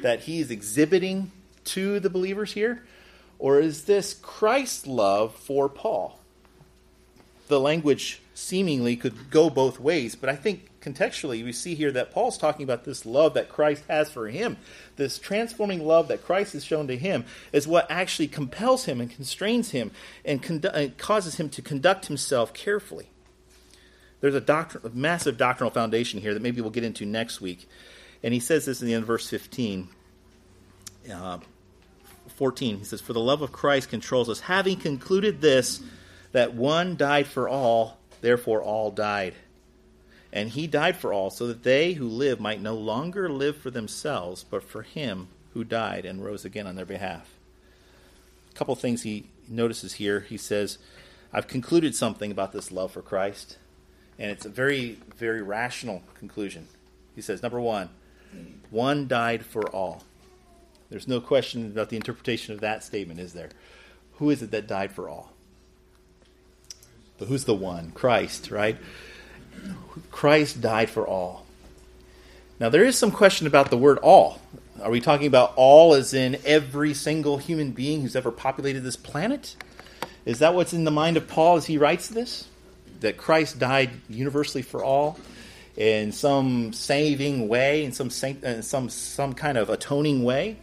that 0.01 0.21
he's 0.21 0.49
exhibiting 0.49 1.31
to 1.65 1.99
the 1.99 2.09
believers 2.09 2.53
here. 2.53 2.83
Or 3.37 3.59
is 3.59 3.85
this 3.85 4.13
Christ's 4.13 4.87
love 4.87 5.35
for 5.35 5.69
Paul? 5.69 6.19
The 7.49 7.59
language 7.59 8.21
seemingly 8.33 8.95
could 8.95 9.29
go 9.29 9.49
both 9.49 9.79
ways, 9.79 10.15
but 10.15 10.29
I 10.29 10.35
think 10.35 10.69
contextually, 10.81 11.43
we 11.43 11.51
see 11.51 11.75
here 11.75 11.91
that 11.91 12.11
Paul's 12.11 12.37
talking 12.37 12.63
about 12.63 12.85
this 12.85 13.05
love 13.05 13.33
that 13.33 13.49
Christ 13.49 13.83
has 13.89 14.09
for 14.09 14.27
him. 14.27 14.57
This 14.95 15.19
transforming 15.19 15.85
love 15.85 16.07
that 16.07 16.23
Christ 16.23 16.53
has 16.53 16.63
shown 16.63 16.87
to 16.87 16.97
him 16.97 17.25
is 17.51 17.67
what 17.67 17.89
actually 17.89 18.27
compels 18.27 18.85
him 18.85 19.01
and 19.01 19.11
constrains 19.11 19.71
him 19.71 19.91
and, 20.23 20.41
condu- 20.41 20.73
and 20.73 20.97
causes 20.97 21.35
him 21.35 21.49
to 21.49 21.61
conduct 21.61 22.07
himself 22.07 22.53
carefully. 22.53 23.09
There's 24.21 24.35
a, 24.35 24.41
doctrin- 24.41 24.83
a 24.85 24.89
massive 24.89 25.37
doctrinal 25.37 25.71
foundation 25.71 26.19
here 26.19 26.33
that 26.33 26.41
maybe 26.41 26.61
we'll 26.61 26.71
get 26.71 26.83
into 26.83 27.05
next 27.05 27.41
week. 27.41 27.67
And 28.23 28.33
he 28.33 28.39
says 28.39 28.65
this 28.65 28.81
in 28.81 28.87
the 28.87 28.93
end 28.93 29.03
of 29.03 29.07
verse 29.07 29.29
15. 29.29 29.89
Uh, 31.13 31.39
14, 32.35 32.79
he 32.79 32.83
says, 32.83 33.01
For 33.01 33.13
the 33.13 33.19
love 33.19 33.41
of 33.41 33.51
Christ 33.51 33.89
controls 33.89 34.29
us, 34.29 34.41
having 34.41 34.77
concluded 34.77 35.41
this, 35.41 35.81
that 36.31 36.53
one 36.53 36.95
died 36.95 37.27
for 37.27 37.47
all, 37.47 37.97
therefore 38.21 38.61
all 38.61 38.91
died 38.91 39.33
And 40.33 40.49
he 40.49 40.67
died 40.67 40.97
for 40.97 41.13
all, 41.13 41.29
so 41.29 41.47
that 41.47 41.63
they 41.63 41.93
who 41.93 42.07
live 42.07 42.39
might 42.39 42.61
no 42.61 42.75
longer 42.75 43.29
live 43.29 43.57
for 43.57 43.71
themselves, 43.71 44.43
but 44.43 44.61
for 44.61 44.83
him 44.83 45.29
who 45.53 45.63
died 45.63 46.05
and 46.05 46.23
rose 46.23 46.45
again 46.45 46.67
on 46.67 46.75
their 46.75 46.85
behalf. 46.85 47.29
A 48.51 48.55
couple 48.55 48.75
things 48.75 49.03
he 49.03 49.29
notices 49.47 49.93
here. 49.93 50.19
He 50.19 50.37
says, 50.37 50.77
I've 51.31 51.47
concluded 51.47 51.95
something 51.95 52.29
about 52.29 52.51
this 52.51 52.71
love 52.71 52.91
for 52.91 53.01
Christ, 53.01 53.57
and 54.19 54.31
it's 54.31 54.45
a 54.45 54.49
very, 54.49 54.97
very 55.17 55.41
rational 55.41 56.03
conclusion. 56.15 56.67
He 57.15 57.21
says, 57.21 57.41
number 57.41 57.59
one, 57.59 57.89
one 58.69 59.07
died 59.07 59.45
for 59.45 59.63
all. 59.69 60.03
There's 60.89 61.07
no 61.07 61.19
question 61.19 61.67
about 61.67 61.89
the 61.89 61.95
interpretation 61.95 62.53
of 62.53 62.61
that 62.61 62.83
statement, 62.83 63.19
is 63.19 63.33
there? 63.33 63.49
Who 64.13 64.29
is 64.29 64.41
it 64.41 64.51
that 64.51 64.67
died 64.67 64.91
for 64.91 65.09
all? 65.09 65.31
But 67.17 67.27
who's 67.27 67.45
the 67.45 67.55
one? 67.55 67.91
Christ, 67.91 68.51
right? 68.51 68.77
Christ 70.11 70.61
died 70.61 70.89
for 70.89 71.05
all. 71.07 71.45
Now, 72.59 72.69
there 72.69 72.83
is 72.83 72.97
some 72.97 73.11
question 73.11 73.47
about 73.47 73.69
the 73.69 73.77
word 73.77 73.99
all. 73.99 74.39
Are 74.81 74.91
we 74.91 75.01
talking 75.01 75.27
about 75.27 75.53
all 75.55 75.93
as 75.93 76.13
in 76.13 76.37
every 76.45 76.93
single 76.93 77.37
human 77.37 77.71
being 77.71 78.01
who's 78.01 78.15
ever 78.15 78.31
populated 78.31 78.81
this 78.81 78.95
planet? 78.95 79.55
Is 80.25 80.39
that 80.39 80.53
what's 80.53 80.73
in 80.73 80.83
the 80.83 80.91
mind 80.91 81.17
of 81.17 81.27
Paul 81.27 81.57
as 81.57 81.65
he 81.65 81.77
writes 81.77 82.07
this? 82.07 82.47
That 83.01 83.17
Christ 83.17 83.59
died 83.59 83.91
universally 84.09 84.61
for 84.61 84.83
all 84.83 85.19
in 85.75 86.11
some 86.11 86.73
saving 86.73 87.47
way, 87.47 87.85
in 87.85 87.91
some, 87.91 88.09
in 88.43 88.63
some, 88.63 88.89
some 88.89 89.33
kind 89.33 89.57
of 89.57 89.69
atoning 89.69 90.23
way? 90.23 90.57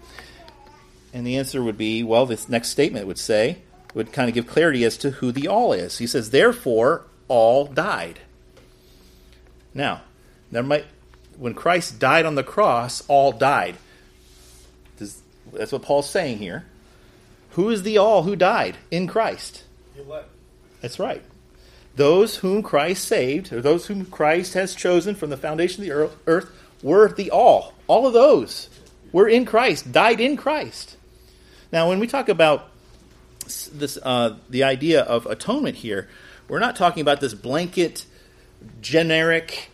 And 1.13 1.25
the 1.25 1.39
answer 1.39 1.63
would 1.63 1.79
be 1.79 2.03
well, 2.03 2.27
this 2.27 2.49
next 2.49 2.71
statement 2.71 3.07
would 3.07 3.19
say, 3.19 3.59
would 3.95 4.13
kind 4.13 4.29
of 4.29 4.35
give 4.35 4.49
clarity 4.49 4.85
as 4.85 4.97
to 4.99 5.11
who 5.11 5.31
the 5.31 5.47
all 5.47 5.73
is. 5.73 5.99
He 5.99 6.07
says, 6.09 6.31
therefore, 6.31 7.07
all 7.29 7.67
died. 7.67 8.19
Now, 9.73 10.03
there 10.51 10.63
might, 10.65 10.85
when 11.39 11.55
Christ 11.55 11.99
died 12.01 12.27
on 12.27 12.35
the 12.35 12.43
cross, 12.43 13.05
all 13.07 13.31
died. 13.31 13.77
Does, 14.99 15.23
that's 15.53 15.71
what 15.71 15.83
Paul's 15.83 16.11
saying 16.11 16.39
here. 16.39 16.65
Who 17.51 17.71
is 17.71 17.85
the 17.85 17.99
all 17.99 18.25
who 18.25 18.35
died 18.35 18.77
in 18.91 19.07
Christ? 19.07 19.63
That's 20.81 20.99
right. 20.99 21.23
Those 21.97 22.37
whom 22.37 22.63
Christ 22.63 23.05
saved, 23.05 23.53
or 23.53 23.61
those 23.61 23.87
whom 23.87 24.07
Christ 24.07 24.55
has 24.55 24.75
chosen 24.75 25.15
from 25.15 25.31
the 25.31 25.37
foundation 25.37 25.83
of 25.83 25.89
the 25.89 26.11
earth, 26.27 26.51
were 26.83 27.09
the 27.13 27.31
all. 27.31 27.73
All 27.87 28.07
of 28.07 28.13
those 28.13 28.69
were 29.13 29.29
in 29.29 29.45
Christ, 29.45 29.93
died 29.93 30.21
in 30.21 30.37
Christ. 30.37 30.97
Now, 31.73 31.89
when 31.89 32.01
we 32.01 32.07
talk 32.07 32.29
about 32.29 32.69
this, 33.45 33.99
uh, 34.03 34.37
the 34.51 34.65
idea 34.65 35.03
of 35.03 35.27
atonement 35.27 35.77
here, 35.77 36.09
we're 36.49 36.59
not 36.59 36.77
talking 36.77 37.01
about 37.01 37.21
this 37.21 37.35
blanket 37.35 38.07
generic, 38.81 39.71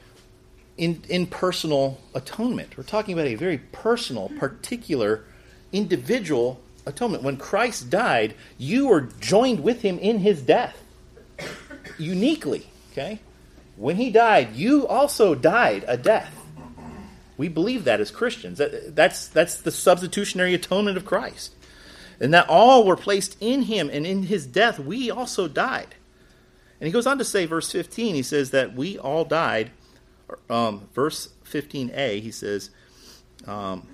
in, 0.77 1.03
impersonal 1.09 2.01
atonement. 2.15 2.77
We're 2.77 2.85
talking 2.85 3.15
about 3.15 3.27
a 3.27 3.35
very 3.35 3.59
personal, 3.59 4.31
particular, 4.39 5.25
individual 5.73 6.61
atonement. 6.87 7.23
When 7.23 7.37
Christ 7.37 7.91
died, 7.91 8.35
you 8.59 8.89
were 8.89 9.03
joined 9.21 9.61
with 9.61 9.83
him 9.83 9.99
in 9.99 10.21
his 10.21 10.43
death. 10.43 10.77
Uniquely, 12.01 12.67
okay? 12.93 13.21
When 13.77 13.97
he 13.97 14.11
died, 14.11 14.55
you 14.55 14.87
also 14.87 15.35
died 15.35 15.85
a 15.87 15.97
death. 15.97 16.37
We 17.37 17.49
believe 17.49 17.85
that 17.85 18.01
as 18.01 18.11
Christians. 18.11 18.59
That, 18.59 18.95
that's, 18.95 19.29
that's 19.29 19.61
the 19.61 19.71
substitutionary 19.71 20.53
atonement 20.55 20.97
of 20.97 21.07
Christ. 21.07 21.55
And 22.21 22.35
that 22.35 22.49
all 22.49 22.85
were 22.85 22.97
placed 22.97 23.37
in 23.41 23.63
him, 23.63 23.89
and 23.91 24.07
in 24.07 24.25
his 24.25 24.47
death, 24.47 24.79
we 24.79 25.11
also 25.11 25.49
died. 25.49 25.95
And 26.81 26.87
he 26.87 26.93
goes 26.93 27.07
on 27.07 27.19
to 27.19 27.25
say, 27.25 27.47
verse 27.47 27.73
15, 27.73 28.15
he 28.15 28.23
says 28.23 28.51
that 28.51 28.75
we 28.75 28.99
all 28.99 29.25
died. 29.25 29.71
Um, 30.49 30.89
verse 30.95 31.31
15a, 31.45 32.21
he 32.21 32.31
says, 32.31 32.71
um, 33.47 33.87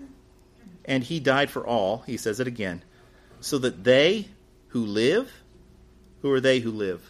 and 0.85 1.05
he 1.05 1.21
died 1.21 1.51
for 1.51 1.67
all. 1.67 2.05
He 2.07 2.17
says 2.17 2.41
it 2.41 2.47
again. 2.47 2.83
So 3.41 3.59
that 3.59 3.85
they 3.85 4.29
who 4.69 4.85
live, 4.85 5.33
who 6.23 6.33
are 6.33 6.41
they 6.41 6.61
who 6.61 6.71
live? 6.71 7.09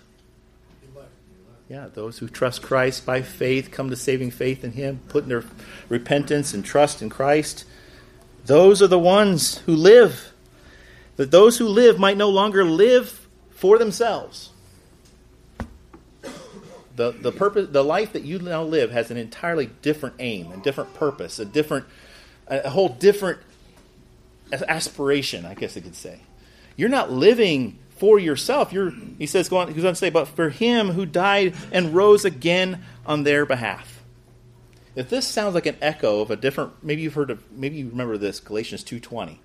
Yeah, 1.68 1.88
those 1.92 2.18
who 2.18 2.28
trust 2.28 2.62
Christ 2.62 3.04
by 3.04 3.22
faith, 3.22 3.70
come 3.72 3.90
to 3.90 3.96
saving 3.96 4.30
faith 4.30 4.62
in 4.62 4.72
Him, 4.72 5.00
put 5.08 5.24
in 5.24 5.28
their 5.28 5.44
repentance 5.88 6.54
and 6.54 6.64
trust 6.64 7.02
in 7.02 7.10
Christ. 7.10 7.64
Those 8.44 8.80
are 8.80 8.86
the 8.86 8.98
ones 8.98 9.58
who 9.58 9.74
live. 9.74 10.32
That 11.16 11.30
those 11.30 11.58
who 11.58 11.66
live 11.66 11.98
might 11.98 12.16
no 12.16 12.28
longer 12.28 12.64
live 12.64 13.26
for 13.50 13.78
themselves 13.78 14.50
the, 16.96 17.12
the 17.12 17.30
purpose 17.30 17.68
the 17.70 17.84
life 17.84 18.14
that 18.14 18.24
you 18.24 18.38
now 18.38 18.62
live 18.62 18.90
has 18.90 19.10
an 19.10 19.16
entirely 19.16 19.66
different 19.82 20.16
aim 20.18 20.50
a 20.50 20.56
different 20.56 20.94
purpose 20.94 21.38
a 21.38 21.44
different 21.44 21.84
a 22.48 22.70
whole 22.70 22.88
different 22.88 23.38
aspiration 24.52 25.44
i 25.44 25.54
guess 25.54 25.76
i 25.76 25.80
could 25.80 25.94
say 25.94 26.18
you're 26.76 26.88
not 26.88 27.12
living 27.12 27.78
for 27.96 28.18
yourself. 28.18 28.72
You're 28.72 28.92
he 29.18 29.26
says 29.26 29.48
go 29.48 29.58
on, 29.58 29.68
he 29.68 29.74
goes 29.74 29.84
on 29.84 29.92
to 29.92 29.96
say 29.96 30.10
but 30.10 30.26
for 30.28 30.50
him 30.50 30.90
who 30.90 31.06
died 31.06 31.54
and 31.72 31.94
rose 31.94 32.24
again 32.24 32.82
on 33.04 33.24
their 33.24 33.46
behalf. 33.46 34.02
If 34.94 35.10
this 35.10 35.26
sounds 35.26 35.54
like 35.54 35.66
an 35.66 35.76
echo 35.82 36.20
of 36.20 36.30
a 36.30 36.36
different 36.36 36.82
maybe 36.82 37.02
you've 37.02 37.14
heard 37.14 37.30
of 37.30 37.50
maybe 37.52 37.76
you 37.76 37.88
remember 37.88 38.16
this 38.16 38.40
galatians 38.40 38.82
2.20 38.82 39.38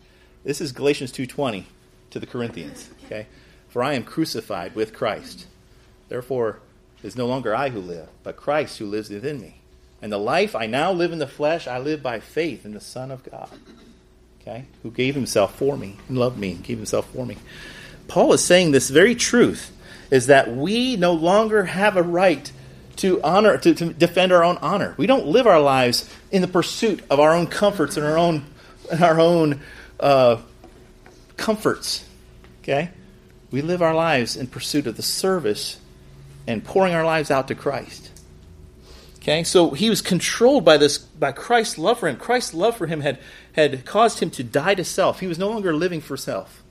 this 0.44 0.62
is 0.62 0.72
galatians 0.72 1.12
2.20 1.12 1.66
to 2.12 2.20
the 2.20 2.26
corinthians 2.26 2.90
okay? 3.06 3.28
For 3.68 3.84
i 3.84 3.94
am 3.94 4.04
crucified 4.04 4.76
with 4.76 4.94
christ. 4.94 5.48
Therefore 6.08 6.60
it 7.04 7.08
is 7.08 7.16
no 7.16 7.26
longer 7.26 7.56
I 7.56 7.70
who 7.70 7.80
live, 7.80 8.10
but 8.24 8.38
Christ 8.38 8.78
who 8.78 8.86
lives 8.86 9.10
within 9.10 9.42
me. 9.42 9.62
And 10.02 10.12
the 10.12 10.18
life 10.18 10.56
I 10.56 10.66
now 10.68 10.92
live 10.92 11.12
in 11.12 11.20
the 11.20 11.28
flesh, 11.28 11.68
I 11.68 11.80
live 11.80 12.04
by 12.04 12.20
faith 12.20 12.66
in 12.66 12.74
the 12.74 12.82
Son 12.82 13.12
of 13.12 13.24
God, 13.24 13.50
okay, 14.42 14.66
who 14.84 14.92
gave 14.92 15.16
himself 15.16 15.56
for 15.56 15.78
me, 15.78 15.98
and 16.08 16.18
loved 16.18 16.38
me, 16.38 16.52
and 16.52 16.64
gave 16.64 16.78
himself 16.78 17.12
for 17.12 17.26
me. 17.26 17.38
Paul 18.12 18.34
is 18.34 18.44
saying 18.44 18.72
this 18.72 18.90
very 18.90 19.16
truth 19.16 19.72
is 20.12 20.28
that 20.28 20.54
we 20.54 20.98
no 20.98 21.14
longer 21.14 21.64
have 21.64 21.96
a 21.96 22.04
right 22.04 22.52
to 22.98 23.24
honor 23.24 23.58
to, 23.58 23.74
to 23.74 23.94
defend 23.94 24.34
our 24.34 24.44
own 24.44 24.58
honor. 24.58 24.96
We 24.98 25.08
don't 25.08 25.28
live 25.28 25.48
our 25.48 25.62
lives 25.62 26.14
in 26.30 26.42
the 26.42 26.48
pursuit 26.50 27.02
of 27.10 27.22
our 27.22 27.34
own 27.34 27.48
comforts 27.48 27.96
and 27.96 28.06
our 28.06 28.18
own 28.18 28.46
our 29.00 29.18
own 29.18 29.62
uh, 29.98 30.42
comforts. 31.38 32.04
Okay, 32.62 32.90
we 33.50 33.62
live 33.62 33.82
our 33.82 33.96
lives 33.96 34.36
in 34.36 34.48
pursuit 34.48 34.88
of 34.88 34.98
the 34.98 35.04
service 35.04 35.80
and 36.46 36.66
pouring 36.66 36.94
our 36.94 37.06
lives 37.06 37.32
out 37.32 37.48
to 37.48 37.56
Christ. 37.56 38.12
Okay, 39.20 39.46
so 39.46 39.70
he 39.70 39.90
was 39.90 40.02
controlled 40.02 40.66
by 40.66 40.76
this 40.76 40.98
by 40.98 41.32
Christ's 41.32 41.78
love 41.78 42.00
for 42.00 42.10
him. 42.10 42.18
Christ's 42.18 42.54
love 42.54 42.76
for 42.76 42.88
him 42.88 43.00
had 43.00 43.20
had 43.54 43.86
caused 43.86 44.20
him 44.20 44.30
to 44.32 44.44
die 44.44 44.76
to 44.76 44.84
self. 44.84 45.22
He 45.22 45.28
was 45.28 45.40
no 45.40 45.48
longer 45.48 45.74
living 45.74 46.02
for 46.02 46.18
self. 46.18 46.62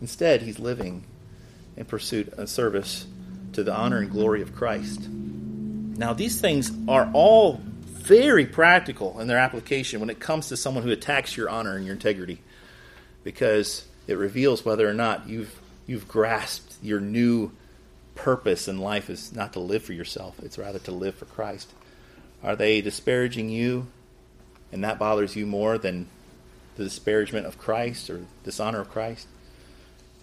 Instead, 0.00 0.42
he's 0.42 0.58
living 0.58 1.04
in 1.76 1.84
pursuit 1.84 2.32
of 2.34 2.48
service 2.48 3.06
to 3.52 3.62
the 3.62 3.74
honor 3.74 3.98
and 3.98 4.10
glory 4.10 4.42
of 4.42 4.54
Christ. 4.54 5.08
Now, 5.08 6.12
these 6.12 6.40
things 6.40 6.70
are 6.86 7.10
all 7.12 7.60
very 7.86 8.46
practical 8.46 9.20
in 9.20 9.26
their 9.26 9.38
application 9.38 10.00
when 10.00 10.10
it 10.10 10.20
comes 10.20 10.48
to 10.48 10.56
someone 10.56 10.84
who 10.84 10.90
attacks 10.90 11.36
your 11.36 11.50
honor 11.50 11.76
and 11.76 11.84
your 11.84 11.94
integrity, 11.94 12.40
because 13.24 13.84
it 14.06 14.16
reveals 14.16 14.64
whether 14.64 14.88
or 14.88 14.94
not 14.94 15.28
you've 15.28 15.54
you've 15.86 16.06
grasped 16.06 16.74
your 16.82 17.00
new 17.00 17.50
purpose 18.14 18.68
in 18.68 18.78
life 18.78 19.08
is 19.08 19.32
not 19.32 19.54
to 19.54 19.60
live 19.60 19.82
for 19.82 19.92
yourself, 19.92 20.38
it's 20.42 20.58
rather 20.58 20.78
to 20.80 20.92
live 20.92 21.14
for 21.14 21.24
Christ. 21.24 21.72
Are 22.42 22.56
they 22.56 22.80
disparaging 22.80 23.48
you 23.48 23.86
and 24.70 24.84
that 24.84 24.98
bothers 24.98 25.34
you 25.34 25.46
more 25.46 25.78
than 25.78 26.08
the 26.76 26.84
disparagement 26.84 27.46
of 27.46 27.58
Christ 27.58 28.10
or 28.10 28.24
dishonor 28.44 28.80
of 28.80 28.90
Christ? 28.90 29.26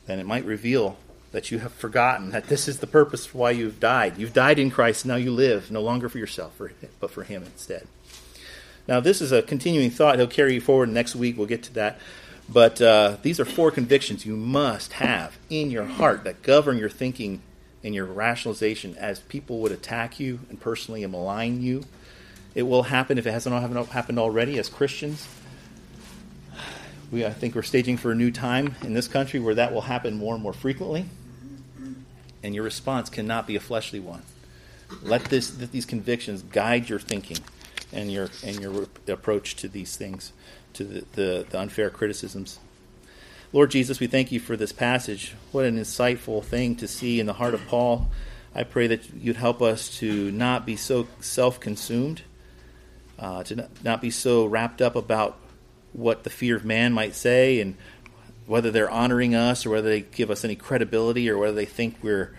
Then 0.05 0.19
it 0.19 0.25
might 0.25 0.45
reveal 0.45 0.97
that 1.31 1.51
you 1.51 1.59
have 1.59 1.73
forgotten 1.73 2.31
that 2.31 2.47
this 2.47 2.67
is 2.67 2.79
the 2.79 2.87
purpose 2.87 3.25
for 3.25 3.39
why 3.39 3.51
you've 3.51 3.79
died. 3.79 4.17
You've 4.17 4.33
died 4.33 4.57
in 4.57 4.71
Christ, 4.71 5.05
now 5.05 5.15
you 5.15 5.31
live, 5.31 5.69
no 5.69 5.81
longer 5.81 6.07
for 6.07 6.17
yourself, 6.17 6.59
but 6.99 7.11
for 7.11 7.23
Him 7.23 7.43
instead. 7.43 7.87
Now, 8.87 8.99
this 8.99 9.19
is 9.19 9.31
a 9.31 9.41
continuing 9.41 9.89
thought. 9.89 10.17
He'll 10.17 10.27
carry 10.27 10.53
you 10.53 10.61
forward 10.61 10.89
next 10.89 11.15
week. 11.15 11.37
We'll 11.37 11.47
get 11.47 11.63
to 11.63 11.73
that. 11.73 11.99
But 12.47 12.79
uh, 12.81 13.17
these 13.23 13.39
are 13.39 13.45
four 13.45 13.71
convictions 13.71 14.25
you 14.25 14.35
must 14.35 14.93
have 14.93 15.37
in 15.49 15.71
your 15.71 15.85
heart 15.85 16.23
that 16.23 16.43
govern 16.43 16.77
your 16.77 16.89
thinking 16.89 17.41
and 17.83 17.95
your 17.95 18.05
rationalization 18.05 18.95
as 18.97 19.19
people 19.21 19.59
would 19.59 19.71
attack 19.71 20.19
you 20.19 20.39
and 20.49 20.59
personally 20.59 21.05
malign 21.05 21.61
you. 21.61 21.83
It 22.53 22.63
will 22.63 22.83
happen 22.83 23.17
if 23.17 23.27
it 23.27 23.31
hasn't 23.31 23.89
happened 23.89 24.19
already 24.19 24.59
as 24.59 24.69
Christians. 24.69 25.27
We, 27.15 27.25
I 27.25 27.31
think 27.31 27.55
we're 27.55 27.61
staging 27.61 27.95
for 27.95 28.11
a 28.11 28.15
new 28.15 28.29
time 28.29 28.75
in 28.81 28.93
this 28.93 29.07
country 29.07 29.39
where 29.39 29.55
that 29.55 29.73
will 29.73 29.83
happen 29.83 30.17
more 30.17 30.33
and 30.33 30.43
more 30.43 30.51
frequently. 30.51 31.05
And 32.43 32.53
your 32.53 32.65
response 32.65 33.09
cannot 33.09 33.47
be 33.47 33.55
a 33.55 33.61
fleshly 33.61 34.01
one. 34.01 34.21
Let, 35.01 35.23
this, 35.23 35.57
let 35.57 35.71
these 35.71 35.85
convictions 35.85 36.41
guide 36.41 36.89
your 36.89 36.99
thinking 36.99 37.37
and 37.93 38.11
your, 38.11 38.27
and 38.43 38.59
your 38.59 38.87
approach 39.07 39.55
to 39.55 39.69
these 39.69 39.95
things, 39.95 40.33
to 40.73 40.83
the, 40.83 41.05
the, 41.13 41.45
the 41.49 41.57
unfair 41.57 41.89
criticisms. 41.89 42.59
Lord 43.53 43.71
Jesus, 43.71 44.01
we 44.01 44.07
thank 44.07 44.33
you 44.33 44.41
for 44.41 44.57
this 44.57 44.73
passage. 44.73 45.35
What 45.53 45.63
an 45.63 45.79
insightful 45.79 46.43
thing 46.43 46.75
to 46.75 46.87
see 46.87 47.21
in 47.21 47.27
the 47.27 47.33
heart 47.33 47.53
of 47.53 47.65
Paul 47.69 48.11
I 48.53 48.63
pray 48.63 48.87
that 48.87 49.13
you'd 49.13 49.37
help 49.37 49.61
us 49.61 49.87
to 49.99 50.31
not 50.31 50.65
be 50.65 50.75
so 50.75 51.07
self 51.21 51.61
consumed, 51.61 52.23
uh, 53.17 53.43
to 53.43 53.69
not 53.85 54.01
be 54.01 54.11
so 54.11 54.45
wrapped 54.45 54.81
up 54.81 54.97
about 54.97 55.37
what 55.95 56.23
the 56.23 56.29
fear 56.29 56.55
of 56.55 56.65
man 56.65 56.91
might 56.93 57.15
say 57.15 57.61
and 57.61 57.75
whether 58.45 58.69
they're 58.69 58.89
honoring 58.89 59.33
us 59.33 59.65
or 59.65 59.69
whether 59.69 59.89
they 59.89 60.01
give 60.01 60.29
us 60.29 60.43
any 60.43 60.55
credibility 60.55 61.29
or 61.29 61.37
whether 61.37 61.55
they 61.55 61.65
think 61.65 61.95
we're 62.03 62.35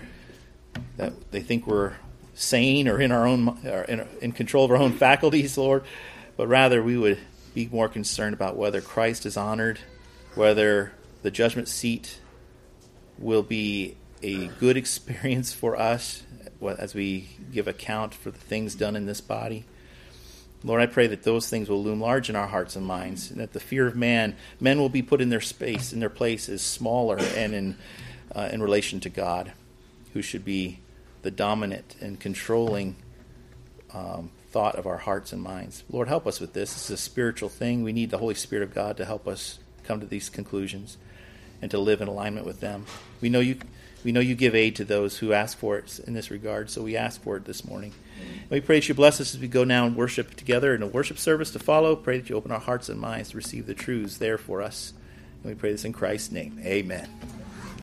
that 0.98 1.30
they 1.30 1.40
think 1.40 1.66
we're 1.66 1.94
sane 2.34 2.86
or 2.86 3.00
in 3.00 3.10
our 3.10 3.26
own 3.26 3.48
or 3.66 3.82
in, 3.84 4.06
in 4.20 4.32
control 4.32 4.64
of 4.66 4.70
our 4.70 4.76
own 4.76 4.92
faculties, 4.92 5.56
Lord, 5.56 5.84
but 6.36 6.46
rather 6.46 6.82
we 6.82 6.98
would 6.98 7.18
be 7.54 7.66
more 7.72 7.88
concerned 7.88 8.34
about 8.34 8.56
whether 8.56 8.82
Christ 8.82 9.24
is 9.24 9.36
honored, 9.36 9.78
whether 10.34 10.92
the 11.22 11.30
judgment 11.30 11.68
seat 11.68 12.20
will 13.18 13.42
be 13.42 13.96
a 14.22 14.48
good 14.48 14.76
experience 14.76 15.52
for 15.52 15.76
us 15.76 16.22
as 16.78 16.94
we 16.94 17.28
give 17.52 17.68
account 17.68 18.12
for 18.12 18.30
the 18.30 18.38
things 18.38 18.74
done 18.74 18.96
in 18.96 19.06
this 19.06 19.20
body. 19.20 19.64
Lord, 20.66 20.82
I 20.82 20.86
pray 20.86 21.06
that 21.06 21.22
those 21.22 21.48
things 21.48 21.68
will 21.68 21.82
loom 21.82 22.00
large 22.00 22.28
in 22.28 22.34
our 22.34 22.48
hearts 22.48 22.74
and 22.74 22.84
minds, 22.84 23.30
and 23.30 23.40
that 23.40 23.52
the 23.52 23.60
fear 23.60 23.86
of 23.86 23.94
man, 23.94 24.34
men 24.58 24.78
will 24.80 24.88
be 24.88 25.00
put 25.00 25.20
in 25.20 25.28
their 25.28 25.40
space, 25.40 25.92
in 25.92 26.00
their 26.00 26.10
place, 26.10 26.48
is 26.48 26.60
smaller 26.60 27.18
and 27.18 27.54
in 27.54 27.76
uh, 28.34 28.48
in 28.52 28.60
relation 28.60 29.00
to 29.00 29.08
God, 29.08 29.52
who 30.12 30.20
should 30.20 30.44
be 30.44 30.80
the 31.22 31.30
dominant 31.30 31.96
and 32.00 32.18
controlling 32.18 32.96
um, 33.94 34.30
thought 34.50 34.74
of 34.74 34.86
our 34.86 34.98
hearts 34.98 35.32
and 35.32 35.40
minds. 35.40 35.84
Lord, 35.88 36.08
help 36.08 36.26
us 36.26 36.40
with 36.40 36.52
this. 36.52 36.74
This 36.74 36.84
is 36.86 36.90
a 36.90 36.96
spiritual 36.96 37.48
thing. 37.48 37.82
We 37.82 37.92
need 37.92 38.10
the 38.10 38.18
Holy 38.18 38.34
Spirit 38.34 38.62
of 38.64 38.74
God 38.74 38.96
to 38.96 39.04
help 39.04 39.26
us 39.26 39.58
come 39.84 40.00
to 40.00 40.06
these 40.06 40.28
conclusions 40.28 40.98
and 41.62 41.70
to 41.70 41.78
live 41.78 42.00
in 42.00 42.08
alignment 42.08 42.44
with 42.44 42.60
them. 42.60 42.84
We 43.20 43.28
know 43.28 43.40
you 43.40 43.58
we 44.06 44.12
know 44.12 44.20
you 44.20 44.36
give 44.36 44.54
aid 44.54 44.76
to 44.76 44.84
those 44.84 45.18
who 45.18 45.32
ask 45.32 45.58
for 45.58 45.78
it 45.78 45.98
in 46.06 46.14
this 46.14 46.30
regard, 46.30 46.70
so 46.70 46.80
we 46.80 46.96
ask 46.96 47.20
for 47.20 47.36
it 47.36 47.44
this 47.44 47.64
morning. 47.64 47.92
And 48.42 48.50
we 48.52 48.60
pray 48.60 48.76
that 48.76 48.88
you 48.88 48.94
bless 48.94 49.20
us 49.20 49.34
as 49.34 49.40
we 49.40 49.48
go 49.48 49.64
now 49.64 49.84
and 49.84 49.96
worship 49.96 50.36
together 50.36 50.76
in 50.76 50.82
a 50.84 50.86
worship 50.86 51.18
service 51.18 51.50
to 51.50 51.58
follow. 51.58 51.96
Pray 51.96 52.20
that 52.20 52.30
you 52.30 52.36
open 52.36 52.52
our 52.52 52.60
hearts 52.60 52.88
and 52.88 53.00
minds 53.00 53.30
to 53.30 53.36
receive 53.36 53.66
the 53.66 53.74
truths 53.74 54.18
there 54.18 54.38
for 54.38 54.62
us. 54.62 54.92
And 55.42 55.52
we 55.52 55.58
pray 55.58 55.72
this 55.72 55.84
in 55.84 55.92
Christ's 55.92 56.30
name. 56.30 56.60
Amen. 56.64 57.08